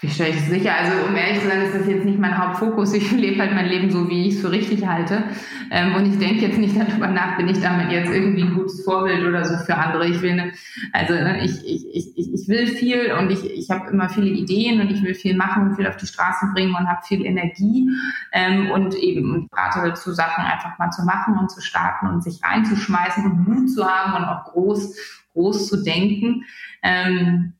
Wie 0.01 0.09
stelle 0.09 0.29
ich 0.29 0.37
das 0.37 0.47
sicher? 0.47 0.73
Also 0.75 1.07
um 1.07 1.15
ehrlich 1.15 1.41
zu 1.41 1.47
sein, 1.47 1.61
ist 1.61 1.75
das 1.75 1.87
jetzt 1.87 2.05
nicht 2.05 2.19
mein 2.19 2.37
Hauptfokus. 2.37 2.93
Ich 2.93 3.11
lebe 3.13 3.41
halt 3.41 3.53
mein 3.53 3.67
Leben 3.67 3.91
so, 3.91 4.07
wie 4.09 4.27
ich 4.27 4.35
es 4.35 4.41
für 4.41 4.51
richtig 4.51 4.87
halte. 4.87 5.23
Ähm, 5.71 5.95
und 5.95 6.05
ich 6.05 6.17
denke 6.17 6.45
jetzt 6.45 6.57
nicht 6.57 6.75
darüber 6.77 7.07
nach, 7.07 7.37
bin 7.37 7.49
ich 7.49 7.59
damit 7.61 7.91
jetzt 7.91 8.09
irgendwie 8.09 8.43
ein 8.43 8.55
gutes 8.55 8.83
Vorbild 8.83 9.27
oder 9.27 9.43
so 9.43 9.57
für 9.65 9.75
andere. 9.75 10.07
Ich 10.07 10.21
will, 10.21 10.53
also 10.93 11.13
ne, 11.13 11.43
ich, 11.43 11.65
ich, 11.65 12.15
ich, 12.15 12.33
ich 12.33 12.47
will 12.47 12.67
viel 12.67 13.11
und 13.11 13.29
ich, 13.29 13.43
ich 13.43 13.69
habe 13.69 13.89
immer 13.91 14.07
viele 14.09 14.29
Ideen 14.29 14.79
und 14.79 14.89
ich 14.89 15.03
will 15.03 15.13
viel 15.13 15.35
machen 15.35 15.67
und 15.67 15.75
viel 15.75 15.87
auf 15.87 15.97
die 15.97 16.07
Straße 16.07 16.47
bringen 16.53 16.75
und 16.75 16.87
habe 16.87 17.01
viel 17.05 17.25
Energie 17.25 17.89
ähm, 18.31 18.71
und 18.71 18.95
eben 18.95 19.33
und 19.33 19.49
rate 19.51 19.85
dazu, 19.85 20.13
Sachen 20.13 20.45
einfach 20.45 20.77
mal 20.79 20.91
zu 20.91 21.03
machen 21.03 21.37
und 21.37 21.51
zu 21.51 21.59
starten 21.61 22.07
und 22.07 22.23
sich 22.23 22.39
reinzuschmeißen 22.41 23.25
und 23.25 23.47
Mut 23.47 23.69
zu 23.69 23.85
haben 23.85 24.13
und 24.13 24.23
auch 24.23 24.45
groß, 24.45 24.95
groß 25.33 25.67
zu 25.67 25.83
denken. 25.83 26.45
Ähm, 26.83 27.53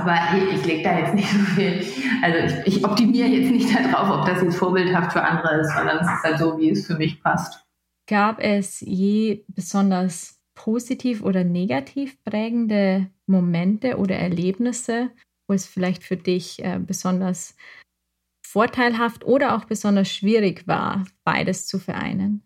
aber 0.00 0.16
ich, 0.36 0.60
ich 0.60 0.66
lege 0.66 0.82
da 0.82 0.98
jetzt 0.98 1.14
nicht 1.14 1.30
so 1.30 1.38
viel, 1.38 1.84
also 2.22 2.56
ich, 2.66 2.76
ich 2.76 2.84
optimiere 2.84 3.28
jetzt 3.28 3.50
nicht 3.50 3.74
darauf, 3.92 4.20
ob 4.20 4.26
das 4.26 4.42
jetzt 4.42 4.56
vorbildhaft 4.56 5.12
für 5.12 5.22
andere 5.22 5.60
ist, 5.60 5.74
sondern 5.74 5.98
es 5.98 6.06
ist 6.06 6.22
halt 6.22 6.38
so, 6.38 6.58
wie 6.58 6.70
es 6.70 6.86
für 6.86 6.96
mich 6.96 7.22
passt. 7.22 7.64
Gab 8.06 8.38
es 8.40 8.80
je 8.80 9.44
besonders 9.48 10.40
positiv 10.54 11.22
oder 11.22 11.42
negativ 11.42 12.22
prägende 12.24 13.10
Momente 13.26 13.96
oder 13.98 14.16
Erlebnisse, 14.16 15.10
wo 15.48 15.54
es 15.54 15.66
vielleicht 15.66 16.04
für 16.04 16.16
dich 16.16 16.64
äh, 16.64 16.78
besonders 16.78 17.56
vorteilhaft 18.46 19.24
oder 19.24 19.56
auch 19.56 19.64
besonders 19.64 20.08
schwierig 20.08 20.66
war, 20.68 21.04
beides 21.24 21.66
zu 21.66 21.78
vereinen? 21.78 22.43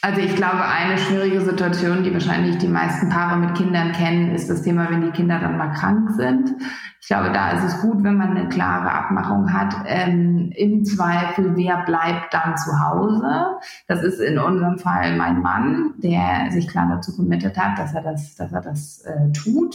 Also 0.00 0.20
ich 0.20 0.36
glaube, 0.36 0.64
eine 0.64 0.96
schwierige 0.96 1.40
Situation, 1.40 2.04
die 2.04 2.12
wahrscheinlich 2.12 2.56
die 2.58 2.68
meisten 2.68 3.08
Paare 3.08 3.36
mit 3.36 3.56
Kindern 3.56 3.90
kennen, 3.92 4.32
ist 4.32 4.48
das 4.48 4.62
Thema, 4.62 4.88
wenn 4.90 5.02
die 5.02 5.10
Kinder 5.10 5.40
dann 5.40 5.58
mal 5.58 5.72
krank 5.72 6.10
sind. 6.12 6.54
Ich 7.00 7.08
glaube, 7.08 7.32
da 7.32 7.50
ist 7.52 7.64
es 7.64 7.80
gut, 7.80 8.04
wenn 8.04 8.16
man 8.16 8.36
eine 8.36 8.48
klare 8.48 8.92
Abmachung 8.92 9.52
hat. 9.52 9.74
Ähm, 9.86 10.52
Im 10.54 10.84
Zweifel, 10.84 11.56
wer 11.56 11.78
bleibt 11.84 12.32
dann 12.32 12.56
zu 12.56 12.78
Hause? 12.78 13.58
Das 13.88 14.04
ist 14.04 14.20
in 14.20 14.38
unserem 14.38 14.78
Fall 14.78 15.16
mein 15.16 15.42
Mann, 15.42 15.94
der 15.96 16.52
sich 16.52 16.68
klar 16.68 16.88
dazu 16.88 17.16
committet 17.16 17.58
hat, 17.58 17.76
dass 17.78 17.92
er 17.92 18.02
das, 18.02 18.36
dass 18.36 18.52
er 18.52 18.60
das 18.60 19.00
äh, 19.00 19.32
tut. 19.32 19.74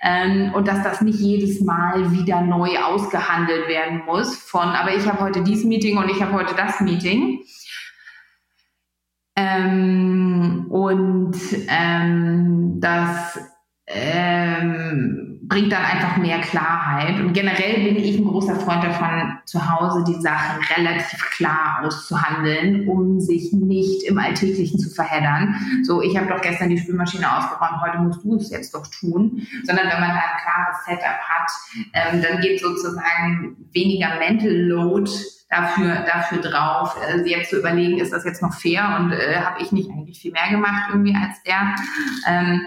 Ähm, 0.00 0.52
und 0.54 0.68
dass 0.68 0.82
das 0.82 1.02
nicht 1.02 1.18
jedes 1.18 1.60
Mal 1.60 2.12
wieder 2.12 2.40
neu 2.40 2.78
ausgehandelt 2.78 3.68
werden 3.68 4.02
muss 4.06 4.36
von, 4.36 4.68
aber 4.68 4.94
ich 4.94 5.06
habe 5.06 5.20
heute 5.20 5.42
dieses 5.42 5.64
Meeting 5.64 5.98
und 5.98 6.10
ich 6.10 6.22
habe 6.22 6.32
heute 6.32 6.54
das 6.54 6.80
Meeting. 6.80 7.40
Ähm, 9.44 10.66
und 10.70 11.36
ähm, 11.68 12.80
das 12.80 13.38
ähm, 13.86 15.40
bringt 15.42 15.72
dann 15.72 15.84
einfach 15.84 16.16
mehr 16.16 16.40
Klarheit. 16.40 17.20
Und 17.20 17.34
generell 17.34 17.84
bin 17.84 17.96
ich 17.96 18.16
ein 18.16 18.24
großer 18.24 18.56
Freund 18.56 18.82
davon, 18.82 19.38
zu 19.44 19.60
Hause 19.70 20.04
die 20.08 20.20
Sachen 20.20 20.62
relativ 20.76 21.20
klar 21.30 21.82
auszuhandeln, 21.84 22.88
um 22.88 23.20
sich 23.20 23.52
nicht 23.52 24.04
im 24.04 24.18
Alltäglichen 24.18 24.78
zu 24.78 24.88
verheddern. 24.88 25.54
So, 25.82 26.00
ich 26.00 26.16
habe 26.16 26.28
doch 26.28 26.40
gestern 26.40 26.70
die 26.70 26.78
Spülmaschine 26.78 27.30
ausgeräumt, 27.36 27.82
heute 27.82 27.98
musst 27.98 28.24
du 28.24 28.36
es 28.36 28.50
jetzt 28.50 28.74
doch 28.74 28.86
tun. 28.86 29.46
Sondern 29.64 29.86
wenn 29.88 30.00
man 30.00 30.10
da 30.10 30.16
ein 30.16 30.42
klares 30.42 30.84
Setup 30.86 31.20
hat, 31.20 31.50
ähm, 31.92 32.22
dann 32.22 32.40
geht 32.40 32.60
sozusagen 32.60 33.56
weniger 33.72 34.18
Mental 34.18 34.50
Load 34.50 35.10
dafür, 35.50 36.04
dafür 36.06 36.38
drauf, 36.38 36.96
äh, 37.06 37.20
jetzt 37.28 37.50
zu 37.50 37.58
überlegen, 37.58 37.98
ist 37.98 38.12
das 38.12 38.24
jetzt 38.24 38.40
noch 38.40 38.54
fair 38.54 38.98
und 38.98 39.12
äh, 39.12 39.36
habe 39.36 39.62
ich 39.62 39.72
nicht 39.72 39.90
eigentlich 39.90 40.18
viel 40.18 40.32
mehr 40.32 40.50
gemacht 40.50 40.84
irgendwie 40.90 41.14
als 41.14 41.42
der. 41.42 41.74
Ähm, 42.26 42.62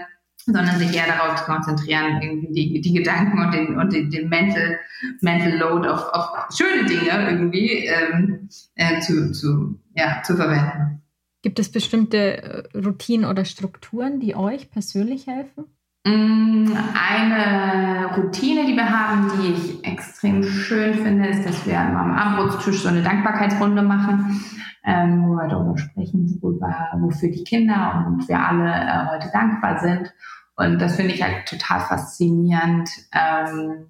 sondern 0.52 0.78
sich 0.78 0.94
eher 0.94 1.06
darauf 1.06 1.36
zu 1.36 1.44
konzentrieren, 1.44 2.20
irgendwie 2.22 2.52
die, 2.52 2.80
die 2.80 2.92
Gedanken 2.92 3.38
und 3.44 3.54
den, 3.54 3.78
und 3.78 3.92
den, 3.92 4.10
den 4.10 4.28
Mental, 4.28 4.78
Mental 5.20 5.56
Load 5.58 5.88
auf, 5.88 6.08
auf 6.12 6.48
schöne 6.56 6.86
Dinge 6.86 7.30
irgendwie 7.30 7.86
ähm, 7.86 8.48
äh, 8.74 9.00
zu, 9.00 9.32
zu, 9.32 9.80
ja, 9.94 10.22
zu 10.22 10.36
verwenden. 10.36 11.02
Gibt 11.42 11.58
es 11.58 11.70
bestimmte 11.70 12.42
äh, 12.42 12.78
Routinen 12.78 13.28
oder 13.28 13.44
Strukturen, 13.44 14.20
die 14.20 14.34
euch 14.34 14.70
persönlich 14.70 15.26
helfen? 15.26 15.66
Mm, 16.04 16.72
eine 16.94 18.16
Routine, 18.16 18.66
die 18.66 18.74
wir 18.74 18.88
haben, 18.88 19.30
die 19.36 19.52
ich 19.52 19.84
extrem 19.84 20.42
schön 20.42 20.94
finde, 20.94 21.28
ist, 21.28 21.46
dass 21.46 21.66
wir 21.66 21.78
am 21.78 22.12
Abendbrotstisch 22.12 22.82
so 22.82 22.88
eine 22.88 23.02
Dankbarkeitsrunde 23.02 23.82
machen, 23.82 24.40
ähm, 24.84 25.24
wo 25.26 25.34
wir 25.34 25.48
darüber 25.48 25.76
sprechen, 25.76 26.38
worüber, 26.40 26.74
wofür 27.00 27.30
die 27.30 27.44
Kinder 27.44 28.06
und 28.06 28.26
wir 28.28 28.40
alle 28.40 28.70
äh, 28.70 29.06
heute 29.14 29.30
dankbar 29.32 29.80
sind. 29.80 30.12
Und 30.58 30.80
das 30.80 30.96
finde 30.96 31.14
ich 31.14 31.22
halt 31.22 31.46
total 31.46 31.80
faszinierend, 31.80 32.90
ähm, 33.12 33.86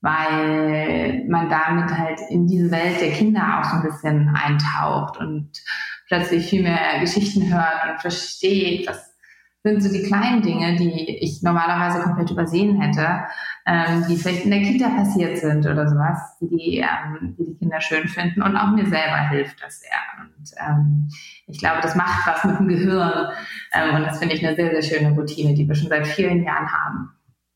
weil 0.00 1.24
man 1.28 1.48
damit 1.48 1.96
halt 1.96 2.18
in 2.30 2.48
diese 2.48 2.72
Welt 2.72 3.00
der 3.00 3.12
Kinder 3.12 3.60
auch 3.60 3.64
so 3.64 3.76
ein 3.76 3.82
bisschen 3.84 4.28
eintaucht 4.34 5.18
und 5.18 5.50
plötzlich 6.08 6.46
viel 6.46 6.64
mehr 6.64 6.98
Geschichten 7.00 7.48
hört 7.54 7.88
und 7.88 8.00
versteht, 8.00 8.88
was 8.88 9.14
sind 9.62 9.82
so 9.82 9.90
die 9.90 10.02
kleinen 10.02 10.42
Dinge, 10.42 10.76
die 10.76 11.18
ich 11.22 11.42
normalerweise 11.42 12.02
komplett 12.02 12.30
übersehen 12.30 12.80
hätte, 12.80 13.24
ähm, 13.66 14.04
die 14.08 14.16
vielleicht 14.16 14.44
in 14.44 14.50
der 14.50 14.62
Kita 14.62 14.88
passiert 14.90 15.38
sind 15.38 15.66
oder 15.66 15.88
sowas, 15.88 16.36
die 16.40 16.48
die, 16.48 16.78
ähm, 16.78 17.34
die, 17.38 17.44
die 17.44 17.58
Kinder 17.58 17.80
schön 17.80 18.06
finden. 18.08 18.42
Und 18.42 18.56
auch 18.56 18.70
mir 18.72 18.86
selber 18.86 19.28
hilft 19.30 19.62
das 19.62 19.80
sehr. 19.80 19.90
Und 20.20 20.50
ähm, 20.58 21.08
ich 21.46 21.58
glaube, 21.58 21.80
das 21.80 21.94
macht 21.94 22.26
was 22.26 22.44
mit 22.44 22.58
dem 22.58 22.68
Gehirn. 22.68 23.28
Ähm, 23.72 23.96
und 23.96 24.02
das 24.02 24.18
finde 24.18 24.34
ich 24.34 24.46
eine 24.46 24.56
sehr, 24.56 24.70
sehr 24.70 24.82
schöne 24.82 25.12
Routine, 25.12 25.54
die 25.54 25.66
wir 25.66 25.74
schon 25.74 25.88
seit 25.88 26.06
vielen 26.06 26.44
Jahren 26.44 26.70
haben. 26.70 27.10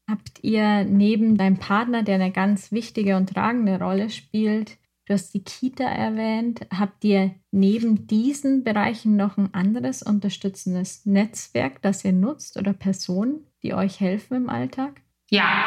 Habt 0.09 0.43
ihr 0.43 0.85
neben 0.85 1.37
deinem 1.37 1.59
Partner, 1.59 2.03
der 2.03 2.15
eine 2.15 2.33
ganz 2.33 2.73
wichtige 2.73 3.17
und 3.17 3.35
tragende 3.35 3.79
Rolle 3.79 4.09
spielt, 4.09 4.79
Du 5.09 5.15
hast 5.15 5.33
die 5.33 5.43
Kita 5.43 5.85
erwähnt. 5.85 6.67
Habt 6.71 7.03
ihr 7.03 7.35
neben 7.51 8.07
diesen 8.07 8.63
Bereichen 8.63 9.17
noch 9.17 9.39
ein 9.39 9.55
anderes 9.55 10.03
unterstützendes 10.03 11.07
Netzwerk, 11.07 11.81
das 11.81 12.05
ihr 12.05 12.13
nutzt 12.13 12.59
oder 12.59 12.75
Personen, 12.75 13.47
die 13.63 13.73
euch 13.73 14.01
helfen 14.01 14.37
im 14.37 14.51
Alltag? 14.51 15.01
Ja, 15.31 15.65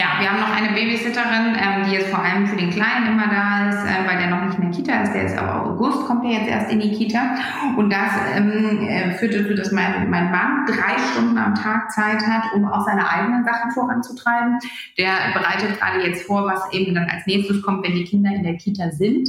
ja, 0.00 0.18
wir 0.18 0.30
haben 0.30 0.40
noch 0.40 0.56
eine 0.56 0.72
Babysitterin, 0.72 1.56
ähm, 1.60 1.84
die 1.84 1.96
jetzt 1.96 2.08
vor 2.08 2.22
allem 2.22 2.46
für 2.46 2.56
den 2.56 2.70
Kleinen 2.70 3.08
immer 3.08 3.26
da 3.26 3.68
ist, 3.68 3.84
äh, 3.84 4.08
weil 4.08 4.16
der 4.16 4.30
noch 4.30 4.46
nicht 4.46 4.58
in 4.58 4.62
der 4.62 4.70
Kita 4.70 5.02
ist. 5.02 5.12
Der 5.12 5.24
ist 5.26 5.36
aber 5.36 5.66
August, 5.66 6.06
kommt 6.06 6.24
er 6.24 6.30
jetzt 6.30 6.48
erst 6.48 6.72
in 6.72 6.80
die 6.80 6.92
Kita. 6.92 7.34
Und 7.76 7.90
das 7.90 8.12
ähm, 8.34 8.86
äh, 8.88 9.12
führt 9.12 9.34
dazu, 9.34 9.54
dass 9.54 9.72
mein, 9.72 10.08
mein 10.08 10.30
Mann 10.30 10.64
drei 10.66 10.96
Stunden 11.10 11.36
am 11.36 11.54
Tag 11.54 11.90
Zeit 11.90 12.26
hat, 12.26 12.52
um 12.54 12.66
auch 12.66 12.86
seine 12.86 13.10
eigenen 13.10 13.44
Sachen 13.44 13.72
voranzutreiben. 13.72 14.58
Der 14.96 15.12
bereitet 15.34 15.78
gerade 15.78 16.06
jetzt 16.06 16.22
vor, 16.22 16.46
was 16.46 16.72
eben 16.72 16.94
dann 16.94 17.08
als 17.10 17.26
nächstes 17.26 17.60
kommt, 17.60 17.84
wenn 17.84 17.94
die 17.94 18.04
Kinder 18.04 18.30
in 18.30 18.44
der 18.44 18.56
Kita 18.56 18.90
sind. 18.92 19.28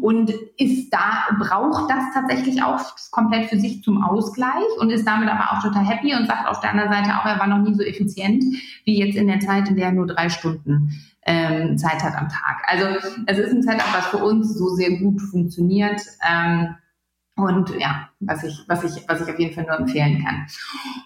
Und 0.00 0.32
ist 0.56 0.90
da, 0.90 1.26
braucht 1.38 1.90
das 1.90 2.04
tatsächlich 2.14 2.62
auch 2.62 2.80
komplett 3.10 3.50
für 3.50 3.58
sich 3.58 3.82
zum 3.82 4.02
Ausgleich 4.02 4.64
und 4.80 4.90
ist 4.90 5.06
damit 5.06 5.28
aber 5.28 5.52
auch 5.52 5.62
total 5.62 5.84
happy 5.84 6.14
und 6.14 6.26
sagt 6.26 6.48
auf 6.48 6.60
der 6.60 6.70
anderen 6.70 6.90
Seite 6.90 7.10
auch, 7.18 7.26
er 7.26 7.38
war 7.38 7.46
noch 7.46 7.58
nie 7.58 7.74
so 7.74 7.82
effizient 7.82 8.44
wie 8.86 9.04
jetzt 9.04 9.16
in 9.16 9.26
der 9.26 9.40
Zeit, 9.40 9.68
in 9.68 9.76
der 9.76 9.86
er 9.86 9.92
nur 9.92 10.06
drei 10.06 10.30
Stunden 10.30 10.92
ähm, 11.26 11.76
Zeit 11.76 12.02
hat 12.02 12.16
am 12.16 12.28
Tag. 12.28 12.62
Also 12.66 12.86
es 13.26 13.38
ist 13.38 13.52
ein 13.52 13.62
Setup, 13.62 13.92
was 13.92 14.06
für 14.06 14.18
uns 14.18 14.56
so 14.56 14.68
sehr 14.68 14.96
gut 14.98 15.20
funktioniert. 15.20 16.00
Ähm, 16.26 16.76
und 17.38 17.68
ja, 17.78 18.08
was 18.20 18.44
ich, 18.44 18.64
was 18.66 18.82
ich, 18.82 19.06
was 19.08 19.20
ich 19.20 19.30
auf 19.30 19.38
jeden 19.38 19.54
Fall 19.54 19.64
nur 19.64 19.78
empfehlen 19.78 20.24
kann. 20.24 20.46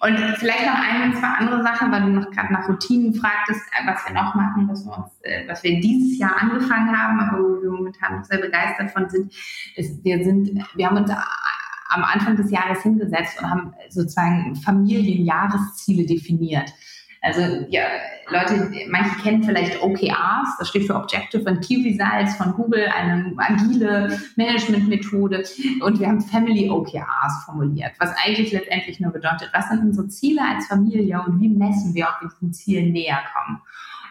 Und 0.00 0.16
vielleicht 0.36 0.64
noch 0.64 0.78
ein, 0.78 1.12
zwei 1.16 1.26
andere 1.26 1.62
Sachen, 1.64 1.90
weil 1.90 2.02
du 2.02 2.08
noch 2.08 2.30
gerade 2.30 2.52
nach 2.52 2.68
Routinen 2.68 3.14
fragtest, 3.14 3.62
äh, 3.72 3.86
was 3.86 4.06
wir 4.06 4.14
noch 4.14 4.34
machen, 4.36 4.68
was 4.68 4.84
wir 4.84 4.96
uns, 4.96 5.10
äh, 5.22 5.48
was 5.48 5.64
wir 5.64 5.80
dieses 5.80 6.18
Jahr 6.18 6.40
angefangen 6.40 6.96
haben, 6.96 7.18
aber 7.18 7.42
wo 7.42 7.62
wir 7.62 7.70
momentan 7.70 8.18
noch 8.18 8.24
sehr 8.24 8.38
begeistert 8.38 8.92
von 8.92 9.08
sind, 9.08 9.32
ist, 9.74 10.04
wir 10.04 10.22
sind, 10.22 10.50
wir 10.76 10.86
haben 10.86 10.98
uns 10.98 11.10
am 11.10 12.04
Anfang 12.04 12.36
des 12.36 12.50
Jahres 12.52 12.82
hingesetzt 12.82 13.40
und 13.40 13.50
haben 13.50 13.74
sozusagen 13.88 14.54
Familienjahresziele 14.54 16.06
definiert. 16.06 16.72
Also 17.22 17.66
ja, 17.68 17.82
Leute, 18.30 18.70
manche 18.88 19.20
kennen 19.22 19.42
vielleicht 19.42 19.82
OKRs, 19.82 20.56
das 20.58 20.68
steht 20.68 20.86
für 20.86 20.94
Objective 20.94 21.46
and 21.46 21.62
Key 21.62 21.82
Results 21.82 22.36
von 22.36 22.52
Google, 22.52 22.88
eine 22.88 23.34
agile 23.36 24.18
Managementmethode. 24.36 25.44
Und 25.82 26.00
wir 26.00 26.06
haben 26.06 26.20
Family 26.22 26.70
OKRs 26.70 27.44
formuliert, 27.44 27.92
was 27.98 28.14
eigentlich 28.24 28.52
letztendlich 28.52 29.00
nur 29.00 29.12
bedeutet, 29.12 29.50
was 29.52 29.68
sind 29.68 29.80
unsere 29.80 30.08
Ziele 30.08 30.40
als 30.42 30.66
Familie 30.66 31.20
und 31.26 31.40
wie 31.40 31.48
messen 31.48 31.94
wir, 31.94 32.08
ob 32.08 32.22
wir 32.22 32.30
diesen 32.30 32.54
Zielen 32.54 32.92
näher 32.92 33.18
kommen. 33.34 33.60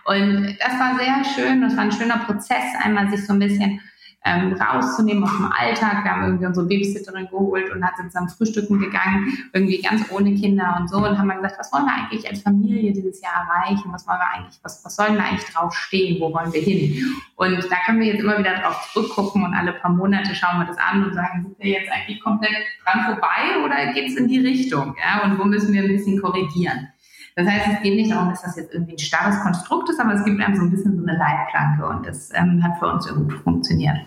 Und 0.06 0.58
das 0.60 0.80
war 0.80 0.98
sehr 1.00 1.24
schön, 1.34 1.62
das 1.62 1.76
war 1.76 1.84
ein 1.84 1.92
schöner 1.92 2.18
Prozess, 2.26 2.64
einmal 2.84 3.10
sich 3.10 3.26
so 3.26 3.34
ein 3.34 3.40
bisschen 3.40 3.82
ähm, 4.30 4.54
rauszunehmen 4.54 5.24
aus 5.24 5.36
dem 5.36 5.52
Alltag. 5.52 6.04
Wir 6.04 6.12
haben 6.12 6.24
irgendwie 6.24 6.46
unsere 6.46 6.68
Babysitterin 6.68 7.28
geholt 7.28 7.72
und 7.72 7.84
hat 7.84 7.98
sind 7.98 8.12
zusammen 8.12 8.30
frühstücken 8.30 8.80
gegangen, 8.80 9.50
irgendwie 9.54 9.82
ganz 9.82 10.06
ohne 10.12 10.36
Kinder 10.36 10.78
und 10.80 10.90
so 10.90 10.98
und 10.98 11.18
haben 11.18 11.28
dann 11.28 11.38
gesagt, 11.38 11.60
was 11.60 11.74
wollen 11.74 11.86
wir 11.86 11.94
eigentlich 11.94 12.30
als 12.30 12.42
Familie 12.42 12.94
dieses 12.94 13.22
Jahr 13.22 13.48
erreichen? 13.48 13.92
Was 13.92 14.08
wollen 14.08 14.20
wir 14.20 14.30
eigentlich, 14.30 14.60
was, 14.64 14.84
was 14.86 14.96
sollen 14.96 15.16
wir 15.16 15.24
eigentlich 15.24 15.50
drauf 15.50 15.74
stehen? 15.74 16.22
Wo 16.22 16.34
wollen 16.34 16.54
wir 16.54 16.62
hin? 16.62 17.04
Und 17.36 17.64
da 17.70 17.76
können 17.86 18.00
wir 18.00 18.08
jetzt 18.08 18.22
immer 18.22 18.38
wieder 18.38 18.56
drauf 18.60 18.90
zurückgucken 18.94 19.44
und 19.44 19.54
alle 19.54 19.74
paar 19.74 19.92
Monate 19.92 20.36
schauen 20.36 20.60
wir 20.60 20.68
das 20.68 20.78
an 20.78 21.06
und 21.06 21.14
sagen, 21.14 21.44
sind 21.44 21.60
wir 21.60 21.72
jetzt 21.72 21.92
eigentlich 21.92 22.22
komplett 22.22 22.56
dran 22.86 23.06
vorbei 23.06 23.64
oder 23.66 23.94
geht 23.94 24.10
es 24.10 24.16
in 24.16 24.28
die 24.28 24.40
Richtung? 24.40 24.96
Ja? 25.04 25.24
Und 25.24 25.40
wo 25.40 25.46
müssen 25.46 25.74
wir 25.74 25.82
ein 25.82 25.88
bisschen 25.88 26.22
korrigieren? 26.22 26.90
Das 27.36 27.48
heißt, 27.48 27.68
es 27.74 27.82
geht 27.82 27.96
nicht 27.96 28.12
darum, 28.12 28.30
dass 28.30 28.42
das 28.42 28.58
jetzt 28.58 28.74
irgendwie 28.74 28.94
ein 28.94 29.00
starres 29.00 29.40
Konstrukt 29.42 29.90
ist, 29.90 30.00
aber 30.00 30.14
es 30.14 30.26
gibt 30.26 30.42
einem 30.42 30.56
so 30.56 30.64
ein 30.64 30.72
bisschen 30.72 30.98
so 30.98 31.04
eine 31.08 31.18
Leitplanke 31.18 31.88
und 31.88 32.06
das 32.06 32.32
ähm, 32.34 32.62
hat 32.62 32.78
für 32.80 32.88
uns 32.88 33.08
gut 33.08 33.32
funktioniert. 33.32 33.98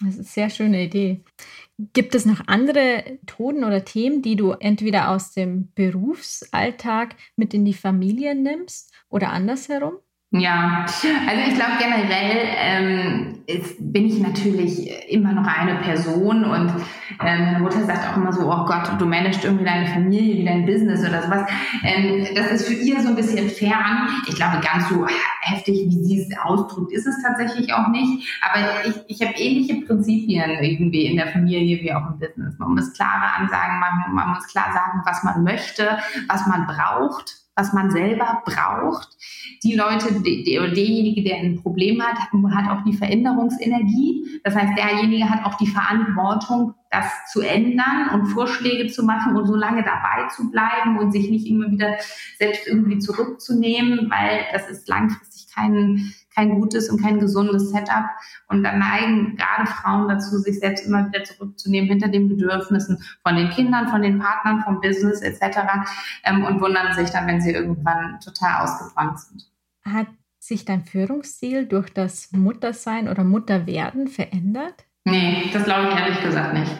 Das 0.00 0.10
ist 0.10 0.16
eine 0.18 0.24
sehr 0.24 0.50
schöne 0.50 0.84
Idee. 0.84 1.24
Gibt 1.92 2.14
es 2.14 2.24
noch 2.24 2.46
andere 2.46 3.04
Methoden 3.20 3.64
oder 3.64 3.84
Themen, 3.84 4.22
die 4.22 4.36
du 4.36 4.52
entweder 4.52 5.10
aus 5.10 5.32
dem 5.32 5.72
Berufsalltag 5.74 7.16
mit 7.36 7.52
in 7.54 7.64
die 7.64 7.74
Familie 7.74 8.34
nimmst 8.36 8.92
oder 9.08 9.30
andersherum? 9.32 9.98
Ja, 10.30 10.84
also 10.84 11.42
ich 11.48 11.54
glaube 11.54 11.72
generell 11.78 12.48
ähm, 12.58 13.38
ist, 13.46 13.76
bin 13.80 14.04
ich 14.04 14.20
natürlich 14.20 14.90
immer 15.08 15.32
noch 15.32 15.46
eine 15.46 15.76
Person 15.76 16.44
und 16.44 16.68
ähm, 17.24 17.44
meine 17.44 17.60
Mutter 17.60 17.82
sagt 17.84 18.06
auch 18.10 18.16
immer 18.18 18.30
so, 18.30 18.42
oh 18.42 18.66
Gott, 18.66 18.90
du 18.98 19.06
managst 19.06 19.42
irgendwie 19.42 19.64
deine 19.64 19.86
Familie 19.86 20.36
wie 20.36 20.44
dein 20.44 20.66
Business 20.66 21.00
oder 21.00 21.22
sowas. 21.22 21.50
Ähm, 21.82 22.26
das 22.34 22.50
ist 22.50 22.68
für 22.68 22.74
ihr 22.74 23.00
so 23.00 23.08
ein 23.08 23.14
bisschen 23.14 23.48
fern. 23.48 24.06
Ich 24.28 24.34
glaube, 24.34 24.60
ganz 24.60 24.90
so 24.90 25.06
heftig, 25.40 25.86
wie 25.88 26.04
sie 26.04 26.20
es 26.20 26.38
ausdrückt, 26.38 26.92
ist 26.92 27.06
es 27.06 27.22
tatsächlich 27.22 27.72
auch 27.72 27.88
nicht. 27.88 28.28
Aber 28.42 28.86
ich, 28.86 28.96
ich 29.06 29.26
habe 29.26 29.38
ähnliche 29.38 29.80
Prinzipien 29.86 30.58
irgendwie 30.60 31.06
in 31.06 31.16
der 31.16 31.28
Familie 31.28 31.80
wie 31.80 31.94
auch 31.94 32.06
im 32.06 32.18
Business. 32.18 32.58
Man 32.58 32.74
muss 32.74 32.92
klare 32.92 33.34
Ansagen 33.34 33.80
machen, 33.80 34.14
man 34.14 34.28
muss 34.34 34.46
klar 34.46 34.74
sagen, 34.74 35.00
was 35.06 35.24
man 35.24 35.42
möchte, 35.42 35.96
was 36.28 36.46
man 36.46 36.66
braucht 36.66 37.47
was 37.58 37.72
man 37.72 37.90
selber 37.90 38.42
braucht. 38.44 39.08
Die 39.64 39.74
Leute, 39.74 40.22
die, 40.22 40.44
derjenige, 40.44 41.24
der 41.24 41.38
ein 41.38 41.60
Problem 41.60 42.00
hat, 42.00 42.16
hat 42.18 42.70
auch 42.70 42.84
die 42.84 42.96
Veränderungsenergie. 42.96 44.40
Das 44.44 44.54
heißt, 44.54 44.78
derjenige 44.78 45.28
hat 45.28 45.44
auch 45.44 45.56
die 45.56 45.66
Verantwortung, 45.66 46.74
das 46.90 47.06
zu 47.32 47.40
ändern 47.40 48.10
und 48.14 48.26
Vorschläge 48.26 48.90
zu 48.90 49.02
machen 49.02 49.36
und 49.36 49.46
so 49.46 49.56
lange 49.56 49.82
dabei 49.82 50.28
zu 50.28 50.50
bleiben 50.50 50.98
und 50.98 51.12
sich 51.12 51.28
nicht 51.28 51.46
immer 51.46 51.70
wieder 51.70 51.96
selbst 52.38 52.66
irgendwie 52.66 52.98
zurückzunehmen, 52.98 54.08
weil 54.10 54.46
das 54.52 54.70
ist 54.70 54.88
langfristig 54.88 55.48
kein, 55.52 56.14
kein 56.38 56.60
gutes 56.60 56.88
und 56.88 57.02
kein 57.02 57.18
gesundes 57.18 57.70
Setup. 57.70 58.04
Und 58.46 58.62
dann 58.62 58.78
neigen 58.78 59.36
gerade 59.36 59.66
Frauen 59.66 60.08
dazu, 60.08 60.38
sich 60.38 60.60
selbst 60.60 60.86
immer 60.86 61.08
wieder 61.08 61.24
zurückzunehmen 61.24 61.88
hinter 61.88 62.08
den 62.08 62.28
Bedürfnissen 62.28 63.02
von 63.26 63.34
den 63.34 63.50
Kindern, 63.50 63.88
von 63.88 64.02
den 64.02 64.20
Partnern, 64.20 64.62
vom 64.62 64.80
Business 64.80 65.20
etc. 65.20 65.58
Ähm, 66.24 66.44
und 66.44 66.60
wundern 66.60 66.94
sich 66.94 67.10
dann, 67.10 67.26
wenn 67.26 67.40
sie 67.40 67.50
irgendwann 67.50 68.20
total 68.20 68.62
ausgebrannt 68.62 69.18
sind. 69.18 69.50
Hat 69.84 70.06
sich 70.38 70.64
dein 70.64 70.84
Führungsstil 70.84 71.66
durch 71.66 71.90
das 71.92 72.30
Muttersein 72.30 73.08
oder 73.08 73.24
Mutterwerden 73.24 74.06
verändert? 74.06 74.84
Nee, 75.04 75.50
das 75.52 75.64
glaube 75.64 75.88
ich 75.88 75.98
ehrlich 75.98 76.22
gesagt 76.22 76.54
nicht. 76.54 76.70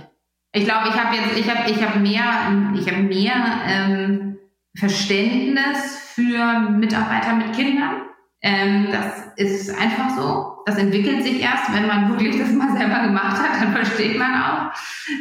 Ich 0.53 0.65
glaube, 0.65 0.89
ich 0.89 0.95
habe 0.95 1.17
jetzt, 1.17 1.37
ich 1.37 1.51
habe, 1.53 1.71
ich 1.71 1.83
habe 1.85 1.99
mehr, 1.99 2.73
ich 2.75 2.89
habe 2.89 3.03
mehr 3.03 3.35
ähm, 3.67 4.39
Verständnis 4.77 5.99
für 6.15 6.61
Mitarbeiter 6.71 7.35
mit 7.35 7.53
Kindern 7.55 8.08
ähm, 8.41 8.89
das 8.93 9.33
ist 9.37 9.71
einfach 9.71 10.17
so. 10.17 10.63
Das 10.67 10.77
entwickelt 10.77 11.23
sich 11.23 11.41
erst, 11.41 11.73
wenn 11.73 11.87
man 11.87 12.11
wirklich 12.11 12.39
das 12.39 12.53
mal 12.53 12.77
selber 12.77 13.07
gemacht 13.07 13.39
hat, 13.39 13.61
dann 13.63 13.73
versteht 13.73 14.19
man 14.19 14.43
auch, 14.43 14.73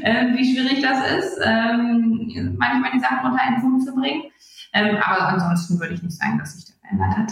ähm, 0.03 0.35
wie 0.35 0.53
schwierig 0.53 0.81
das 0.81 0.99
ist, 1.17 1.39
ähm, 1.43 2.55
manchmal 2.57 2.91
die 2.93 2.99
Sachen 2.99 3.31
unter 3.31 3.41
einen 3.41 3.63
Hut 3.63 3.85
zu 3.85 3.95
bringen. 3.95 4.23
Ähm, 4.73 4.97
aber 4.97 5.29
ansonsten 5.29 5.79
würde 5.79 5.93
ich 5.93 6.03
nicht 6.03 6.17
sagen, 6.17 6.37
dass 6.37 6.55
sich 6.55 6.65
das 6.65 6.77
verändert 6.79 7.17
hat. 7.17 7.31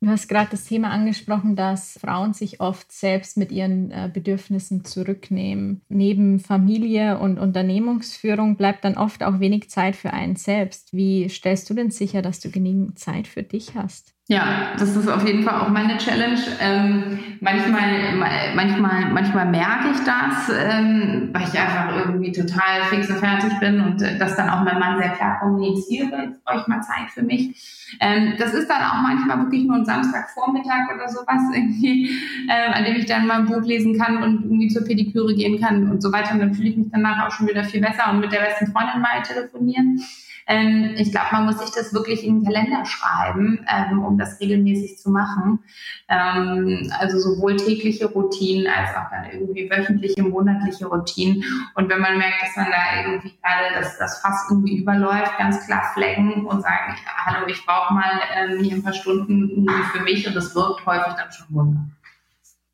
Du 0.00 0.08
hast 0.08 0.28
gerade 0.28 0.50
das 0.50 0.64
Thema 0.64 0.90
angesprochen, 0.90 1.56
dass 1.56 1.98
Frauen 1.98 2.34
sich 2.34 2.60
oft 2.60 2.92
selbst 2.92 3.36
mit 3.36 3.50
ihren 3.50 3.90
äh, 3.90 4.10
Bedürfnissen 4.12 4.84
zurücknehmen. 4.84 5.80
Neben 5.88 6.38
Familie 6.38 7.18
und 7.18 7.38
Unternehmungsführung 7.38 8.56
bleibt 8.56 8.84
dann 8.84 8.98
oft 8.98 9.22
auch 9.22 9.40
wenig 9.40 9.70
Zeit 9.70 9.96
für 9.96 10.12
einen 10.12 10.36
selbst. 10.36 10.92
Wie 10.92 11.28
stellst 11.28 11.68
du 11.70 11.74
denn 11.74 11.90
sicher, 11.90 12.20
dass 12.20 12.40
du 12.40 12.50
genügend 12.50 12.98
Zeit 12.98 13.26
für 13.26 13.42
dich 13.42 13.74
hast? 13.74 14.15
Ja, 14.28 14.72
das 14.76 14.96
ist 14.96 15.08
auf 15.08 15.24
jeden 15.24 15.44
Fall 15.44 15.60
auch 15.60 15.68
meine 15.68 15.98
Challenge. 15.98 16.40
Ähm, 16.60 17.20
manchmal, 17.40 18.16
manchmal, 18.56 19.12
manchmal 19.12 19.46
merke 19.46 19.90
ich 19.92 20.00
das, 20.00 20.50
ähm, 20.50 21.30
weil 21.32 21.44
ich 21.44 21.56
einfach 21.56 21.96
irgendwie 21.96 22.32
total 22.32 22.82
fix 22.90 23.08
und 23.08 23.18
fertig 23.18 23.56
bin 23.60 23.80
und 23.80 24.02
äh, 24.02 24.18
das 24.18 24.34
dann 24.34 24.50
auch 24.50 24.64
mein 24.64 24.80
Mann 24.80 24.98
sehr 24.98 25.10
klar 25.10 25.38
kommuniziere. 25.38 26.24
Jetzt 26.24 26.44
brauche 26.44 26.60
ich 26.60 26.66
mal 26.66 26.80
Zeit 26.80 27.08
für 27.14 27.22
mich. 27.22 27.54
Ähm, 28.00 28.32
das 28.36 28.52
ist 28.52 28.68
dann 28.68 28.82
auch 28.82 29.00
manchmal 29.00 29.38
wirklich 29.44 29.62
nur 29.62 29.76
ein 29.76 29.84
Samstagvormittag 29.84 30.92
oder 30.92 31.08
sowas 31.08 31.42
irgendwie, 31.54 32.10
äh, 32.48 32.72
an 32.72 32.82
dem 32.82 32.96
ich 32.96 33.06
dann 33.06 33.28
mal 33.28 33.38
ein 33.38 33.46
Buch 33.46 33.62
lesen 33.62 33.96
kann 33.96 34.24
und 34.24 34.42
irgendwie 34.42 34.66
zur 34.66 34.82
Pediküre 34.82 35.36
gehen 35.36 35.60
kann 35.60 35.88
und 35.88 36.02
so 36.02 36.10
weiter. 36.10 36.32
Und 36.32 36.40
dann 36.40 36.52
fühle 36.52 36.70
ich 36.70 36.76
mich 36.76 36.88
danach 36.90 37.28
auch 37.28 37.30
schon 37.30 37.46
wieder 37.46 37.62
viel 37.62 37.80
besser 37.80 38.10
und 38.10 38.18
mit 38.18 38.32
der 38.32 38.40
besten 38.40 38.72
Freundin 38.72 39.00
mal 39.00 39.22
telefonieren. 39.22 40.00
Ähm, 40.48 40.94
ich 40.96 41.10
glaube, 41.10 41.26
man 41.32 41.46
muss 41.46 41.58
sich 41.58 41.70
das 41.72 41.92
wirklich 41.92 42.24
in 42.24 42.40
den 42.40 42.44
Kalender 42.44 42.84
schreiben, 42.84 43.66
ähm, 43.68 44.04
das 44.18 44.40
regelmäßig 44.40 44.98
zu 44.98 45.10
machen. 45.10 45.60
Ähm, 46.08 46.90
also 46.98 47.18
sowohl 47.18 47.56
tägliche 47.56 48.06
Routinen 48.06 48.66
als 48.66 48.90
auch 48.96 49.10
dann 49.10 49.30
irgendwie 49.32 49.70
wöchentliche, 49.70 50.22
monatliche 50.22 50.86
Routinen. 50.86 51.44
Und 51.74 51.88
wenn 51.88 52.00
man 52.00 52.18
merkt, 52.18 52.42
dass 52.42 52.56
man 52.56 52.66
da 52.70 53.00
irgendwie 53.00 53.32
gerade 53.42 53.74
das, 53.74 53.98
das 53.98 54.20
Fass 54.20 54.46
irgendwie 54.50 54.78
überläuft, 54.78 55.38
ganz 55.38 55.64
klar 55.66 55.82
flaggen 55.94 56.46
und 56.46 56.62
sagen, 56.62 56.96
hallo, 57.24 57.46
ich 57.48 57.64
brauche 57.64 57.94
mal 57.94 58.20
ähm, 58.36 58.62
hier 58.62 58.76
ein 58.76 58.82
paar 58.82 58.92
Stunden 58.92 59.66
für 59.92 60.02
mich 60.02 60.26
und 60.26 60.34
das 60.34 60.54
wirkt 60.54 60.84
häufig 60.86 61.14
dann 61.14 61.32
schon 61.32 61.46
Wunder. 61.54 61.84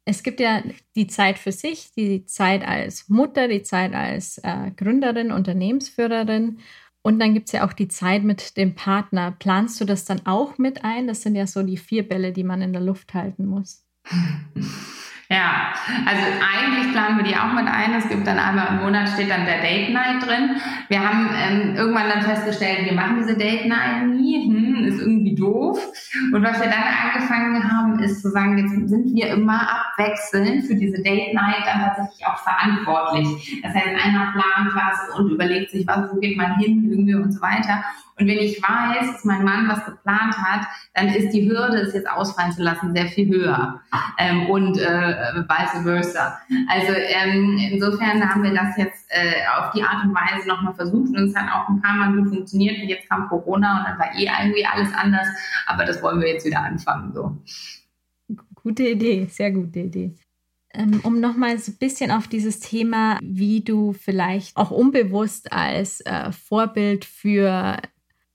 Es 0.04 0.22
gibt 0.24 0.40
ja 0.40 0.62
die 0.96 1.06
Zeit 1.06 1.38
für 1.38 1.52
sich, 1.52 1.92
die 1.94 2.26
Zeit 2.26 2.66
als 2.66 3.08
Mutter, 3.08 3.46
die 3.46 3.62
Zeit 3.62 3.94
als 3.94 4.38
äh, 4.38 4.72
Gründerin, 4.76 5.30
Unternehmensführerin 5.30 6.58
und 7.02 7.18
dann 7.18 7.34
gibt 7.34 7.48
es 7.48 7.52
ja 7.52 7.66
auch 7.66 7.72
die 7.72 7.88
Zeit 7.88 8.22
mit 8.22 8.56
dem 8.56 8.74
Partner. 8.74 9.34
Planst 9.38 9.80
du 9.80 9.84
das 9.84 10.04
dann 10.04 10.24
auch 10.24 10.56
mit 10.58 10.84
ein? 10.84 11.08
Das 11.08 11.22
sind 11.22 11.34
ja 11.34 11.46
so 11.46 11.62
die 11.62 11.76
vier 11.76 12.08
Bälle, 12.08 12.32
die 12.32 12.44
man 12.44 12.62
in 12.62 12.72
der 12.72 12.82
Luft 12.82 13.12
halten 13.14 13.46
muss. 13.46 13.84
Ja, 15.32 15.72
also 16.04 16.22
eigentlich 16.44 16.92
planen 16.92 17.16
wir 17.16 17.24
die 17.24 17.36
auch 17.36 17.54
mit 17.54 17.66
ein. 17.66 17.94
Es 17.94 18.06
gibt 18.06 18.26
dann 18.26 18.38
einmal 18.38 18.68
im 18.68 18.84
Monat 18.84 19.08
steht 19.08 19.30
dann 19.30 19.46
der 19.46 19.62
Date 19.62 19.88
Night 19.90 20.26
drin. 20.26 20.56
Wir 20.88 21.00
haben 21.00 21.30
ähm, 21.34 21.74
irgendwann 21.74 22.10
dann 22.10 22.20
festgestellt, 22.20 22.84
wir 22.84 22.92
machen 22.92 23.16
diese 23.18 23.38
Date 23.38 23.66
Night 23.66 24.06
nie, 24.08 24.44
hm, 24.44 24.84
ist 24.84 25.00
irgendwie 25.00 25.34
doof. 25.34 25.78
Und 26.34 26.42
was 26.42 26.60
wir 26.60 26.68
dann 26.68 26.84
angefangen 26.84 27.72
haben, 27.72 27.98
ist 28.00 28.20
zu 28.20 28.28
sagen, 28.28 28.58
jetzt 28.58 28.90
sind 28.90 29.14
wir 29.14 29.28
immer 29.28 29.66
abwechselnd 29.70 30.66
für 30.66 30.74
diese 30.74 31.02
Date 31.02 31.32
Night 31.32 31.64
dann 31.64 31.80
tatsächlich 31.80 32.26
auch 32.26 32.36
verantwortlich. 32.36 33.62
Das 33.62 33.72
heißt, 33.72 33.86
einer 33.86 34.32
plant 34.32 34.74
was 34.74 35.18
und 35.18 35.30
überlegt 35.30 35.70
sich, 35.70 35.86
was, 35.86 36.12
wo 36.12 36.20
geht 36.20 36.36
man 36.36 36.56
hin, 36.58 36.90
irgendwie 36.90 37.14
und 37.14 37.32
so 37.32 37.40
weiter. 37.40 37.82
Und 38.22 38.28
wenn 38.28 38.38
ich 38.38 38.62
weiß, 38.62 39.14
dass 39.14 39.24
mein 39.24 39.42
Mann 39.42 39.68
was 39.68 39.84
geplant 39.84 40.38
hat, 40.38 40.68
dann 40.94 41.08
ist 41.08 41.32
die 41.32 41.50
Hürde, 41.50 41.78
es 41.78 41.92
jetzt 41.92 42.08
ausfallen 42.08 42.52
zu 42.52 42.62
lassen, 42.62 42.94
sehr 42.94 43.08
viel 43.08 43.28
höher. 43.28 43.80
Ähm, 44.16 44.48
und 44.48 44.78
äh, 44.78 45.42
vice 45.48 45.82
versa. 45.82 46.38
Also 46.68 46.92
ähm, 46.92 47.58
insofern 47.72 48.22
haben 48.22 48.44
wir 48.44 48.54
das 48.54 48.76
jetzt 48.76 49.06
äh, 49.08 49.42
auf 49.58 49.72
die 49.72 49.82
Art 49.82 50.04
und 50.04 50.14
Weise 50.14 50.46
nochmal 50.46 50.72
versucht 50.74 51.08
und 51.08 51.30
es 51.30 51.34
hat 51.34 51.52
auch 51.52 51.68
ein 51.68 51.82
paar 51.82 51.96
Mal 51.96 52.16
gut 52.16 52.28
funktioniert. 52.28 52.80
Und 52.80 52.88
jetzt 52.88 53.08
kam 53.08 53.28
Corona 53.28 53.80
und 53.80 53.88
dann 53.88 53.98
war 53.98 54.14
eh 54.14 54.30
irgendwie 54.44 54.64
alles 54.64 54.94
anders. 54.94 55.26
Aber 55.66 55.84
das 55.84 56.00
wollen 56.00 56.20
wir 56.20 56.28
jetzt 56.28 56.46
wieder 56.46 56.62
anfangen. 56.62 57.12
So. 57.12 57.42
Gute 58.54 58.84
Idee, 58.84 59.26
sehr 59.28 59.50
gute 59.50 59.80
Idee 59.80 60.14
ähm, 60.74 61.00
um 61.02 61.20
nochmal 61.20 61.58
so 61.58 61.72
ein 61.72 61.76
bisschen 61.76 62.10
auf 62.10 62.28
dieses 62.28 62.60
Thema, 62.60 63.18
wie 63.22 63.62
du 63.62 63.92
vielleicht 63.92 64.56
auch 64.56 64.70
unbewusst 64.70 65.52
als 65.52 66.00
äh, 66.00 66.32
Vorbild 66.32 67.04
für 67.04 67.76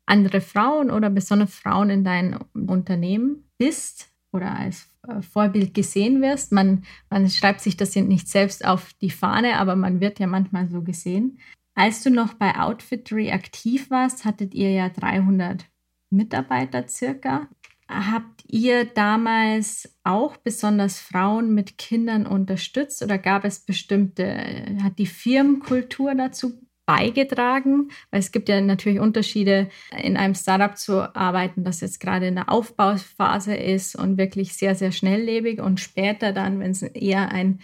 andere 0.07 0.41
Frauen 0.41 0.89
oder 0.89 1.09
besonders 1.09 1.53
Frauen 1.53 1.89
in 1.89 2.03
deinem 2.03 2.39
Unternehmen 2.53 3.49
bist 3.57 4.09
oder 4.31 4.57
als 4.57 4.89
äh, 5.07 5.21
Vorbild 5.21 5.73
gesehen 5.73 6.21
wirst. 6.21 6.51
Man, 6.51 6.83
man 7.09 7.29
schreibt 7.29 7.61
sich 7.61 7.77
das 7.77 7.95
nicht 7.95 8.27
selbst 8.27 8.65
auf 8.65 8.93
die 9.01 9.09
Fahne, 9.09 9.57
aber 9.57 9.75
man 9.75 9.99
wird 9.99 10.19
ja 10.19 10.27
manchmal 10.27 10.69
so 10.69 10.81
gesehen. 10.81 11.39
Als 11.75 12.01
du 12.01 12.09
noch 12.09 12.33
bei 12.33 12.57
Outfittery 12.57 13.31
aktiv 13.31 13.91
warst, 13.91 14.25
hattet 14.25 14.55
ihr 14.55 14.71
ja 14.71 14.89
300 14.89 15.65
Mitarbeiter 16.09 16.87
circa. 16.87 17.47
Habt 17.89 18.43
ihr 18.47 18.85
damals 18.85 19.95
auch 20.03 20.37
besonders 20.37 20.99
Frauen 20.99 21.53
mit 21.53 21.77
Kindern 21.77 22.25
unterstützt 22.25 23.01
oder 23.01 23.17
gab 23.17 23.45
es 23.45 23.59
bestimmte, 23.59 24.75
hat 24.81 24.99
die 24.99 25.05
Firmenkultur 25.05 26.15
dazu 26.15 26.66
beigetragen? 26.87 27.91
Weil 28.09 28.21
es 28.21 28.31
gibt 28.31 28.49
ja 28.49 28.59
natürlich 28.61 28.99
Unterschiede, 28.99 29.69
in 29.95 30.17
einem 30.17 30.33
Startup 30.33 30.75
zu 30.75 31.15
arbeiten, 31.15 31.63
das 31.63 31.81
jetzt 31.81 31.99
gerade 31.99 32.27
in 32.27 32.35
der 32.35 32.51
Aufbauphase 32.51 33.55
ist 33.55 33.95
und 33.95 34.17
wirklich 34.17 34.53
sehr, 34.53 34.73
sehr 34.73 34.91
schnelllebig 34.91 35.61
und 35.61 35.79
später 35.79 36.33
dann, 36.33 36.59
wenn 36.59 36.71
es 36.71 36.81
eher 36.81 37.29
ein 37.29 37.59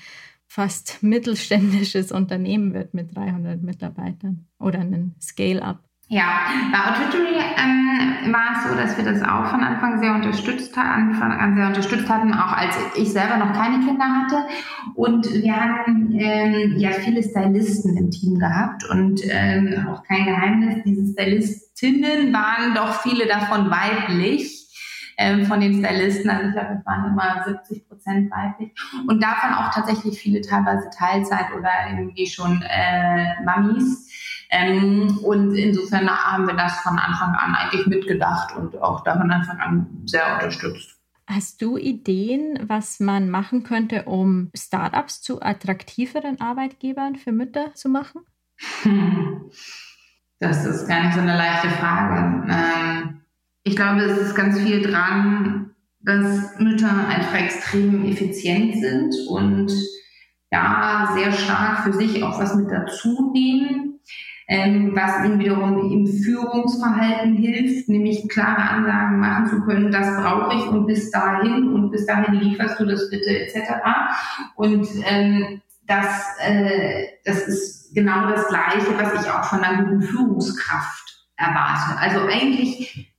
fast 0.46 1.02
mittelständisches 1.02 2.12
Unternehmen 2.12 2.76
wird 2.76 2.94
mit 2.94 3.16
300 3.16 3.64
Mitarbeitern 3.64 4.48
oder 4.60 4.82
ein 4.82 5.16
Scale-up. 5.20 5.93
Ja, 6.10 6.48
bei 6.72 6.80
Auditory 6.80 7.39
ähm, 7.58 8.34
war 8.34 8.58
es 8.58 8.70
so, 8.70 8.76
dass 8.76 8.98
wir 8.98 9.06
das 9.06 9.22
auch 9.22 9.48
von 9.48 9.63
Anfang 9.63 10.00
sehr 10.00 10.13
unterstützt 10.13 10.78
Anfang 10.78 11.32
an 11.32 11.56
sehr 11.56 11.68
unterstützt 11.68 12.10
hatten, 12.10 12.34
auch 12.34 12.52
als 12.52 12.76
ich 12.96 13.12
selber 13.12 13.38
noch 13.38 13.54
keine 13.54 13.86
Kinder 13.86 14.06
hatte. 14.06 14.46
Und 14.96 15.26
wir 15.32 15.56
haben 15.56 16.12
ähm, 16.13 16.78
ja 16.78 16.92
viele 16.92 17.24
Stylisten 17.24 17.96
im 17.98 18.12
Team 18.12 18.38
gehabt 18.38 18.84
und 18.89 19.22
ähm, 19.30 19.88
auch 19.89 20.04
kein 20.04 20.26
Geheimnis, 20.26 20.84
diese 20.84 21.13
Stylistinnen 21.13 22.34
waren 22.34 22.76
doch 22.76 23.02
viele 23.02 23.26
davon 23.26 23.70
weiblich. 23.72 24.60
Ähm, 25.16 25.46
von 25.46 25.60
den 25.60 25.78
Stylisten, 25.78 26.28
also 26.32 26.48
ich 26.48 26.54
glaube, 26.54 26.80
es 26.80 26.86
waren 26.88 27.12
immer 27.12 27.44
70 27.46 27.88
Prozent 27.88 28.32
weiblich 28.32 28.72
und 29.08 29.22
davon 29.22 29.54
auch 29.54 29.72
tatsächlich 29.72 30.20
viele 30.20 30.42
teilweise 30.42 30.89
Teilzeit 30.89 31.54
oder 31.56 31.70
irgendwie 31.92 32.26
schon 32.26 32.63
äh, 32.68 33.39
Mamis. 33.44 34.10
Ähm, 34.56 35.18
und 35.24 35.56
insofern 35.56 36.08
haben 36.08 36.46
wir 36.46 36.54
das 36.54 36.80
von 36.82 37.00
Anfang 37.00 37.34
an 37.34 37.56
eigentlich 37.56 37.88
mitgedacht 37.88 38.56
und 38.56 38.80
auch 38.80 39.04
da 39.04 39.18
von 39.18 39.32
Anfang 39.32 39.60
an 39.60 39.88
sehr 40.06 40.36
unterstützt. 40.36 41.00
Hast 41.26 41.62
du 41.63 41.78
Ideen, 41.78 42.60
was 42.68 43.00
man 43.00 43.32
machen 43.32 43.63
könnte, 43.63 44.04
um 44.04 44.52
Startups 44.56 45.22
zu 45.22 45.42
attraktiveren 45.42 46.39
Arbeitgebern 46.39 47.16
für 47.16 47.32
Mütter 47.32 47.74
zu 47.74 47.89
machen? 47.89 48.22
Das 50.39 50.66
ist 50.66 50.89
gar 50.89 51.04
nicht 51.04 51.13
so 51.13 51.22
eine 51.22 51.38
leichte 51.38 51.70
Frage. 51.70 52.46
Ähm, 52.52 53.22
ich 53.63 53.78
glaube, 53.78 54.02
es 54.02 54.18
ist 54.18 54.36
ganz 54.36 54.60
viel 54.60 54.82
dran, 54.82 55.72
dass 56.02 56.60
Mütter 56.60 57.08
einfach 57.08 57.36
extrem 57.36 58.04
effizient 58.04 58.76
sind 58.76 59.16
und 59.30 59.72
ja, 60.52 61.13
sehr 61.16 61.32
stark 61.32 61.86
für 61.86 61.94
sich 61.94 62.22
auch 62.24 62.38
was 62.39 62.56
mit 62.56 62.70
dazu 62.70 63.32
nehmen. 63.32 63.93
Ähm, 64.48 64.92
was 64.94 65.26
ihnen 65.26 65.40
wiederum 65.40 65.92
im 65.92 66.08
Führungsverhalten 66.08 67.36
hilft, 67.36 67.90
nämlich 67.90 68.28
klare 68.30 68.62
Ansagen 68.62 69.20
machen 69.20 69.48
zu 69.48 69.62
können, 69.62 69.92
das 69.92 70.08
brauche 70.22 70.56
ich 70.56 70.66
und 70.68 70.86
bis 70.86 71.12
dahin 71.12 71.74
und 71.74 71.92
bis 71.92 72.06
dahin 72.06 72.36
lieferst 72.36 72.80
du 72.80 72.86
das 72.86 73.10
bitte 73.10 73.30
etc. 73.30 73.72
Und 74.56 74.88
ähm, 75.06 75.62
das, 75.88 76.38
äh, 76.40 77.06
das 77.26 77.48
ist 77.48 77.94
genau 77.94 78.30
das 78.30 78.48
Gleiche, 78.48 78.98
was 78.98 79.24
ich 79.24 79.32
auch 79.32 79.44
von 79.44 79.64
einer 79.64 79.84
guten 79.84 80.02
Führungskraft 80.02 81.28
erwarte. 81.38 82.00
Also 82.00 82.22
eigentlich 82.28 83.12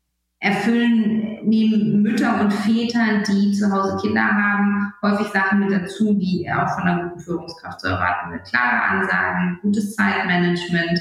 erfüllen 0.45 1.39
neben 1.43 2.03
Mütter 2.03 2.39
und 2.39 2.53
Väter, 2.53 3.23
die 3.27 3.53
zu 3.53 3.73
Hause 3.73 3.97
Kinder 4.03 4.27
haben, 4.27 4.93
häufig 5.01 5.29
Sachen 5.29 5.61
mit 5.61 5.73
dazu, 5.73 6.13
die 6.13 6.47
auch 6.53 6.69
von 6.69 6.83
einer 6.83 7.05
guten 7.05 7.21
Führungskraft 7.21 7.81
zu 7.81 7.89
erwarten 7.89 8.33
sind. 8.33 8.45
Klare 8.45 8.83
Ansagen, 8.83 9.59
gutes 9.63 9.97
Zeitmanagement 9.97 11.01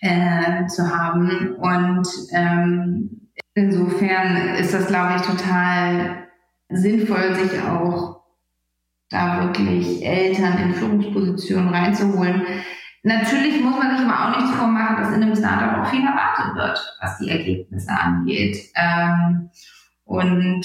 äh, 0.00 0.66
zu 0.66 0.88
haben. 0.88 1.56
Und 1.56 2.08
ähm, 2.32 3.30
insofern 3.54 4.54
ist 4.54 4.72
das, 4.72 4.86
glaube 4.86 5.14
ich, 5.16 5.22
total 5.22 6.28
sinnvoll, 6.68 7.34
sich 7.34 7.60
auch 7.62 8.22
da 9.10 9.42
wirklich 9.42 10.06
Eltern 10.06 10.58
in 10.58 10.74
Führungspositionen 10.74 11.68
reinzuholen, 11.68 12.42
Natürlich 13.04 13.60
muss 13.60 13.76
man 13.76 13.96
sich 13.96 14.06
aber 14.06 14.24
auch 14.24 14.38
nichts 14.38 14.56
vormachen, 14.56 14.96
dass 14.96 15.08
in 15.08 15.22
einem 15.22 15.34
Startup 15.34 15.78
auch 15.78 15.90
viel 15.90 16.04
erwartet 16.04 16.54
wird, 16.54 16.96
was 17.00 17.18
die 17.18 17.30
Ergebnisse 17.30 17.90
angeht. 17.90 18.58
Ähm, 18.76 19.50
und 20.04 20.64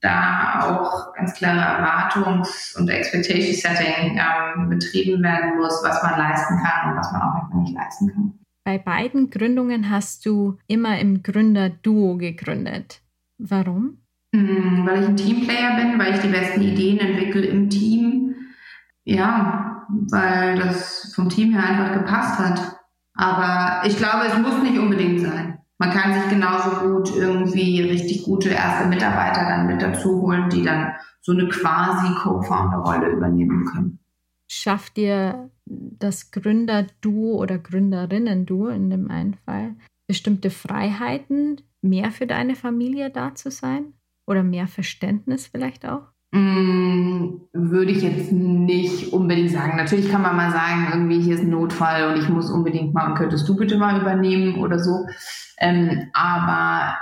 da 0.00 0.60
auch 0.62 1.14
ganz 1.14 1.34
klare 1.34 1.60
Erwartungs- 1.60 2.76
und 2.78 2.88
Expectation 2.88 3.54
Setting 3.54 4.18
ähm, 4.18 4.68
betrieben 4.68 5.22
werden 5.22 5.56
muss, 5.56 5.82
was 5.82 6.02
man 6.02 6.18
leisten 6.18 6.58
kann 6.62 6.90
und 6.90 6.98
was 6.98 7.12
man 7.12 7.22
auch 7.22 7.34
manchmal 7.34 7.62
nicht 7.62 7.74
leisten 7.74 8.12
kann. 8.12 8.32
Bei 8.64 8.78
beiden 8.78 9.30
Gründungen 9.30 9.90
hast 9.90 10.26
du 10.26 10.58
immer 10.66 10.98
im 10.98 11.22
Gründerduo 11.22 12.16
gegründet. 12.16 13.00
Warum? 13.38 13.98
Hm, 14.34 14.86
weil 14.86 15.02
ich 15.02 15.08
ein 15.08 15.16
Teamplayer 15.16 15.76
bin, 15.76 15.98
weil 15.98 16.14
ich 16.14 16.20
die 16.20 16.28
besten 16.28 16.60
Ideen 16.60 16.98
entwickle 16.98 17.46
im 17.46 17.70
Team. 17.70 18.34
Ja, 19.04 19.67
weil 19.88 20.58
das 20.58 21.12
vom 21.14 21.28
Team 21.28 21.52
her 21.52 21.64
einfach 21.64 21.92
gepasst 21.92 22.38
hat. 22.38 22.78
Aber 23.14 23.86
ich 23.86 23.96
glaube, 23.96 24.26
es 24.26 24.38
muss 24.38 24.62
nicht 24.62 24.78
unbedingt 24.78 25.20
sein. 25.20 25.58
Man 25.78 25.90
kann 25.90 26.14
sich 26.14 26.28
genauso 26.28 26.70
gut 26.70 27.16
irgendwie 27.16 27.82
richtig 27.82 28.24
gute 28.24 28.48
erste 28.48 28.88
Mitarbeiter 28.88 29.42
dann 29.42 29.66
mit 29.66 29.80
dazu 29.80 30.22
holen, 30.22 30.50
die 30.50 30.62
dann 30.62 30.92
so 31.20 31.32
eine 31.32 31.48
quasi 31.48 32.14
Co-Founder-Rolle 32.14 33.10
übernehmen 33.10 33.64
können. 33.64 33.98
Schafft 34.50 34.96
dir 34.96 35.50
das 35.66 36.30
Gründerduo 36.30 37.36
oder 37.36 37.58
Gründerinnen-Duo 37.58 38.68
in 38.68 38.90
dem 38.90 39.10
einen 39.10 39.34
Fall 39.34 39.76
bestimmte 40.08 40.50
Freiheiten, 40.50 41.60
mehr 41.82 42.10
für 42.10 42.26
deine 42.26 42.56
Familie 42.56 43.10
da 43.10 43.34
zu 43.34 43.50
sein? 43.50 43.92
Oder 44.26 44.42
mehr 44.42 44.66
Verständnis 44.66 45.46
vielleicht 45.46 45.86
auch? 45.86 46.08
Mm, 46.30 47.40
würde 47.52 47.90
ich 47.90 48.02
jetzt 48.02 48.32
nicht 48.32 49.12
unbedingt 49.12 49.50
sagen. 49.50 49.76
Natürlich 49.76 50.10
kann 50.10 50.22
man 50.22 50.36
mal 50.36 50.50
sagen, 50.50 50.88
irgendwie 50.92 51.20
hier 51.20 51.34
ist 51.34 51.42
ein 51.42 51.50
Notfall 51.50 52.10
und 52.10 52.20
ich 52.20 52.28
muss 52.28 52.50
unbedingt 52.50 52.92
mal 52.92 53.10
und 53.10 53.16
könntest 53.16 53.48
du 53.48 53.56
bitte 53.56 53.78
mal 53.78 54.00
übernehmen 54.00 54.56
oder 54.56 54.78
so. 54.78 55.06
Ähm, 55.58 56.10
aber 56.12 56.96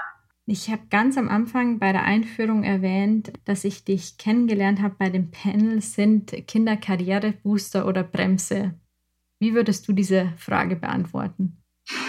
ich 0.48 0.70
habe 0.70 0.82
ganz 0.90 1.18
am 1.18 1.28
Anfang 1.28 1.80
bei 1.80 1.90
der 1.90 2.04
Einführung 2.04 2.62
erwähnt, 2.62 3.32
dass 3.46 3.64
ich 3.64 3.84
dich 3.84 4.16
kennengelernt 4.16 4.80
habe 4.80 4.94
bei 4.96 5.10
dem 5.10 5.32
Panel 5.32 5.82
sind 5.82 6.30
Kinder 6.46 6.76
Karriere 6.76 7.32
Booster 7.32 7.84
oder 7.84 8.04
Bremse. 8.04 8.74
Wie 9.40 9.54
würdest 9.54 9.88
du 9.88 9.92
diese 9.92 10.32
Frage 10.36 10.76
beantworten? 10.76 11.64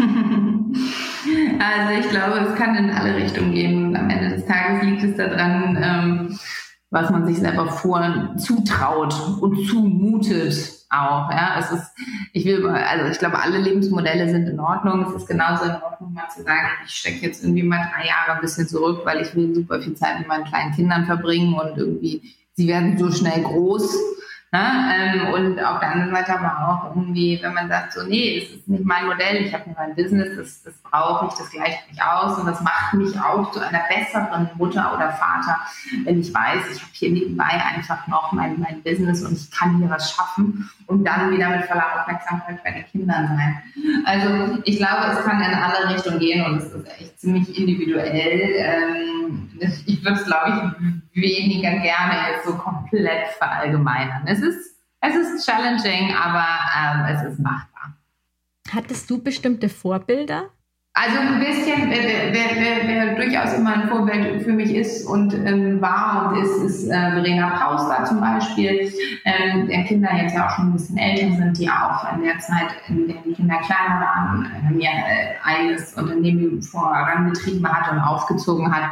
also 1.60 2.00
ich 2.00 2.10
glaube, 2.10 2.48
es 2.48 2.56
kann 2.56 2.76
in 2.76 2.92
alle 2.92 3.16
Richtungen 3.16 3.54
gehen. 3.54 3.96
Am 3.96 4.08
Ende 4.08 4.36
des 4.36 4.46
Tages 4.46 4.84
liegt 4.84 5.04
es 5.04 5.18
daran, 5.18 5.78
ähm, 5.82 6.40
was 6.90 7.10
man 7.10 7.26
sich 7.26 7.38
selber 7.38 7.68
vor 7.68 8.36
zutraut 8.38 9.14
und 9.42 9.68
zumutet 9.68 10.78
auch. 10.90 11.30
Ja, 11.32 11.58
es 11.60 11.72
ist, 11.72 11.92
ich 12.32 12.46
will, 12.46 12.66
also 12.68 13.12
ich 13.12 13.20
glaube, 13.20 13.42
alle 13.42 13.58
Lebensmodelle 13.58 14.30
sind 14.30 14.48
in 14.48 14.60
Ordnung. 14.60 15.06
Es 15.08 15.22
ist 15.22 15.28
genauso 15.28 15.66
in 15.66 15.72
Ordnung, 15.72 16.14
mal 16.14 16.30
zu 16.30 16.44
sagen, 16.44 16.68
ich 16.86 16.94
stecke 16.94 17.26
jetzt 17.26 17.44
irgendwie 17.44 17.64
mal 17.64 17.90
drei 17.94 18.08
Jahre 18.08 18.38
ein 18.38 18.42
bisschen 18.42 18.68
zurück, 18.68 19.02
weil 19.04 19.22
ich 19.22 19.36
will 19.36 19.54
super 19.54 19.82
viel 19.82 19.96
Zeit 19.96 20.20
mit 20.20 20.28
meinen 20.28 20.46
kleinen 20.46 20.74
Kindern 20.74 21.06
verbringen 21.06 21.54
und 21.56 21.78
irgendwie, 21.78 22.22
sie 22.54 22.68
werden 22.68 22.98
so 22.98 23.12
schnell 23.12 23.44
groß 23.44 23.98
Ne? 24.58 24.94
Ähm, 24.94 25.34
und 25.34 25.64
auf 25.64 25.80
der 25.80 25.92
anderen 25.92 26.16
Seite 26.16 26.40
aber 26.40 26.68
auch 26.68 26.96
irgendwie, 26.96 27.40
wenn 27.42 27.54
man 27.54 27.68
sagt, 27.70 27.94
so, 27.94 28.04
nee, 28.04 28.40
das 28.40 28.58
ist 28.58 28.68
nicht 28.68 28.86
mein 28.86 29.06
Modell, 29.06 29.46
ich 29.46 29.54
habe 29.54 29.64
nur 29.68 29.76
mein 29.78 29.96
Business, 29.96 30.36
das, 30.36 30.64
das 30.64 30.74
brauche 30.82 31.28
ich, 31.28 31.34
das 31.34 31.50
gleicht 31.52 31.90
mich 31.90 32.02
aus 32.02 32.40
und 32.40 32.48
das 32.48 32.62
macht 32.62 32.94
mich 32.94 33.20
auch 33.20 33.52
zu 33.52 33.60
einer 33.60 33.82
besseren 33.88 34.50
Mutter 34.56 34.94
oder 34.96 35.12
Vater, 35.12 35.58
wenn 36.06 36.22
ich 36.22 36.34
weiß, 36.34 36.72
ich 36.74 36.82
habe 36.82 36.92
hier 36.94 37.12
nebenbei 37.12 37.62
einfach 37.76 38.08
noch 38.08 38.32
mein, 38.32 38.60
mein 38.60 38.82
Business 38.82 39.24
und 39.24 39.34
ich 39.34 39.52
kann 39.52 39.78
hier 39.78 39.90
was 39.90 40.12
schaffen 40.12 40.70
und 40.88 41.04
dann 41.06 41.32
wieder 41.32 41.50
mit 41.50 41.66
voller 41.66 42.00
Aufmerksamkeit 42.00 42.64
bei 42.64 42.72
den 42.72 42.86
Kindern 42.88 43.28
sein. 43.28 43.64
Also 44.06 44.60
ich 44.64 44.78
glaube, 44.78 45.06
es 45.12 45.24
kann 45.24 45.42
in 45.42 45.54
alle 45.54 45.94
Richtungen 45.94 46.20
gehen 46.20 46.46
und 46.46 46.58
es 46.58 46.66
ist 46.66 46.88
echt 47.00 47.20
ziemlich 47.20 47.58
individuell. 47.58 48.54
Ähm, 48.56 49.50
ich 49.86 50.04
würde 50.04 50.18
es, 50.20 50.26
glaube 50.26 50.74
ich, 50.80 51.07
weniger 51.18 51.72
gerne 51.80 52.32
jetzt 52.32 52.46
so 52.46 52.56
komplett 52.56 53.28
verallgemeinern. 53.40 54.24
Es 54.28 54.40
ist, 54.40 54.78
es 55.02 55.16
ist 55.16 55.46
challenging, 55.46 56.14
aber 56.16 56.46
ähm, 56.78 57.16
es 57.16 57.34
ist 57.34 57.40
machbar. 57.40 57.98
Hattest 58.72 59.10
du 59.10 59.22
bestimmte 59.22 59.70
Vorbilder? 59.70 60.52
Also 61.00 61.20
ein 61.20 61.40
bisschen, 61.40 61.92
wer, 61.92 62.34
wer, 62.34 62.56
wer, 62.56 62.88
wer, 62.88 63.16
durchaus 63.16 63.54
immer 63.54 63.72
ein 63.72 63.88
Vorbild 63.88 64.42
für 64.42 64.52
mich 64.52 64.74
ist 64.74 65.06
und 65.06 65.32
ähm, 65.32 65.80
war 65.80 66.32
und 66.34 66.42
ist, 66.42 66.58
ist 66.64 66.88
äh, 66.88 67.12
Verena 67.12 67.50
Pauster 67.52 68.04
zum 68.06 68.20
Beispiel, 68.20 68.92
ähm, 69.24 69.68
der 69.68 69.84
Kinder 69.84 70.10
jetzt 70.16 70.34
ja 70.34 70.48
auch 70.48 70.56
schon 70.56 70.70
ein 70.70 70.74
bisschen 70.74 70.98
älter 70.98 71.36
sind, 71.36 71.60
die 71.60 71.70
auch 71.70 72.12
in 72.16 72.24
der 72.24 72.40
Zeit, 72.40 72.70
in 72.88 73.08
der 73.08 73.18
die 73.24 73.34
Kinder 73.34 73.58
kleiner 73.58 74.02
waren, 74.02 74.52
äh, 74.52 74.74
mir 74.74 74.90
äh, 74.90 75.36
eigenes 75.44 75.94
Unternehmen 75.94 76.64
vorangetrieben 76.64 77.72
hat 77.72 77.92
und 77.92 78.00
aufgezogen 78.00 78.76
hat. 78.76 78.90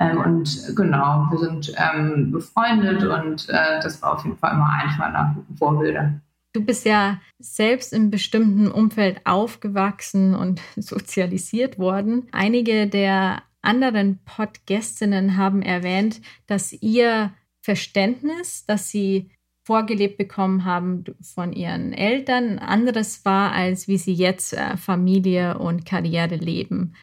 Ähm, 0.00 0.22
und 0.22 0.74
genau, 0.74 1.26
wir 1.28 1.38
sind 1.38 1.70
ähm, 1.76 2.32
befreundet 2.32 3.04
und 3.04 3.46
äh, 3.50 3.78
das 3.82 4.00
war 4.00 4.14
auf 4.14 4.24
jeden 4.24 4.38
Fall 4.38 4.52
immer 4.52 4.70
eins 4.82 4.96
meiner 4.96 5.36
Vorbilder. 5.58 6.12
Du 6.52 6.62
bist 6.62 6.84
ja 6.84 7.20
selbst 7.38 7.92
im 7.92 8.10
bestimmten 8.10 8.70
Umfeld 8.70 9.22
aufgewachsen 9.24 10.34
und 10.34 10.60
sozialisiert 10.76 11.78
worden. 11.78 12.28
Einige 12.32 12.86
der 12.86 13.42
anderen 13.62 14.18
Podgästinnen 14.24 15.36
haben 15.36 15.62
erwähnt, 15.62 16.20
dass 16.46 16.72
ihr 16.72 17.32
Verständnis, 17.62 18.66
das 18.66 18.90
sie 18.90 19.30
vorgelebt 19.64 20.18
bekommen 20.18 20.64
haben 20.64 21.04
von 21.22 21.52
ihren 21.52 21.92
Eltern, 21.92 22.58
anderes 22.58 23.24
war, 23.24 23.52
als 23.52 23.86
wie 23.86 23.98
sie 23.98 24.12
jetzt 24.12 24.52
äh, 24.52 24.76
Familie 24.76 25.58
und 25.58 25.86
Karriere 25.86 26.34
leben. 26.34 26.96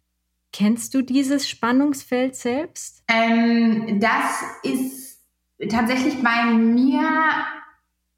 Kennst 0.51 0.93
du 0.93 1.01
dieses 1.01 1.47
Spannungsfeld 1.47 2.35
selbst? 2.35 3.03
Ähm, 3.07 4.01
das 4.01 4.43
ist 4.63 5.21
tatsächlich 5.69 6.21
bei 6.21 6.51
mir 6.51 7.45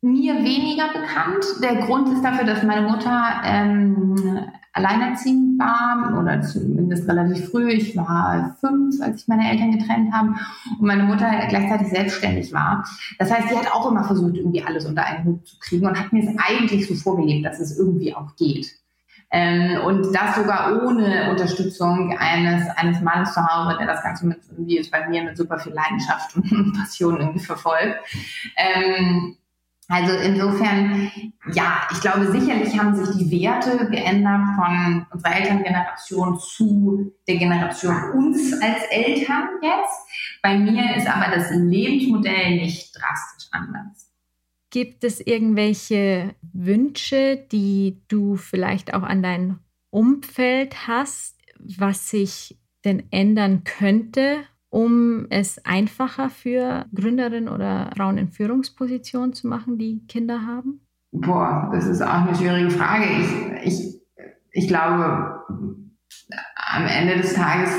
mir 0.02 0.36
weniger 0.44 0.88
bekannt. 0.88 1.46
Der 1.62 1.76
Grund 1.86 2.10
ist 2.10 2.24
dafür, 2.24 2.46
dass 2.46 2.64
meine 2.64 2.90
Mutter 2.90 3.42
ähm, 3.44 4.48
alleinerziehend 4.74 5.60
war 5.60 6.20
oder 6.20 6.42
zumindest 6.42 7.08
relativ 7.08 7.50
früh. 7.50 7.70
Ich 7.70 7.96
war 7.96 8.56
fünf, 8.60 9.02
als 9.02 9.20
sich 9.20 9.28
meine 9.28 9.50
Eltern 9.50 9.78
getrennt 9.78 10.12
haben 10.12 10.40
und 10.80 10.88
meine 10.88 11.04
Mutter 11.04 11.30
gleichzeitig 11.50 11.90
selbstständig 11.90 12.52
war. 12.52 12.84
Das 13.20 13.32
heißt, 13.32 13.50
sie 13.50 13.58
hat 13.58 13.72
auch 13.72 13.90
immer 13.92 14.04
versucht, 14.04 14.36
irgendwie 14.36 14.64
alles 14.64 14.86
unter 14.86 15.06
einen 15.06 15.26
Hut 15.26 15.48
zu 15.48 15.60
kriegen 15.60 15.86
und 15.86 16.00
hat 16.00 16.12
mir 16.12 16.24
es 16.24 16.36
eigentlich 16.38 16.88
so 16.88 16.96
vorgelebt, 16.96 17.46
dass 17.46 17.60
es 17.60 17.78
irgendwie 17.78 18.16
auch 18.16 18.36
geht. 18.38 18.72
Ähm, 19.34 19.80
und 19.86 20.14
das 20.14 20.36
sogar 20.36 20.84
ohne 20.84 21.30
Unterstützung 21.30 22.18
eines, 22.18 22.68
eines 22.76 23.00
Mannes 23.02 23.34
zu 23.34 23.42
Hause, 23.46 23.78
der 23.78 23.88
das 23.88 24.04
Ganze 24.04 24.28
mit, 24.28 24.40
wie 24.58 24.78
es 24.78 24.92
bei 24.92 25.08
mir, 25.08 25.24
mit 25.24 25.38
super 25.38 25.58
viel 25.58 25.74
Leidenschaft 25.74 26.36
und 26.36 26.74
Passion 26.78 27.18
irgendwie 27.18 27.40
verfolgt. 27.40 27.98
Ähm, 28.58 29.38
also 29.92 30.14
insofern, 30.14 31.12
ja, 31.54 31.82
ich 31.92 32.00
glaube, 32.00 32.32
sicherlich 32.32 32.80
haben 32.80 32.96
sich 32.96 33.18
die 33.18 33.42
Werte 33.42 33.90
geändert 33.90 34.56
von 34.56 35.06
unserer 35.12 35.36
Elterngeneration 35.36 36.40
zu 36.40 37.14
der 37.28 37.36
Generation 37.36 38.12
uns 38.14 38.54
als 38.62 38.84
Eltern 38.90 39.50
jetzt. 39.62 40.08
Bei 40.42 40.58
mir 40.58 40.96
ist 40.96 41.08
aber 41.08 41.36
das 41.36 41.52
Lebensmodell 41.52 42.56
nicht 42.56 42.96
drastisch 42.96 43.50
anders. 43.52 44.10
Gibt 44.70 45.04
es 45.04 45.20
irgendwelche 45.20 46.36
Wünsche, 46.54 47.46
die 47.52 48.02
du 48.08 48.38
vielleicht 48.38 48.94
auch 48.94 49.04
an 49.04 49.22
dein 49.22 49.60
Umfeld 49.90 50.88
hast, 50.88 51.38
was 51.60 52.10
sich 52.10 52.58
denn 52.86 53.04
ändern 53.12 53.66
könnte, 53.66 54.46
um 54.72 55.28
es 55.30 55.64
einfacher 55.66 56.30
für 56.30 56.86
Gründerinnen 56.96 57.50
oder 57.50 57.92
Frauen 57.96 58.18
in 58.18 58.30
Führungspositionen 58.30 59.34
zu 59.34 59.48
machen, 59.48 59.78
die 59.78 60.02
Kinder 60.08 60.48
haben? 60.48 60.82
Boah, 61.12 61.70
das 61.72 61.86
ist 61.86 62.02
auch 62.02 62.26
eine 62.26 62.36
schwierige 62.36 62.72
Frage. 62.72 63.06
Ich, 63.64 63.68
ich 63.68 64.02
ich 64.52 64.68
glaube, 64.68 65.46
am 66.56 66.86
Ende 66.86 67.18
des 67.18 67.34
Tages 67.34 67.70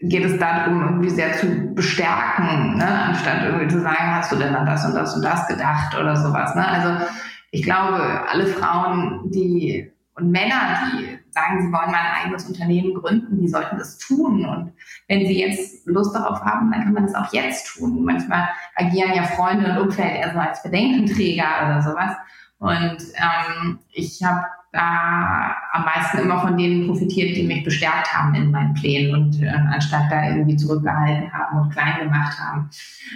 geht 0.00 0.24
es 0.24 0.38
darum, 0.38 0.80
irgendwie 0.82 1.10
sehr 1.10 1.32
zu 1.34 1.74
bestärken, 1.74 2.78
ne? 2.78 2.86
anstatt 2.86 3.42
irgendwie 3.44 3.68
zu 3.68 3.80
sagen, 3.80 4.14
hast 4.14 4.30
du 4.30 4.36
denn 4.36 4.54
an 4.54 4.66
das 4.66 4.86
und 4.86 4.94
das 4.94 5.16
und 5.16 5.24
das 5.24 5.46
gedacht 5.48 5.98
oder 5.98 6.14
sowas. 6.16 6.54
Ne? 6.54 6.66
Also 6.66 7.04
ich 7.50 7.62
glaube, 7.62 8.00
alle 8.28 8.46
Frauen, 8.46 9.30
die 9.30 9.90
und 10.18 10.30
Männer, 10.30 10.78
die 10.92 11.18
sagen, 11.30 11.62
sie 11.62 11.72
wollen 11.72 11.90
mal 11.90 12.00
ein 12.00 12.24
eigenes 12.24 12.46
Unternehmen 12.46 12.94
gründen, 12.94 13.40
die 13.40 13.48
sollten 13.48 13.78
das 13.78 13.98
tun. 13.98 14.44
Und 14.44 14.72
wenn 15.06 15.26
sie 15.26 15.38
jetzt 15.38 15.86
Lust 15.86 16.14
darauf 16.14 16.40
haben, 16.42 16.70
dann 16.70 16.84
kann 16.84 16.92
man 16.92 17.04
das 17.04 17.14
auch 17.14 17.32
jetzt 17.32 17.74
tun. 17.74 18.04
Manchmal 18.04 18.48
agieren 18.74 19.14
ja 19.14 19.22
Freunde 19.22 19.70
und 19.70 19.78
Umfeld 19.78 20.16
eher 20.16 20.32
so 20.32 20.38
als 20.38 20.62
Bedenkenträger 20.62 21.46
oder 21.64 21.82
sowas. 21.82 22.16
Und 22.58 22.98
ähm, 23.16 23.78
ich 23.92 24.22
habe 24.22 24.44
da 24.72 25.56
am 25.72 25.84
meisten 25.84 26.18
immer 26.18 26.40
von 26.40 26.56
denen 26.58 26.86
profitiert, 26.86 27.36
die 27.36 27.44
mich 27.44 27.64
bestärkt 27.64 28.12
haben 28.12 28.34
in 28.34 28.50
meinen 28.50 28.74
Plänen 28.74 29.14
und 29.14 29.42
äh, 29.42 29.48
anstatt 29.48 30.10
da 30.10 30.28
irgendwie 30.28 30.56
zurückgehalten 30.56 31.32
haben 31.32 31.60
und 31.60 31.70
klein 31.70 32.00
gemacht 32.00 32.38
haben. 32.38 32.68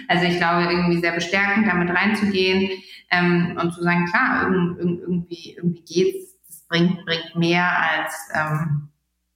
Also 0.07 0.25
ich 0.25 0.37
glaube, 0.37 0.63
irgendwie 0.63 0.99
sehr 0.99 1.11
bestärkend 1.11 1.67
damit 1.67 1.89
reinzugehen 1.95 2.69
ähm, 3.11 3.57
und 3.61 3.71
zu 3.73 3.83
sagen, 3.83 4.05
klar, 4.05 4.47
irgendwie, 4.49 5.55
irgendwie 5.55 5.83
geht's, 5.83 6.32
bringt, 6.69 7.05
bringt 7.05 7.35
mehr 7.35 7.67
als 7.79 8.29
ähm, 8.33 8.89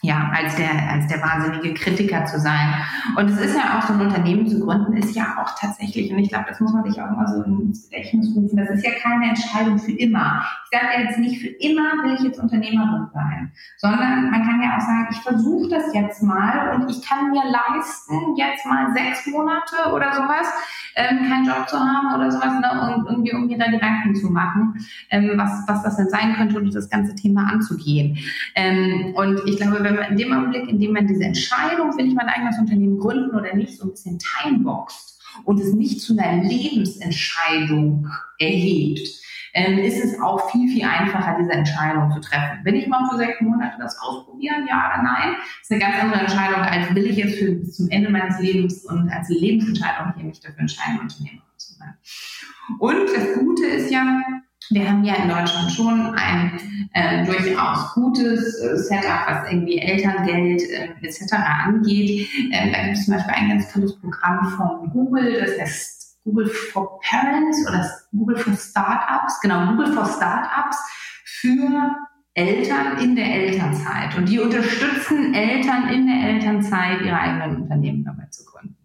ja, 0.04 0.32
als 0.32 0.56
der, 0.56 0.70
als 0.92 1.08
der 1.08 1.22
wahnsinnige 1.24 1.74
Kritiker 1.74 2.24
zu 2.26 2.40
sein. 2.40 2.74
Und 3.16 3.30
es 3.32 3.40
ist 3.40 3.56
ja 3.56 3.78
auch 3.78 3.82
so 3.82 3.94
ein 3.94 4.02
Unternehmen 4.02 4.48
zu 4.48 4.60
gründen, 4.60 4.96
ist 4.96 5.16
ja 5.16 5.38
auch 5.42 5.58
tatsächlich, 5.60 6.12
und 6.12 6.20
ich 6.20 6.30
glaube, 6.30 6.46
das 6.50 6.60
muss 6.60 6.72
man 6.72 6.84
sich 6.84 7.02
auch 7.02 7.10
immer 7.10 7.28
so 7.28 7.42
ins 7.42 7.90
Gedächtnis 7.90 8.36
rufen, 8.36 8.58
das 8.58 8.70
ist 8.70 8.86
ja 8.86 8.92
keine 9.02 9.30
Entscheidung 9.30 9.80
für 9.80 9.94
immer. 9.94 10.46
Ich 10.66 10.78
sage 10.78 10.94
ja 10.94 11.02
jetzt 11.02 11.18
nicht, 11.18 11.42
für 11.42 11.48
immer 11.48 12.04
will 12.04 12.14
ich 12.14 12.22
jetzt 12.22 12.40
Unternehmerin 12.40 13.08
sein, 13.12 13.52
sondern 13.78 14.30
man 14.30 14.44
kann 14.44 14.62
ja 14.62 14.78
auch 14.78 14.82
sagen, 14.82 15.08
ich 15.10 15.18
versuche 15.18 15.70
das 15.70 15.92
jetzt 15.96 16.22
mal 16.22 16.76
und 16.76 16.92
ich 16.92 17.02
kann 17.02 17.32
mir 17.32 17.44
leisten, 17.46 18.36
jetzt 18.36 18.68
mal 18.68 18.94
sechs 18.94 19.26
Monate 19.26 19.94
oder 19.96 20.14
sowas, 20.14 20.48
ähm, 20.96 21.28
keinen 21.28 21.46
Job 21.46 21.68
zu 21.68 21.80
haben 21.80 22.14
oder 22.14 22.32
sowas, 22.32 22.54
ne, 22.60 22.96
und 22.96 23.08
irgendwie, 23.08 23.34
um 23.34 23.48
mir 23.48 23.58
da 23.58 23.70
Gedanken 23.72 24.16
zu 24.16 24.30
machen, 24.30 24.76
ähm, 25.10 25.32
was, 25.36 25.64
was 25.68 25.82
das 25.82 25.98
denn 25.98 26.10
sein 26.10 26.36
könnte 26.36 26.58
und 26.58 26.74
das 26.74 26.90
ganze 26.90 27.16
Thema 27.16 27.50
anzugehen. 27.52 28.18
Ähm, 28.56 29.14
und 29.16 29.42
ich 29.46 29.58
glaube, 29.58 29.87
wenn 29.88 29.96
man 29.96 30.12
in 30.12 30.18
dem 30.18 30.34
Augenblick, 30.34 30.68
in 30.68 30.80
dem 30.80 30.94
man 30.94 31.08
diese 31.08 31.24
Entscheidung, 31.24 31.98
will 31.98 32.08
ich 32.08 32.14
mein 32.14 32.28
eigenes 32.28 32.60
Unternehmen 32.60 33.00
gründen 33.00 33.36
oder 33.36 33.56
nicht, 33.56 33.78
so 33.78 33.86
ein 33.86 33.92
bisschen 33.92 34.20
timeboxt 34.20 35.22
und 35.46 35.60
es 35.60 35.74
nicht 35.74 36.02
zu 36.02 36.18
einer 36.18 36.44
Lebensentscheidung 36.44 38.08
erhebt, 38.38 39.08
ähm, 39.54 39.80
ist 39.80 40.04
es 40.04 40.22
auch 40.22 40.52
viel, 40.52 40.70
viel 40.70 40.84
einfacher, 40.84 41.38
diese 41.40 41.52
Entscheidung 41.52 42.12
zu 42.12 42.20
treffen. 42.20 42.64
Will 42.64 42.76
ich 42.76 42.88
mal 42.88 43.10
für 43.10 43.18
sechs 43.18 43.42
Monate 43.42 43.78
das 43.80 43.98
ausprobieren, 44.00 44.68
ja 44.70 44.88
oder 44.88 45.04
nein? 45.04 45.36
Ist 45.62 45.72
eine 45.72 45.80
ganz 45.80 45.96
andere 46.00 46.22
Entscheidung, 46.22 46.62
als 46.62 46.94
will 46.94 47.06
ich 47.08 47.18
jetzt 47.18 47.40
für, 47.40 47.54
bis 47.54 47.78
zum 47.78 47.90
Ende 47.90 48.10
meines 48.10 48.40
Lebens 48.40 48.86
und 48.86 49.10
als 49.10 49.30
Lebensentscheidung 49.30 50.14
hier 50.16 50.26
mich 50.26 50.42
dafür 50.42 50.60
entscheiden, 50.60 51.00
Unternehmer 51.00 51.42
zu 51.56 51.74
sein. 51.74 51.96
Und 52.80 53.08
das 53.16 53.34
Gute 53.40 53.66
ist 53.66 53.90
ja, 53.90 54.22
wir 54.70 54.90
haben 54.90 55.04
ja 55.04 55.16
in 55.16 55.30
Deutschland 55.30 55.72
schon 55.72 56.16
ein 56.16 56.90
äh, 56.94 57.26
durchaus 57.26 57.94
gutes 57.94 58.60
äh, 58.60 58.78
Setup, 58.78 59.28
was 59.28 59.52
irgendwie 59.52 59.80
Elterngeld 59.80 60.62
äh, 60.70 60.90
etc. 61.02 61.34
angeht. 61.66 62.28
Ähm, 62.52 62.72
da 62.74 62.84
gibt 62.84 62.98
es 62.98 63.06
zum 63.06 63.14
Beispiel 63.16 63.34
ein 63.34 63.50
ganz 63.50 63.72
tolles 63.72 64.00
Programm 64.00 64.48
von 64.50 64.90
Google, 64.92 65.40
das 65.40 65.60
heißt 65.60 66.18
Google 66.24 66.48
for 66.48 67.00
Parents 67.02 67.66
oder 67.68 67.90
Google 68.12 68.38
for 68.38 68.54
Startups, 68.54 69.40
genau, 69.42 69.72
Google 69.72 69.94
for 69.94 70.06
Startups 70.06 70.78
für 71.24 71.96
Eltern 72.34 72.98
in 73.00 73.16
der 73.16 73.26
Elternzeit. 73.26 74.16
Und 74.18 74.30
die 74.30 74.40
unterstützen 74.40 75.34
Eltern 75.34 75.90
in 75.90 76.08
der 76.08 76.30
Elternzeit, 76.30 77.02
ihre 77.02 77.18
eigenen 77.18 77.64
Unternehmen 77.64 78.04
dabei 78.04 78.28
zu 78.30 78.46
gründen. 78.46 78.77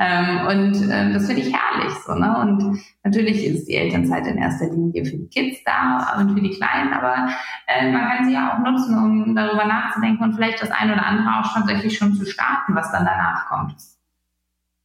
Ähm, 0.00 0.46
und 0.46 0.90
äh, 0.90 1.12
das 1.12 1.26
finde 1.26 1.42
ich 1.42 1.52
herrlich. 1.52 1.94
So, 2.06 2.14
ne? 2.14 2.38
Und 2.38 2.80
natürlich 3.04 3.44
ist 3.44 3.66
die 3.66 3.74
Elternzeit 3.74 4.26
in 4.26 4.38
erster 4.38 4.66
Linie 4.66 5.04
für 5.04 5.16
die 5.16 5.28
Kids 5.28 5.62
da 5.64 6.16
und 6.18 6.34
für 6.34 6.40
die 6.40 6.50
Kleinen, 6.50 6.92
aber 6.92 7.28
äh, 7.66 7.90
man 7.90 8.08
kann 8.08 8.26
sie 8.26 8.34
ja 8.34 8.54
auch 8.54 8.58
nutzen, 8.58 8.96
um 8.96 9.34
darüber 9.34 9.66
nachzudenken 9.66 10.22
und 10.22 10.34
vielleicht 10.34 10.62
das 10.62 10.70
eine 10.70 10.92
oder 10.92 11.06
andere 11.06 11.28
auch 11.40 11.52
tatsächlich 11.52 11.96
schon 11.96 12.14
zu 12.14 12.26
starten, 12.26 12.74
was 12.74 12.92
dann 12.92 13.04
danach 13.04 13.46
kommt. 13.48 13.74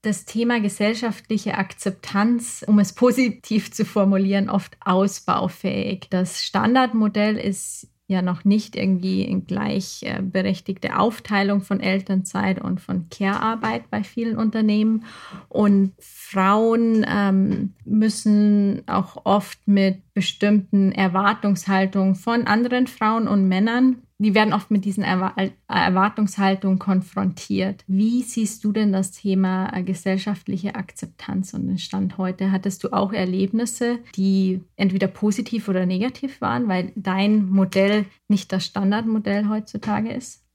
Das 0.04 0.26
Thema 0.26 0.60
gesellschaftliche 0.60 1.58
Akzeptanz, 1.58 2.66
um 2.68 2.80
es 2.80 2.94
positiv 2.96 3.72
zu 3.72 3.86
formulieren, 3.86 4.50
oft 4.50 4.76
ausbaufähig. 4.84 6.08
Das 6.10 6.44
Standardmodell 6.44 7.38
ist 7.38 7.91
ja 8.12 8.22
noch 8.22 8.44
nicht 8.44 8.76
irgendwie 8.76 9.24
in 9.24 9.48
gleichberechtigte 9.48 10.98
Aufteilung 11.00 11.62
von 11.62 11.80
Elternzeit 11.80 12.62
und 12.62 12.80
von 12.80 13.08
Care-Arbeit 13.10 13.90
bei 13.90 14.04
vielen 14.04 14.38
Unternehmen. 14.38 15.06
Und 15.50 15.94
Frauen 16.00 17.06
ähm, 17.10 17.74
müssen 17.86 18.84
auch 18.88 19.26
oft 19.26 19.60
mit 19.68 20.02
bestimmten 20.14 20.92
Erwartungshaltungen 20.92 22.16
von 22.16 22.48
anderen 22.48 22.88
Frauen 22.88 23.28
und 23.28 23.48
Männern 23.48 24.04
die 24.22 24.36
werden 24.36 24.54
oft 24.54 24.70
mit 24.70 24.86
diesen 24.86 25.04
Erwartungshaltungen 25.04 26.78
konfrontiert. 26.78 27.84
Wie 27.88 28.22
siehst 28.22 28.64
du 28.64 28.72
denn 28.72 28.94
das 28.94 29.10
Thema 29.10 29.76
äh, 29.76 29.82
gesellschaftliche 29.82 30.76
Akzeptanz 30.76 31.56
und 31.56 31.68
den 31.68 31.80
Stand 31.80 32.20
heute? 32.20 32.52
Hattest 32.52 32.84
du 32.84 32.94
auch 32.94 33.14
Erlebnisse, 33.14 33.98
die 34.16 34.62
entweder 34.76 35.08
positiv 35.08 35.70
oder 35.70 35.88
negativ 35.88 36.40
waren, 36.40 36.68
weil 36.68 36.92
dein 36.96 37.50
Modell 37.50 38.06
nicht 38.28 38.54
das 38.54 38.64
Standardmodell 38.64 39.50
heutzutage 39.50 40.12
ist? 40.12 40.46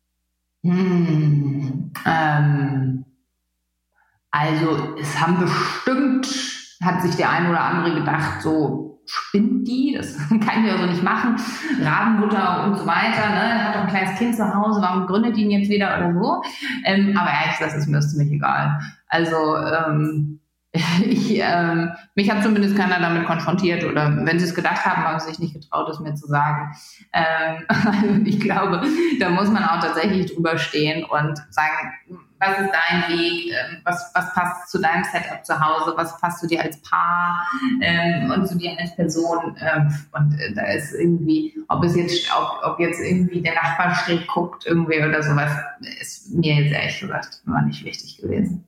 Hm, 0.63 1.91
ähm, 2.07 3.05
also 4.31 4.95
es 5.01 5.21
haben 5.21 5.41
bestimmt, 5.41 6.29
hat 6.81 7.03
sich 7.03 7.17
der 7.17 7.31
ein 7.31 7.51
oder 7.51 7.63
andere 7.63 7.99
gedacht, 7.99 8.43
so 8.43 8.96
spinnt 9.07 9.67
die, 9.67 9.95
das 9.97 10.17
kann 10.29 10.65
ich 10.65 10.71
ja 10.71 10.79
so 10.79 10.87
nicht 10.87 11.03
machen, 11.03 11.37
Rabenmutter 11.83 12.65
und 12.65 12.77
so 12.77 12.87
weiter, 12.87 13.29
ne? 13.31 13.65
hat 13.65 13.75
doch 13.75 13.83
ein 13.83 13.89
kleines 13.89 14.19
Kind 14.19 14.37
zu 14.37 14.55
Hause, 14.55 14.81
warum 14.81 15.07
gründet 15.07 15.37
ihn 15.37 15.51
jetzt 15.51 15.71
wieder 15.71 15.97
oder 15.97 16.15
so? 16.15 16.43
Ähm, 16.85 17.17
aber 17.17 17.31
ehrlich 17.31 17.59
gesagt, 17.59 17.77
ist 17.77 17.87
mir 17.87 18.01
ziemlich 18.01 18.33
egal. 18.33 18.79
Also 19.09 19.57
ähm, 19.57 20.41
ich, 21.07 21.39
ähm, 21.41 21.93
mich 22.15 22.31
hat 22.31 22.43
zumindest 22.43 22.77
keiner 22.77 23.01
damit 23.01 23.27
konfrontiert 23.27 23.85
oder 23.85 24.15
wenn 24.25 24.39
sie 24.39 24.47
es 24.47 24.55
gedacht 24.55 24.85
haben, 24.85 25.05
haben 25.05 25.19
sie 25.21 25.29
sich 25.29 25.39
nicht 25.39 25.55
getraut, 25.55 25.89
es 25.89 26.01
mir 26.01 26.15
zu 26.15 26.27
sagen. 26.27 26.75
Ähm, 27.13 28.25
ich 28.27 28.41
glaube, 28.41 28.83
da 29.21 29.31
muss 29.31 29.51
man 29.51 29.65
auch 29.65 29.81
tatsächlich 29.81 30.33
drüber 30.33 30.59
stehen 30.59 31.05
und 31.05 31.39
sagen, 31.51 31.93
was 32.39 32.59
ist 32.59 32.71
dein 32.71 33.19
Weg, 33.19 33.53
ähm, 33.53 33.81
was, 33.85 34.11
was 34.15 34.35
passt 34.35 34.71
zu 34.71 34.79
deinem 34.79 35.05
Setup 35.05 35.45
zu 35.45 35.59
Hause, 35.59 35.95
was 35.97 36.19
passt 36.21 36.41
zu 36.41 36.47
dir 36.47 36.63
als 36.63 36.81
Paar 36.83 37.47
ähm, 37.81 38.31
und 38.31 38.47
zu 38.47 38.59
dir 38.59 38.79
als 38.79 38.95
Person. 38.95 39.57
Ähm, 39.59 39.95
und 40.13 40.39
äh, 40.39 40.53
da 40.55 40.63
ist 40.73 40.93
irgendwie, 40.93 41.55
ob 41.69 41.83
es 41.85 41.97
jetzt, 41.97 42.31
ob, 42.37 42.61
ob 42.63 42.81
jetzt 42.81 43.01
irgendwie 43.01 43.41
der 43.41 43.55
Nachbar 43.55 43.95
schräg 43.95 44.27
guckt 44.27 44.67
irgendwie 44.67 45.03
oder 45.03 45.23
sowas, 45.23 45.53
ist 46.01 46.35
mir 46.35 46.55
jetzt 46.55 46.73
ehrlich 46.75 47.01
gesagt 47.01 47.43
immer 47.47 47.63
nicht 47.63 47.85
wichtig 47.85 48.19
gewesen. 48.19 48.65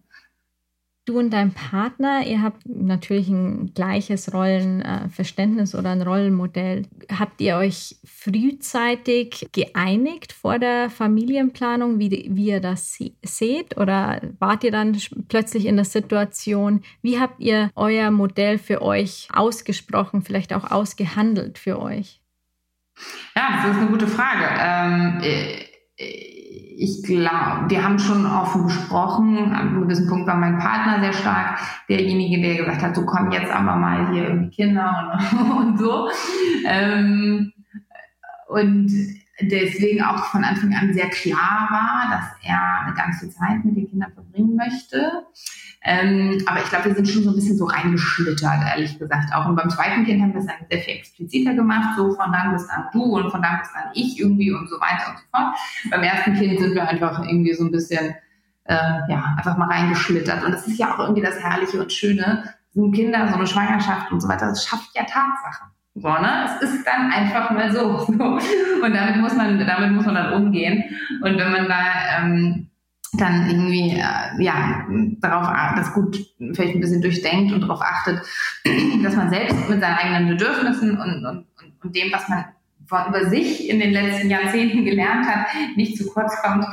Du 1.08 1.18
und 1.18 1.30
dein 1.30 1.54
Partner, 1.54 2.26
ihr 2.26 2.42
habt 2.42 2.68
natürlich 2.68 3.30
ein 3.30 3.72
gleiches 3.72 4.34
Rollenverständnis 4.34 5.74
oder 5.74 5.88
ein 5.88 6.02
Rollenmodell. 6.02 6.82
Habt 7.10 7.40
ihr 7.40 7.56
euch 7.56 7.96
frühzeitig 8.04 9.48
geeinigt 9.52 10.34
vor 10.34 10.58
der 10.58 10.90
Familienplanung, 10.90 11.98
wie, 11.98 12.28
wie 12.30 12.48
ihr 12.48 12.60
das 12.60 12.98
seht? 13.22 13.78
Oder 13.78 14.20
wart 14.38 14.64
ihr 14.64 14.70
dann 14.70 14.98
plötzlich 15.28 15.64
in 15.64 15.76
der 15.76 15.86
Situation, 15.86 16.82
wie 17.00 17.18
habt 17.18 17.40
ihr 17.40 17.70
euer 17.74 18.10
Modell 18.10 18.58
für 18.58 18.82
euch 18.82 19.28
ausgesprochen, 19.32 20.20
vielleicht 20.20 20.52
auch 20.52 20.70
ausgehandelt 20.70 21.56
für 21.56 21.80
euch? 21.80 22.20
Ja, 23.34 23.62
das 23.62 23.70
ist 23.70 23.80
eine 23.80 23.90
gute 23.90 24.08
Frage. 24.08 24.44
Ähm, 24.60 25.22
äh, 25.22 26.37
ich 26.80 27.02
glaube, 27.02 27.68
wir 27.68 27.82
haben 27.82 27.98
schon 27.98 28.24
offen 28.24 28.64
gesprochen. 28.64 29.36
An 29.36 29.68
einem 29.68 29.82
gewissen 29.82 30.08
Punkt 30.08 30.28
war 30.28 30.36
mein 30.36 30.58
Partner 30.58 31.00
sehr 31.00 31.12
stark 31.12 31.58
derjenige, 31.88 32.40
der 32.40 32.56
gesagt 32.56 32.82
hat, 32.82 32.94
so 32.94 33.04
komm 33.04 33.32
jetzt 33.32 33.50
aber 33.50 33.74
mal 33.74 34.12
hier 34.12 34.28
irgendwie 34.28 34.50
Kinder 34.50 35.18
und, 35.32 35.50
und 35.58 35.78
so. 35.78 36.08
Ähm, 36.66 37.52
und 38.46 38.90
deswegen 39.40 40.02
auch 40.02 40.24
von 40.26 40.44
Anfang 40.44 40.74
an 40.74 40.92
sehr 40.92 41.08
klar 41.08 41.68
war, 41.70 42.10
dass 42.10 42.48
er 42.48 42.86
eine 42.86 42.94
ganze 42.94 43.30
Zeit 43.30 43.64
mit 43.64 43.76
den 43.76 43.88
Kindern 43.88 44.12
verbringen 44.12 44.56
möchte. 44.56 45.24
Ähm, 45.82 46.42
aber 46.46 46.60
ich 46.60 46.68
glaube, 46.68 46.86
wir 46.86 46.94
sind 46.94 47.08
schon 47.08 47.22
so 47.22 47.30
ein 47.30 47.36
bisschen 47.36 47.56
so 47.56 47.66
reingeschlittert, 47.66 48.60
ehrlich 48.68 48.98
gesagt. 48.98 49.32
Auch 49.32 49.46
und 49.46 49.54
beim 49.54 49.70
zweiten 49.70 50.04
Kind 50.04 50.20
haben 50.20 50.32
wir 50.32 50.40
es 50.40 50.46
dann 50.46 50.56
sehr 50.68 50.80
viel 50.80 50.94
expliziter 50.94 51.54
gemacht, 51.54 51.96
so 51.96 52.14
von 52.14 52.32
dann 52.32 52.52
bis 52.52 52.66
dann 52.66 52.86
du 52.92 53.02
und 53.16 53.30
von 53.30 53.40
dann 53.40 53.60
bis 53.60 53.72
dann 53.72 53.84
ich 53.94 54.18
irgendwie 54.18 54.52
und 54.52 54.68
so 54.68 54.76
weiter 54.80 55.10
und 55.10 55.18
so 55.18 55.24
fort. 55.30 55.56
Beim 55.90 56.02
ersten 56.02 56.34
Kind 56.34 56.58
sind 56.58 56.74
wir 56.74 56.88
einfach 56.88 57.20
irgendwie 57.20 57.54
so 57.54 57.64
ein 57.64 57.70
bisschen, 57.70 58.14
äh, 58.64 58.74
ja, 59.08 59.34
einfach 59.36 59.56
mal 59.56 59.68
reingeschlittert. 59.68 60.44
Und 60.44 60.52
das 60.52 60.66
ist 60.66 60.78
ja 60.78 60.94
auch 60.94 60.98
irgendwie 60.98 61.22
das 61.22 61.38
Herrliche 61.38 61.80
und 61.80 61.92
Schöne. 61.92 62.54
So 62.74 62.84
ein 62.84 62.92
Kinder, 62.92 63.28
so 63.28 63.34
eine 63.34 63.46
Schwangerschaft 63.46 64.12
und 64.12 64.20
so 64.20 64.28
weiter, 64.28 64.48
das 64.48 64.66
schafft 64.66 64.94
ja 64.94 65.02
Tatsachen. 65.04 65.68
So, 66.00 66.08
ne? 66.08 66.46
Es 66.46 66.62
ist 66.62 66.86
dann 66.86 67.10
einfach 67.10 67.50
mal 67.50 67.72
so. 67.72 68.06
Und 68.08 68.94
damit 68.94 69.16
muss 69.16 69.34
man, 69.34 69.58
damit 69.58 69.92
muss 69.92 70.06
man 70.06 70.14
dann 70.14 70.32
umgehen. 70.34 70.84
Und 71.22 71.38
wenn 71.38 71.52
man 71.52 71.68
da 71.68 72.20
ähm, 72.20 72.68
dann 73.14 73.48
irgendwie 73.48 73.98
äh, 73.98 74.42
ja 74.42 74.86
darauf 75.20 75.48
das 75.76 75.92
gut 75.94 76.18
vielleicht 76.52 76.74
ein 76.74 76.80
bisschen 76.80 77.02
durchdenkt 77.02 77.52
und 77.52 77.62
darauf 77.62 77.80
achtet, 77.80 78.20
dass 79.02 79.16
man 79.16 79.30
selbst 79.30 79.68
mit 79.68 79.80
seinen 79.80 79.96
eigenen 79.96 80.28
Bedürfnissen 80.28 80.98
und, 80.98 81.24
und, 81.24 81.46
und 81.82 81.96
dem, 81.96 82.12
was 82.12 82.28
man 82.28 82.44
über 83.08 83.28
sich 83.28 83.68
in 83.68 83.80
den 83.80 83.92
letzten 83.92 84.30
Jahrzehnten 84.30 84.84
gelernt 84.84 85.26
hat, 85.26 85.46
nicht 85.76 85.96
zu 85.96 86.06
kurz 86.06 86.40
kommt, 86.42 86.64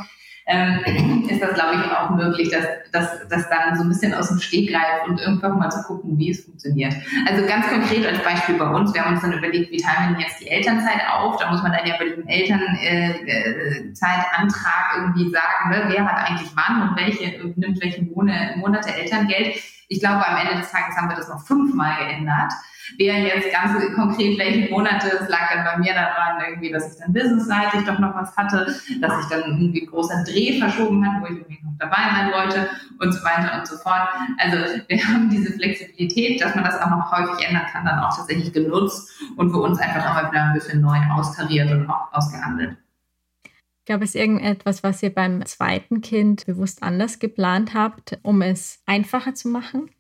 ähm, 0.48 1.26
ist 1.30 1.42
das, 1.42 1.56
glaube 1.56 1.76
ich, 1.76 1.92
auch 1.92 2.12
möglich, 2.12 2.50
dass, 2.50 2.66
dass, 2.92 3.28
dass 3.28 3.50
dann 3.50 3.76
so 3.76 3.82
ein 3.84 3.90
bisschen 3.90 4.14
aus 4.14 4.30
dem 4.30 4.40
Steg 4.40 4.72
greift 4.72 5.08
und 5.08 5.20
irgendwann 5.20 5.58
mal 5.58 5.72
zu 5.72 5.82
gucken, 5.84 6.18
wie 6.18 6.32
es 6.32 6.46
funktioniert. 6.46 6.94
Also 7.28 7.46
ganz 7.48 7.68
konkret 7.68 8.06
als 8.06 8.24
Beispiel 8.24 8.56
bei 8.56 8.68
uns, 8.68 8.94
wir 8.94 9.04
haben 9.04 9.14
uns 9.14 9.22
dann 9.22 9.34
überlegt, 9.34 9.72
wie 9.72 9.78
teilen 9.78 10.16
wir 10.16 10.26
jetzt 10.26 10.40
die 10.42 10.48
Elternzeit 10.48 11.02
auf? 11.12 11.38
Da 11.38 11.52
muss 11.52 11.64
man 11.64 11.72
dann 11.72 11.88
ja 11.88 11.96
bei 11.98 12.10
dem 12.10 12.28
Elternzeitantrag 12.28 14.96
äh, 14.96 15.00
irgendwie 15.00 15.32
sagen, 15.32 15.70
ne, 15.70 15.86
wer 15.88 16.06
hat 16.06 16.30
eigentlich 16.30 16.52
wann 16.56 16.90
und 16.90 16.98
welche 16.98 17.54
nimmt 17.56 17.82
welche 17.82 18.04
Monate 18.04 18.94
Elterngeld. 18.94 19.56
Ich 19.88 20.00
glaube, 20.00 20.28
am 20.28 20.38
Ende 20.38 20.58
des 20.60 20.72
Tages 20.72 20.96
haben 20.96 21.10
wir 21.10 21.16
das 21.16 21.30
noch 21.30 21.46
fünfmal 21.46 21.96
geändert. 21.98 22.54
Wer 22.98 23.20
jetzt 23.20 23.52
ganz 23.52 23.74
konkret 23.96 24.38
welche 24.38 24.70
Monate, 24.72 25.08
es 25.08 25.30
lag 25.30 25.54
dann 25.54 25.66
bei 25.66 25.78
mir 25.78 25.94
daran, 25.94 26.42
irgendwie, 26.48 26.72
dass 26.72 26.94
ich 26.94 27.00
dann 27.00 27.14
businessseitig 27.14 27.86
doch 27.86 28.00
noch 28.00 28.16
was 28.16 28.36
hatte, 28.36 28.66
dass 29.02 29.20
ich 29.20 29.30
dann 29.30 29.44
irgendwie 29.44 29.82
einen 29.82 29.92
großen 29.92 30.24
Dreh 30.26 30.60
verschoben 30.60 31.06
hat, 31.06 31.22
wo 31.22 31.26
ich 31.26 31.40
irgendwie 31.40 31.60
noch 31.64 31.78
dabei 31.80 31.98
sein 32.16 32.32
wollte 32.32 32.70
und 33.00 33.12
so 33.12 33.24
weiter 33.24 33.60
und 33.60 33.68
so 33.68 33.78
fort. 33.78 34.08
Also 34.38 34.82
wir 34.88 35.08
haben 35.08 35.30
diese 35.30 35.54
Flexibilität, 35.54 36.42
dass 36.42 36.56
man 36.56 36.64
das 36.64 36.80
auch 36.80 36.90
noch 36.90 37.12
häufig 37.12 37.48
ändern 37.48 37.66
kann, 37.72 37.86
dann 37.86 38.00
auch 38.00 38.16
tatsächlich 38.16 38.54
genutzt 38.54 39.12
und 39.36 39.52
für 39.52 39.60
uns 39.60 39.80
einfach 39.80 40.20
immer 40.20 40.32
wieder 40.32 40.44
ein 40.44 40.54
bisschen 40.54 40.82
neu 40.82 40.98
austariert 41.12 41.72
und 41.72 41.90
auch 41.90 42.12
ausgehandelt. 42.14 42.78
Gab 43.88 44.02
es 44.02 44.16
irgendetwas, 44.16 44.82
was 44.82 45.04
ihr 45.04 45.14
beim 45.14 45.46
zweiten 45.46 46.02
Kind 46.02 46.46
bewusst 46.48 46.82
anders 46.82 47.20
geplant 47.20 47.76
habt, 47.76 48.18
um 48.24 48.42
es 48.42 48.82
einfacher 48.88 49.36
zu 49.36 49.48
machen? 49.48 49.92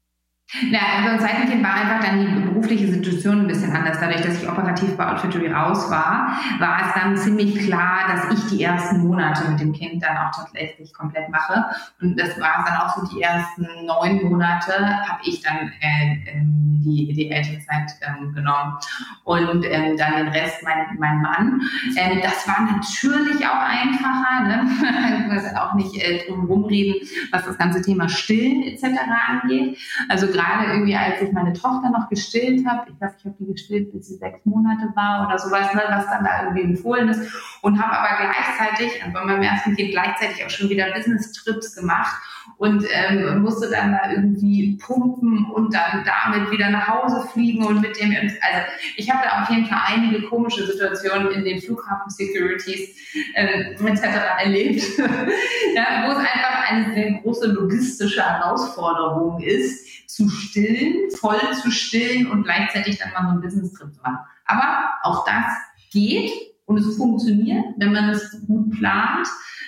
Ja, 0.71 1.03
beim 1.03 1.19
zweiten 1.19 1.49
Kind 1.49 1.63
war 1.63 1.73
einfach 1.73 2.07
dann 2.07 2.19
die 2.19 2.41
berufliche 2.41 2.87
Situation 2.87 3.41
ein 3.41 3.47
bisschen 3.47 3.75
anders. 3.75 3.99
Dadurch, 3.99 4.21
dass 4.21 4.41
ich 4.41 4.47
operativ 4.47 4.95
bei 4.95 5.11
Outfittery 5.11 5.51
raus 5.51 5.89
war, 5.89 6.37
war 6.59 6.81
es 6.85 6.93
dann 6.93 7.17
ziemlich 7.17 7.65
klar, 7.65 8.07
dass 8.07 8.31
ich 8.31 8.49
die 8.49 8.63
ersten 8.63 8.99
Monate 8.99 9.49
mit 9.49 9.59
dem 9.59 9.73
Kind 9.73 10.03
dann 10.03 10.15
auch 10.17 10.31
tatsächlich 10.31 10.93
komplett 10.93 11.29
mache. 11.29 11.65
Und 11.99 12.19
das 12.19 12.39
war 12.39 12.63
dann 12.65 12.77
auch 12.77 12.95
so 12.95 13.15
die 13.15 13.23
ersten 13.23 13.67
neun 13.85 14.29
Monate, 14.29 14.73
habe 15.07 15.19
ich 15.23 15.41
dann 15.41 15.73
äh, 15.81 16.29
ähm, 16.31 16.65
die, 16.85 17.11
die 17.13 17.31
Elternzeit 17.31 17.91
ähm, 18.01 18.33
genommen. 18.33 18.77
Und 19.23 19.65
ähm, 19.65 19.97
dann 19.97 20.17
den 20.17 20.27
Rest 20.27 20.61
mein, 20.63 20.95
mein 20.99 21.21
Mann. 21.21 21.61
Ähm, 21.97 22.19
das 22.21 22.47
war 22.47 22.61
natürlich 22.61 23.45
auch 23.45 23.61
einfacher. 23.61 24.43
Ne? 24.43 25.55
Auch 25.55 25.73
nicht 25.73 25.95
äh, 25.95 26.27
drum 26.27 26.45
rumreden, 26.45 27.07
was 27.31 27.45
das 27.45 27.57
ganze 27.57 27.81
Thema 27.81 28.09
Stillen 28.09 28.63
etc. 28.63 28.99
angeht. 29.27 29.77
Also 30.09 30.27
gerade 30.35 30.71
irgendwie, 30.71 30.95
als 30.95 31.21
ich 31.21 31.31
meine 31.31 31.53
Tochter 31.53 31.89
noch 31.89 32.09
gestillt 32.09 32.67
habe, 32.67 32.89
ich 32.89 32.97
glaube, 32.97 33.15
ich 33.17 33.25
habe 33.25 33.35
die 33.39 33.45
gestillt, 33.45 33.91
bis 33.91 34.07
sie 34.07 34.15
sechs 34.15 34.45
Monate 34.45 34.91
war 34.95 35.27
oder 35.27 35.37
sowas, 35.39 35.73
ne, 35.73 35.81
was 35.89 36.05
dann 36.07 36.23
da 36.23 36.43
irgendwie 36.43 36.63
empfohlen 36.63 37.09
ist. 37.09 37.21
Und 37.61 37.81
habe 37.81 37.97
aber 37.97 38.31
gleichzeitig, 38.31 39.01
also 39.01 39.13
bei 39.13 39.25
meinem 39.25 39.41
ersten 39.41 39.75
Kind 39.75 39.91
gleichzeitig 39.91 40.45
auch 40.45 40.49
schon 40.49 40.69
wieder 40.69 40.91
Business-Trips 40.93 41.75
gemacht 41.75 42.21
und 42.57 42.85
ähm, 42.89 43.41
musste 43.41 43.69
dann 43.69 43.91
da 43.91 44.11
irgendwie 44.11 44.77
pumpen 44.77 45.45
und 45.51 45.73
dann 45.73 46.05
damit 46.05 46.51
wieder 46.51 46.69
nach 46.69 46.87
Hause 46.87 47.27
fliegen 47.27 47.65
und 47.65 47.81
mit 47.81 47.99
dem, 47.99 48.11
also 48.11 48.67
ich 48.95 49.11
habe 49.11 49.23
da 49.23 49.41
auf 49.41 49.49
jeden 49.49 49.65
Fall 49.65 49.81
einige 49.87 50.23
komische 50.27 50.65
Situationen 50.65 51.31
in 51.31 51.43
den 51.43 51.61
Flughafen-Securities 51.61 52.95
äh, 53.33 53.73
etc. 53.73 54.03
erlebt, 54.39 54.83
ja, 54.97 56.05
wo 56.05 56.11
es 56.11 56.17
einfach 56.17 56.71
eine 56.71 56.93
sehr 56.93 57.11
große 57.21 57.47
logistische 57.47 58.23
Herausforderung 58.23 59.41
ist, 59.41 60.07
zu 60.07 60.29
stillen, 60.29 61.11
voll 61.11 61.39
zu 61.61 61.71
stillen 61.71 62.31
und 62.31 62.43
gleichzeitig 62.43 62.97
dann 62.99 63.11
mal 63.11 63.23
so 63.23 63.29
einen 63.31 63.41
Business-Trip 63.41 63.93
zu 63.93 64.01
machen. 64.01 64.19
Aber 64.45 64.93
auch 65.03 65.25
das 65.25 65.51
geht 65.91 66.31
und 66.65 66.77
es 66.77 66.97
funktioniert, 66.97 67.65
wenn 67.77 67.93
man 67.93 68.09
es 68.09 68.45
gut 68.47 68.71
plant 68.71 69.27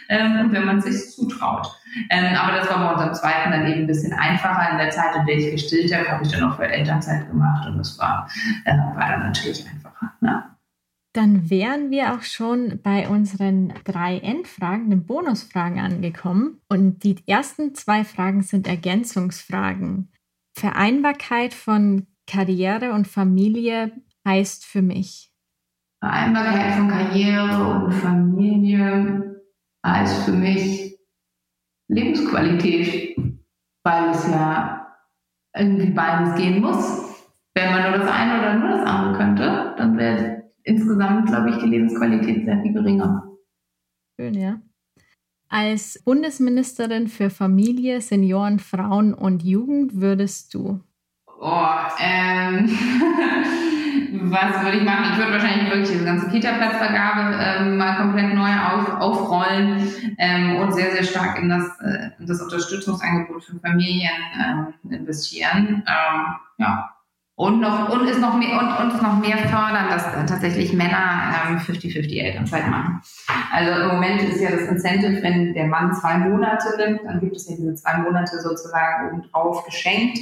ähm, 0.09 0.39
und 0.39 0.51
wenn 0.51 0.65
man 0.65 0.77
es 0.77 0.85
sich 0.85 1.15
zutraut. 1.15 1.67
Ähm, 2.09 2.35
aber 2.35 2.57
das 2.57 2.69
war 2.69 2.79
bei 2.79 2.93
unserem 2.93 3.13
zweiten 3.13 3.51
dann 3.51 3.67
eben 3.67 3.81
ein 3.81 3.87
bisschen 3.87 4.13
einfacher. 4.13 4.71
In 4.71 4.77
der 4.77 4.89
Zeit, 4.89 5.15
in 5.15 5.25
der 5.25 5.37
ich 5.37 5.51
gestillt 5.51 5.93
habe, 5.93 6.09
habe 6.09 6.23
ich 6.23 6.31
dann 6.31 6.43
auch 6.43 6.55
für 6.55 6.67
Elternzeit 6.67 7.27
gemacht 7.27 7.67
und 7.67 7.77
das 7.77 7.97
war, 7.99 8.29
äh, 8.65 8.77
war 8.77 9.09
dann 9.09 9.21
natürlich 9.21 9.65
einfacher. 9.67 10.13
Ja. 10.21 10.57
Dann 11.13 11.49
wären 11.49 11.89
wir 11.89 12.13
auch 12.13 12.21
schon 12.21 12.79
bei 12.83 13.07
unseren 13.07 13.73
drei 13.85 14.19
Endfragen, 14.19 14.91
den 14.91 15.05
Bonusfragen 15.05 15.79
angekommen. 15.79 16.61
Und 16.69 17.03
die 17.03 17.15
ersten 17.25 17.73
zwei 17.73 18.03
Fragen 18.03 18.43
sind 18.43 18.67
Ergänzungsfragen. 18.67 20.11
Vereinbarkeit 20.55 21.55
von 21.55 22.05
Karriere 22.27 22.93
und 22.93 23.07
Familie 23.07 23.93
heißt 24.27 24.65
für 24.65 24.83
mich? 24.83 25.31
Vereinbarkeit 25.99 26.75
von 26.75 26.89
Karriere 26.89 27.85
und 27.85 27.91
Familie 27.91 29.41
heißt 29.85 30.25
für 30.25 30.31
mich 30.31 30.97
Lebensqualität, 31.89 33.17
weil 33.83 34.09
es 34.09 34.27
ja 34.29 34.95
irgendwie 35.55 35.91
beides 35.91 36.35
gehen 36.35 36.61
muss. 36.61 37.25
Wenn 37.55 37.71
man 37.71 37.89
nur 37.89 37.99
das 37.99 38.09
eine 38.09 38.39
oder 38.39 38.53
nur 38.55 38.69
das 38.69 38.85
andere 38.85 39.17
könnte, 39.17 39.75
dann 39.77 39.97
wäre 39.97 40.51
insgesamt, 40.63 41.27
glaube 41.27 41.49
ich, 41.49 41.57
die 41.57 41.69
Lebensqualität 41.69 42.45
sehr 42.45 42.61
viel 42.61 42.73
geringer. 42.73 43.27
Schön, 44.19 44.35
ja. 44.35 44.61
Als 45.49 46.03
Bundesministerin 46.03 47.07
für 47.07 47.29
Familie, 47.29 48.01
Senioren, 48.01 48.59
Frauen 48.59 49.13
und 49.13 49.43
Jugend 49.43 49.95
würdest 49.95 50.53
du? 50.53 50.81
Oh, 51.39 51.67
ähm, 51.99 52.69
was 54.11 54.63
würde 54.63 54.77
ich 54.77 54.83
machen? 54.83 55.11
Ich 55.11 55.17
würde 55.17 55.33
wahrscheinlich 55.33 55.69
wirklich 55.69 55.89
diese 55.89 56.05
ganze 56.05 56.29
Kita-Platzvergabe 56.29 57.35
ähm, 57.39 57.77
mal 57.77 57.97
komplett 57.97 58.33
neu 58.33 58.49
auf, 58.49 59.01
aufrollen 59.01 60.15
ähm, 60.17 60.57
und 60.57 60.73
sehr, 60.73 60.91
sehr 60.91 61.03
stark 61.03 61.39
in 61.39 61.49
das, 61.49 61.65
äh, 61.81 62.09
in 62.19 62.27
das 62.27 62.41
Unterstützungsangebot 62.41 63.43
für 63.43 63.59
Familien 63.59 64.11
ähm, 64.39 64.73
investieren. 64.89 65.83
Ähm, 65.87 66.25
ja, 66.57 66.97
und 67.37 67.59
noch 67.59 67.89
und 67.89 68.07
ist 68.07 68.19
noch 68.19 68.35
mehr 68.35 68.57
und, 68.57 68.93
ist 68.93 69.01
noch 69.01 69.19
mehr 69.19 69.37
fördern, 69.37 69.89
dass 69.91 70.11
tatsächlich 70.27 70.73
Männer 70.73 71.59
50-50 71.67 72.11
ähm, 72.11 72.25
Elternzeit 72.25 72.67
machen. 72.67 72.99
Also 73.51 73.79
im 73.79 73.87
Moment 73.89 74.23
ist 74.23 74.41
ja 74.41 74.49
das 74.49 74.61
Incentive, 74.61 75.21
wenn 75.21 75.53
der 75.53 75.67
Mann 75.67 75.93
zwei 75.93 76.17
Monate 76.17 76.75
nimmt, 76.77 77.01
dann 77.05 77.19
gibt 77.19 77.35
es 77.35 77.47
ja 77.47 77.55
diese 77.55 77.75
zwei 77.75 77.97
Monate 77.99 78.39
sozusagen 78.41 79.09
obendrauf 79.09 79.63
geschenkt. 79.65 80.17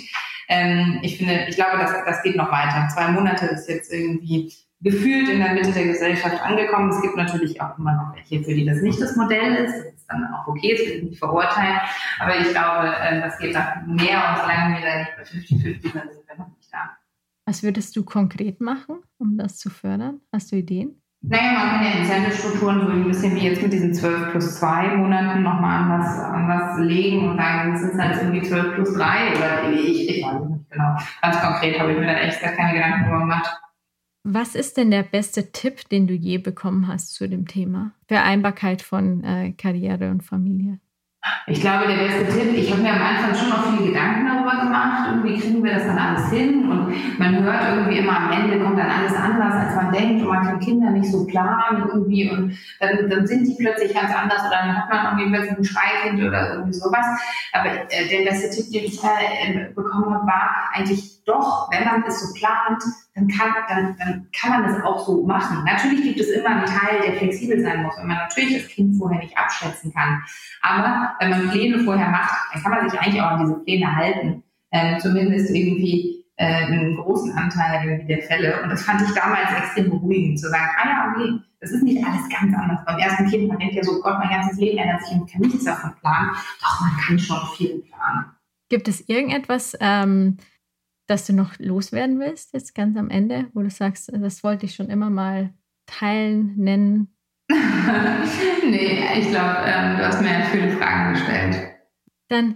Ähm, 0.47 0.99
ich 1.01 1.17
finde, 1.17 1.45
ich 1.47 1.55
glaube, 1.55 1.77
das, 1.77 1.91
das 2.05 2.23
geht 2.23 2.35
noch 2.35 2.51
weiter. 2.51 2.87
Zwei 2.93 3.09
Monate 3.09 3.45
ist 3.47 3.67
jetzt 3.67 3.91
irgendwie 3.91 4.53
gefühlt 4.81 5.29
in 5.29 5.39
der 5.39 5.53
Mitte 5.53 5.71
der 5.71 5.85
Gesellschaft 5.85 6.41
angekommen. 6.41 6.91
Es 6.91 7.01
gibt 7.01 7.15
natürlich 7.15 7.59
auch 7.61 7.77
immer 7.77 7.93
noch 7.93 8.15
welche, 8.15 8.43
für 8.43 8.53
die 8.53 8.65
das 8.65 8.81
nicht 8.81 9.01
das 9.01 9.15
Modell 9.15 9.65
ist. 9.65 9.73
Das 9.73 9.93
ist 9.93 10.05
dann 10.07 10.27
auch 10.33 10.47
okay, 10.47 10.77
will 10.77 10.97
ich 10.97 11.03
nicht 11.03 11.19
verurteilen. 11.19 11.79
Aber 12.19 12.39
ich 12.39 12.49
glaube, 12.49 12.95
äh, 12.95 13.21
das 13.21 13.37
geht 13.39 13.53
noch 13.53 13.85
mehr 13.87 14.29
und 14.29 14.37
solange 14.41 14.75
wir 14.75 14.85
da 14.85 14.97
nicht 14.99 15.15
bei 15.17 15.23
50-50 15.23 15.81
sind, 15.81 15.81
sind 15.81 16.27
wir 16.27 16.37
noch 16.37 16.55
nicht 16.55 16.71
da. 16.71 16.97
Was 17.47 17.63
würdest 17.63 17.95
du 17.95 18.03
konkret 18.03 18.61
machen, 18.61 18.97
um 19.17 19.37
das 19.37 19.57
zu 19.57 19.69
fördern? 19.69 20.21
Hast 20.31 20.51
du 20.51 20.55
Ideen? 20.55 21.01
Naja, 21.27 21.53
man 21.53 21.69
kann 21.69 21.85
ja 21.85 21.91
Incentive-Strukturen 21.99 22.81
so 22.81 22.87
ein 22.87 23.07
bisschen 23.07 23.35
wie 23.35 23.47
jetzt 23.47 23.61
mit 23.61 23.73
diesen 23.73 23.93
12 23.93 24.31
plus 24.31 24.59
2 24.59 24.95
Monaten 24.97 25.41
nochmal 25.41 25.83
an 25.83 25.99
was, 25.99 26.19
an 26.19 26.47
was 26.47 26.79
legen 26.79 27.29
und 27.29 27.37
sagen, 27.37 27.73
es 27.73 27.81
sind 27.81 28.01
halt 28.01 28.21
irgendwie 28.21 28.47
12 28.47 28.75
plus 28.75 28.93
3 28.93 29.35
oder 29.35 29.71
ich, 29.71 30.09
ich 30.09 30.23
weiß 30.23 30.49
nicht 30.49 30.69
genau. 30.69 30.95
Ganz 31.21 31.41
konkret 31.41 31.79
habe 31.79 31.93
ich 31.93 31.97
mir 31.97 32.05
da 32.05 32.13
echt 32.13 32.41
gar 32.41 32.51
keine 32.51 32.73
Gedanken 32.73 33.05
drüber 33.05 33.19
gemacht. 33.19 33.61
Was 34.23 34.55
ist 34.55 34.77
denn 34.77 34.91
der 34.91 35.03
beste 35.03 35.51
Tipp, 35.51 35.87
den 35.89 36.07
du 36.07 36.13
je 36.13 36.37
bekommen 36.37 36.87
hast 36.87 37.13
zu 37.13 37.27
dem 37.27 37.47
Thema 37.47 37.91
Vereinbarkeit 38.07 38.81
von 38.81 39.23
äh, 39.23 39.51
Karriere 39.53 40.11
und 40.11 40.23
Familie? 40.23 40.79
Ich 41.47 41.61
glaube, 41.61 41.87
der 41.87 41.97
beste 41.97 42.27
Tipp, 42.27 42.53
ich 42.55 42.71
habe 42.71 42.81
mir 42.81 42.93
am 42.93 43.01
Anfang 43.01 43.35
schon 43.35 43.49
noch 43.49 43.69
viele 43.69 43.91
Gedanken 43.91 44.27
darüber 44.27 44.63
gemacht, 44.63 45.09
irgendwie 45.09 45.39
kriegen 45.39 45.63
wir 45.63 45.73
das 45.73 45.85
dann 45.85 45.97
alles 45.97 46.29
hin 46.29 46.69
und 46.69 47.19
man 47.19 47.43
hört 47.43 47.61
irgendwie 47.69 47.97
immer 47.97 48.17
am 48.17 48.31
Ende 48.31 48.63
kommt 48.63 48.77
dann 48.77 48.89
alles 48.89 49.13
anders, 49.15 49.53
als 49.53 49.75
man 49.75 49.91
denkt 49.91 50.21
und 50.21 50.27
man 50.27 50.43
kann 50.43 50.59
Kinder 50.59 50.91
nicht 50.91 51.11
so 51.11 51.25
planen 51.25 51.83
irgendwie 51.87 52.29
und 52.29 52.57
dann, 52.79 53.09
dann 53.09 53.27
sind 53.27 53.45
die 53.45 53.55
plötzlich 53.59 53.93
ganz 53.93 54.11
anders 54.15 54.41
oder 54.45 54.57
dann 54.57 54.75
hat 54.75 54.89
man 54.89 55.19
irgendwie 55.19 55.37
plötzlich 55.37 55.57
ein 55.57 55.63
Schreikind 55.65 56.23
oder 56.23 56.53
irgendwie 56.53 56.73
sowas. 56.73 57.05
Aber 57.53 57.69
äh, 57.69 58.07
der 58.09 58.29
beste 58.29 58.49
Tipp, 58.49 58.71
den 58.71 58.85
ich 58.85 59.03
äh, 59.03 59.69
bekommen 59.73 60.13
habe, 60.13 60.27
war 60.27 60.69
eigentlich 60.73 61.23
doch, 61.25 61.69
wenn 61.71 61.85
man 61.85 62.03
es 62.07 62.21
so 62.21 62.33
plant, 62.33 62.83
dann 63.15 63.29
kann, 63.29 63.53
dann, 63.69 63.95
dann 63.97 64.27
kann 64.37 64.51
man 64.51 64.63
das 64.63 64.83
auch 64.83 65.05
so 65.05 65.23
machen. 65.23 65.63
Natürlich 65.65 66.03
gibt 66.03 66.19
es 66.19 66.29
immer 66.31 66.49
einen 66.49 66.65
Teil, 66.65 67.01
der 67.01 67.13
flexibel 67.13 67.61
sein 67.61 67.81
muss, 67.81 67.97
wenn 67.97 68.07
man 68.07 68.17
natürlich 68.17 68.61
das 68.61 68.67
Kind 68.67 68.97
vorher 68.97 69.19
nicht 69.19 69.37
abschätzen 69.37 69.93
kann. 69.93 70.21
Aber 70.61 71.13
wenn 71.19 71.29
man 71.29 71.49
Pläne 71.49 71.79
vorher 71.79 72.09
macht, 72.09 72.35
dann 72.51 72.61
kann 72.61 72.71
man 72.71 72.89
sich 72.89 72.99
eigentlich 72.99 73.21
auch 73.21 73.31
an 73.31 73.39
diese 73.39 73.59
Pläne 73.63 73.95
halten. 73.95 74.43
Ähm, 74.71 74.99
zumindest 74.99 75.49
irgendwie 75.51 76.25
äh, 76.35 76.65
einen 76.65 76.97
großen 76.97 77.31
Anteil 77.31 78.05
der 78.05 78.21
Fälle. 78.23 78.61
Und 78.61 78.69
das 78.69 78.83
fand 78.83 79.01
ich 79.01 79.13
damals 79.13 79.49
extrem 79.57 79.89
beruhigend, 79.89 80.37
zu 80.37 80.49
sagen, 80.49 80.69
ah 80.77 80.87
ja, 80.87 81.13
okay, 81.15 81.39
das 81.61 81.71
ist 81.71 81.83
nicht 81.83 82.05
alles 82.05 82.27
ganz 82.29 82.53
anders. 82.53 82.83
Beim 82.85 82.99
ersten 82.99 83.29
Kind, 83.29 83.47
man 83.47 83.59
denkt 83.59 83.75
ja 83.75 83.83
so, 83.83 84.01
Gott, 84.01 84.19
mein 84.19 84.29
ganzes 84.29 84.57
Leben 84.59 84.77
ändert 84.77 85.05
sich 85.05 85.15
und 85.15 85.31
kann 85.31 85.41
nichts 85.41 85.63
davon 85.63 85.93
planen. 86.01 86.31
Doch, 86.59 86.81
man 86.81 86.97
kann 86.99 87.17
schon 87.17 87.39
viel 87.55 87.81
planen. 87.83 88.25
Gibt 88.67 88.89
es 88.89 89.07
irgendetwas, 89.07 89.77
ähm, 89.79 90.37
das 91.07 91.27
du 91.27 91.33
noch 91.33 91.57
loswerden 91.59 92.19
willst, 92.19 92.53
jetzt 92.53 92.75
ganz 92.75 92.97
am 92.97 93.09
Ende, 93.09 93.47
wo 93.53 93.61
du 93.61 93.69
sagst, 93.69 94.11
das 94.13 94.43
wollte 94.43 94.65
ich 94.65 94.75
schon 94.75 94.89
immer 94.89 95.09
mal 95.09 95.53
teilen, 95.85 96.55
nennen? 96.57 97.15
nee, 97.49 99.19
ich 99.19 99.29
glaube, 99.29 99.57
ähm, 99.65 99.97
du 99.97 100.07
hast 100.07 100.21
mir 100.21 100.45
viele 100.51 100.71
Fragen 100.71 101.13
gestellt. 101.13 101.75
Dann 102.29 102.55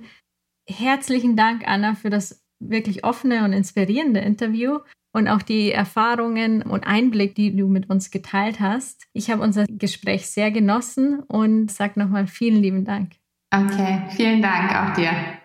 herzlichen 0.68 1.36
Dank, 1.36 1.68
Anna, 1.68 1.94
für 1.94 2.10
das 2.10 2.44
wirklich 2.60 3.04
offene 3.04 3.46
und 3.46 3.54
inspirierende 3.54 4.20
Interview 4.20 4.80
und 5.14 5.28
auch 5.28 5.42
die 5.42 5.72
Erfahrungen 5.72 6.62
und 6.62 6.86
Einblick, 6.86 7.36
die 7.36 7.56
du 7.56 7.68
mit 7.68 7.90
uns 7.90 8.12
geteilt 8.12 8.60
hast. 8.60 9.08
Ich 9.14 9.30
habe 9.30 9.42
unser 9.42 9.66
Gespräch 9.66 10.28
sehr 10.28 10.52
genossen 10.52 11.22
und 11.24 11.72
sage 11.72 12.00
nochmal 12.00 12.28
vielen 12.28 12.62
lieben 12.62 12.86
Dank. 12.86 13.14
Okay, 13.54 14.04
vielen 14.16 14.42
Dank 14.42 14.76
auch 14.76 14.94
dir. 14.94 15.39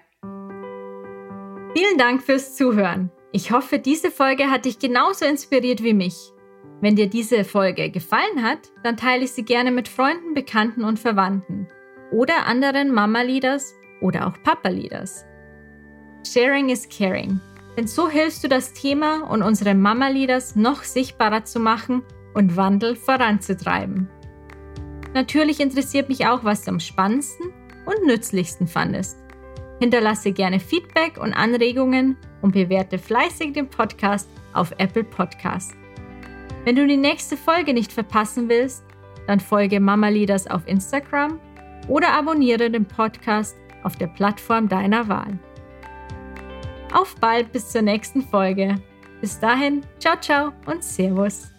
Vielen 1.76 1.98
Dank 1.98 2.22
fürs 2.22 2.54
Zuhören. 2.54 3.10
Ich 3.32 3.50
hoffe, 3.50 3.80
diese 3.80 4.12
Folge 4.12 4.48
hat 4.48 4.64
dich 4.64 4.78
genauso 4.78 5.24
inspiriert 5.24 5.82
wie 5.82 5.92
mich. 5.92 6.32
Wenn 6.80 6.94
dir 6.94 7.08
diese 7.08 7.42
Folge 7.42 7.90
gefallen 7.90 8.44
hat, 8.44 8.70
dann 8.84 8.96
teile 8.96 9.24
ich 9.24 9.32
sie 9.32 9.44
gerne 9.44 9.72
mit 9.72 9.88
Freunden, 9.88 10.34
Bekannten 10.34 10.84
und 10.84 11.00
Verwandten 11.00 11.66
oder 12.12 12.46
anderen 12.46 12.92
Mama-Leaders 12.92 13.74
oder 14.00 14.28
auch 14.28 14.40
Papa-Leaders. 14.44 15.24
Sharing 16.24 16.68
is 16.68 16.88
caring. 16.88 17.40
Denn 17.76 17.88
so 17.88 18.08
hilfst 18.08 18.44
du 18.44 18.48
das 18.48 18.72
Thema 18.72 19.28
und 19.28 19.42
unsere 19.42 19.74
Mama-Leaders 19.74 20.54
noch 20.54 20.84
sichtbarer 20.84 21.44
zu 21.44 21.58
machen 21.58 22.04
und 22.34 22.56
Wandel 22.56 22.94
voranzutreiben. 22.94 24.08
Natürlich 25.12 25.58
interessiert 25.58 26.08
mich 26.08 26.24
auch, 26.28 26.44
was 26.44 26.62
du 26.62 26.70
am 26.70 26.78
spannendsten 26.78 27.52
und 27.84 28.06
nützlichsten 28.06 28.68
fandest. 28.68 29.23
Hinterlasse 29.84 30.32
gerne 30.32 30.60
Feedback 30.60 31.18
und 31.20 31.34
Anregungen 31.34 32.16
und 32.40 32.52
bewerte 32.52 32.96
fleißig 32.98 33.52
den 33.52 33.68
Podcast 33.68 34.30
auf 34.54 34.72
Apple 34.78 35.04
Podcast. 35.04 35.74
Wenn 36.64 36.74
du 36.74 36.86
die 36.86 36.96
nächste 36.96 37.36
Folge 37.36 37.74
nicht 37.74 37.92
verpassen 37.92 38.48
willst, 38.48 38.82
dann 39.26 39.40
folge 39.40 39.80
Mama 39.80 40.08
Leaders 40.08 40.46
auf 40.46 40.66
Instagram 40.66 41.38
oder 41.86 42.14
abonniere 42.14 42.70
den 42.70 42.86
Podcast 42.86 43.58
auf 43.82 43.96
der 43.96 44.06
Plattform 44.06 44.70
deiner 44.70 45.06
Wahl. 45.06 45.38
Auf 46.94 47.14
bald 47.16 47.52
bis 47.52 47.68
zur 47.68 47.82
nächsten 47.82 48.22
Folge. 48.22 48.76
Bis 49.20 49.38
dahin, 49.38 49.82
ciao, 49.98 50.16
ciao 50.18 50.52
und 50.64 50.82
Servus. 50.82 51.53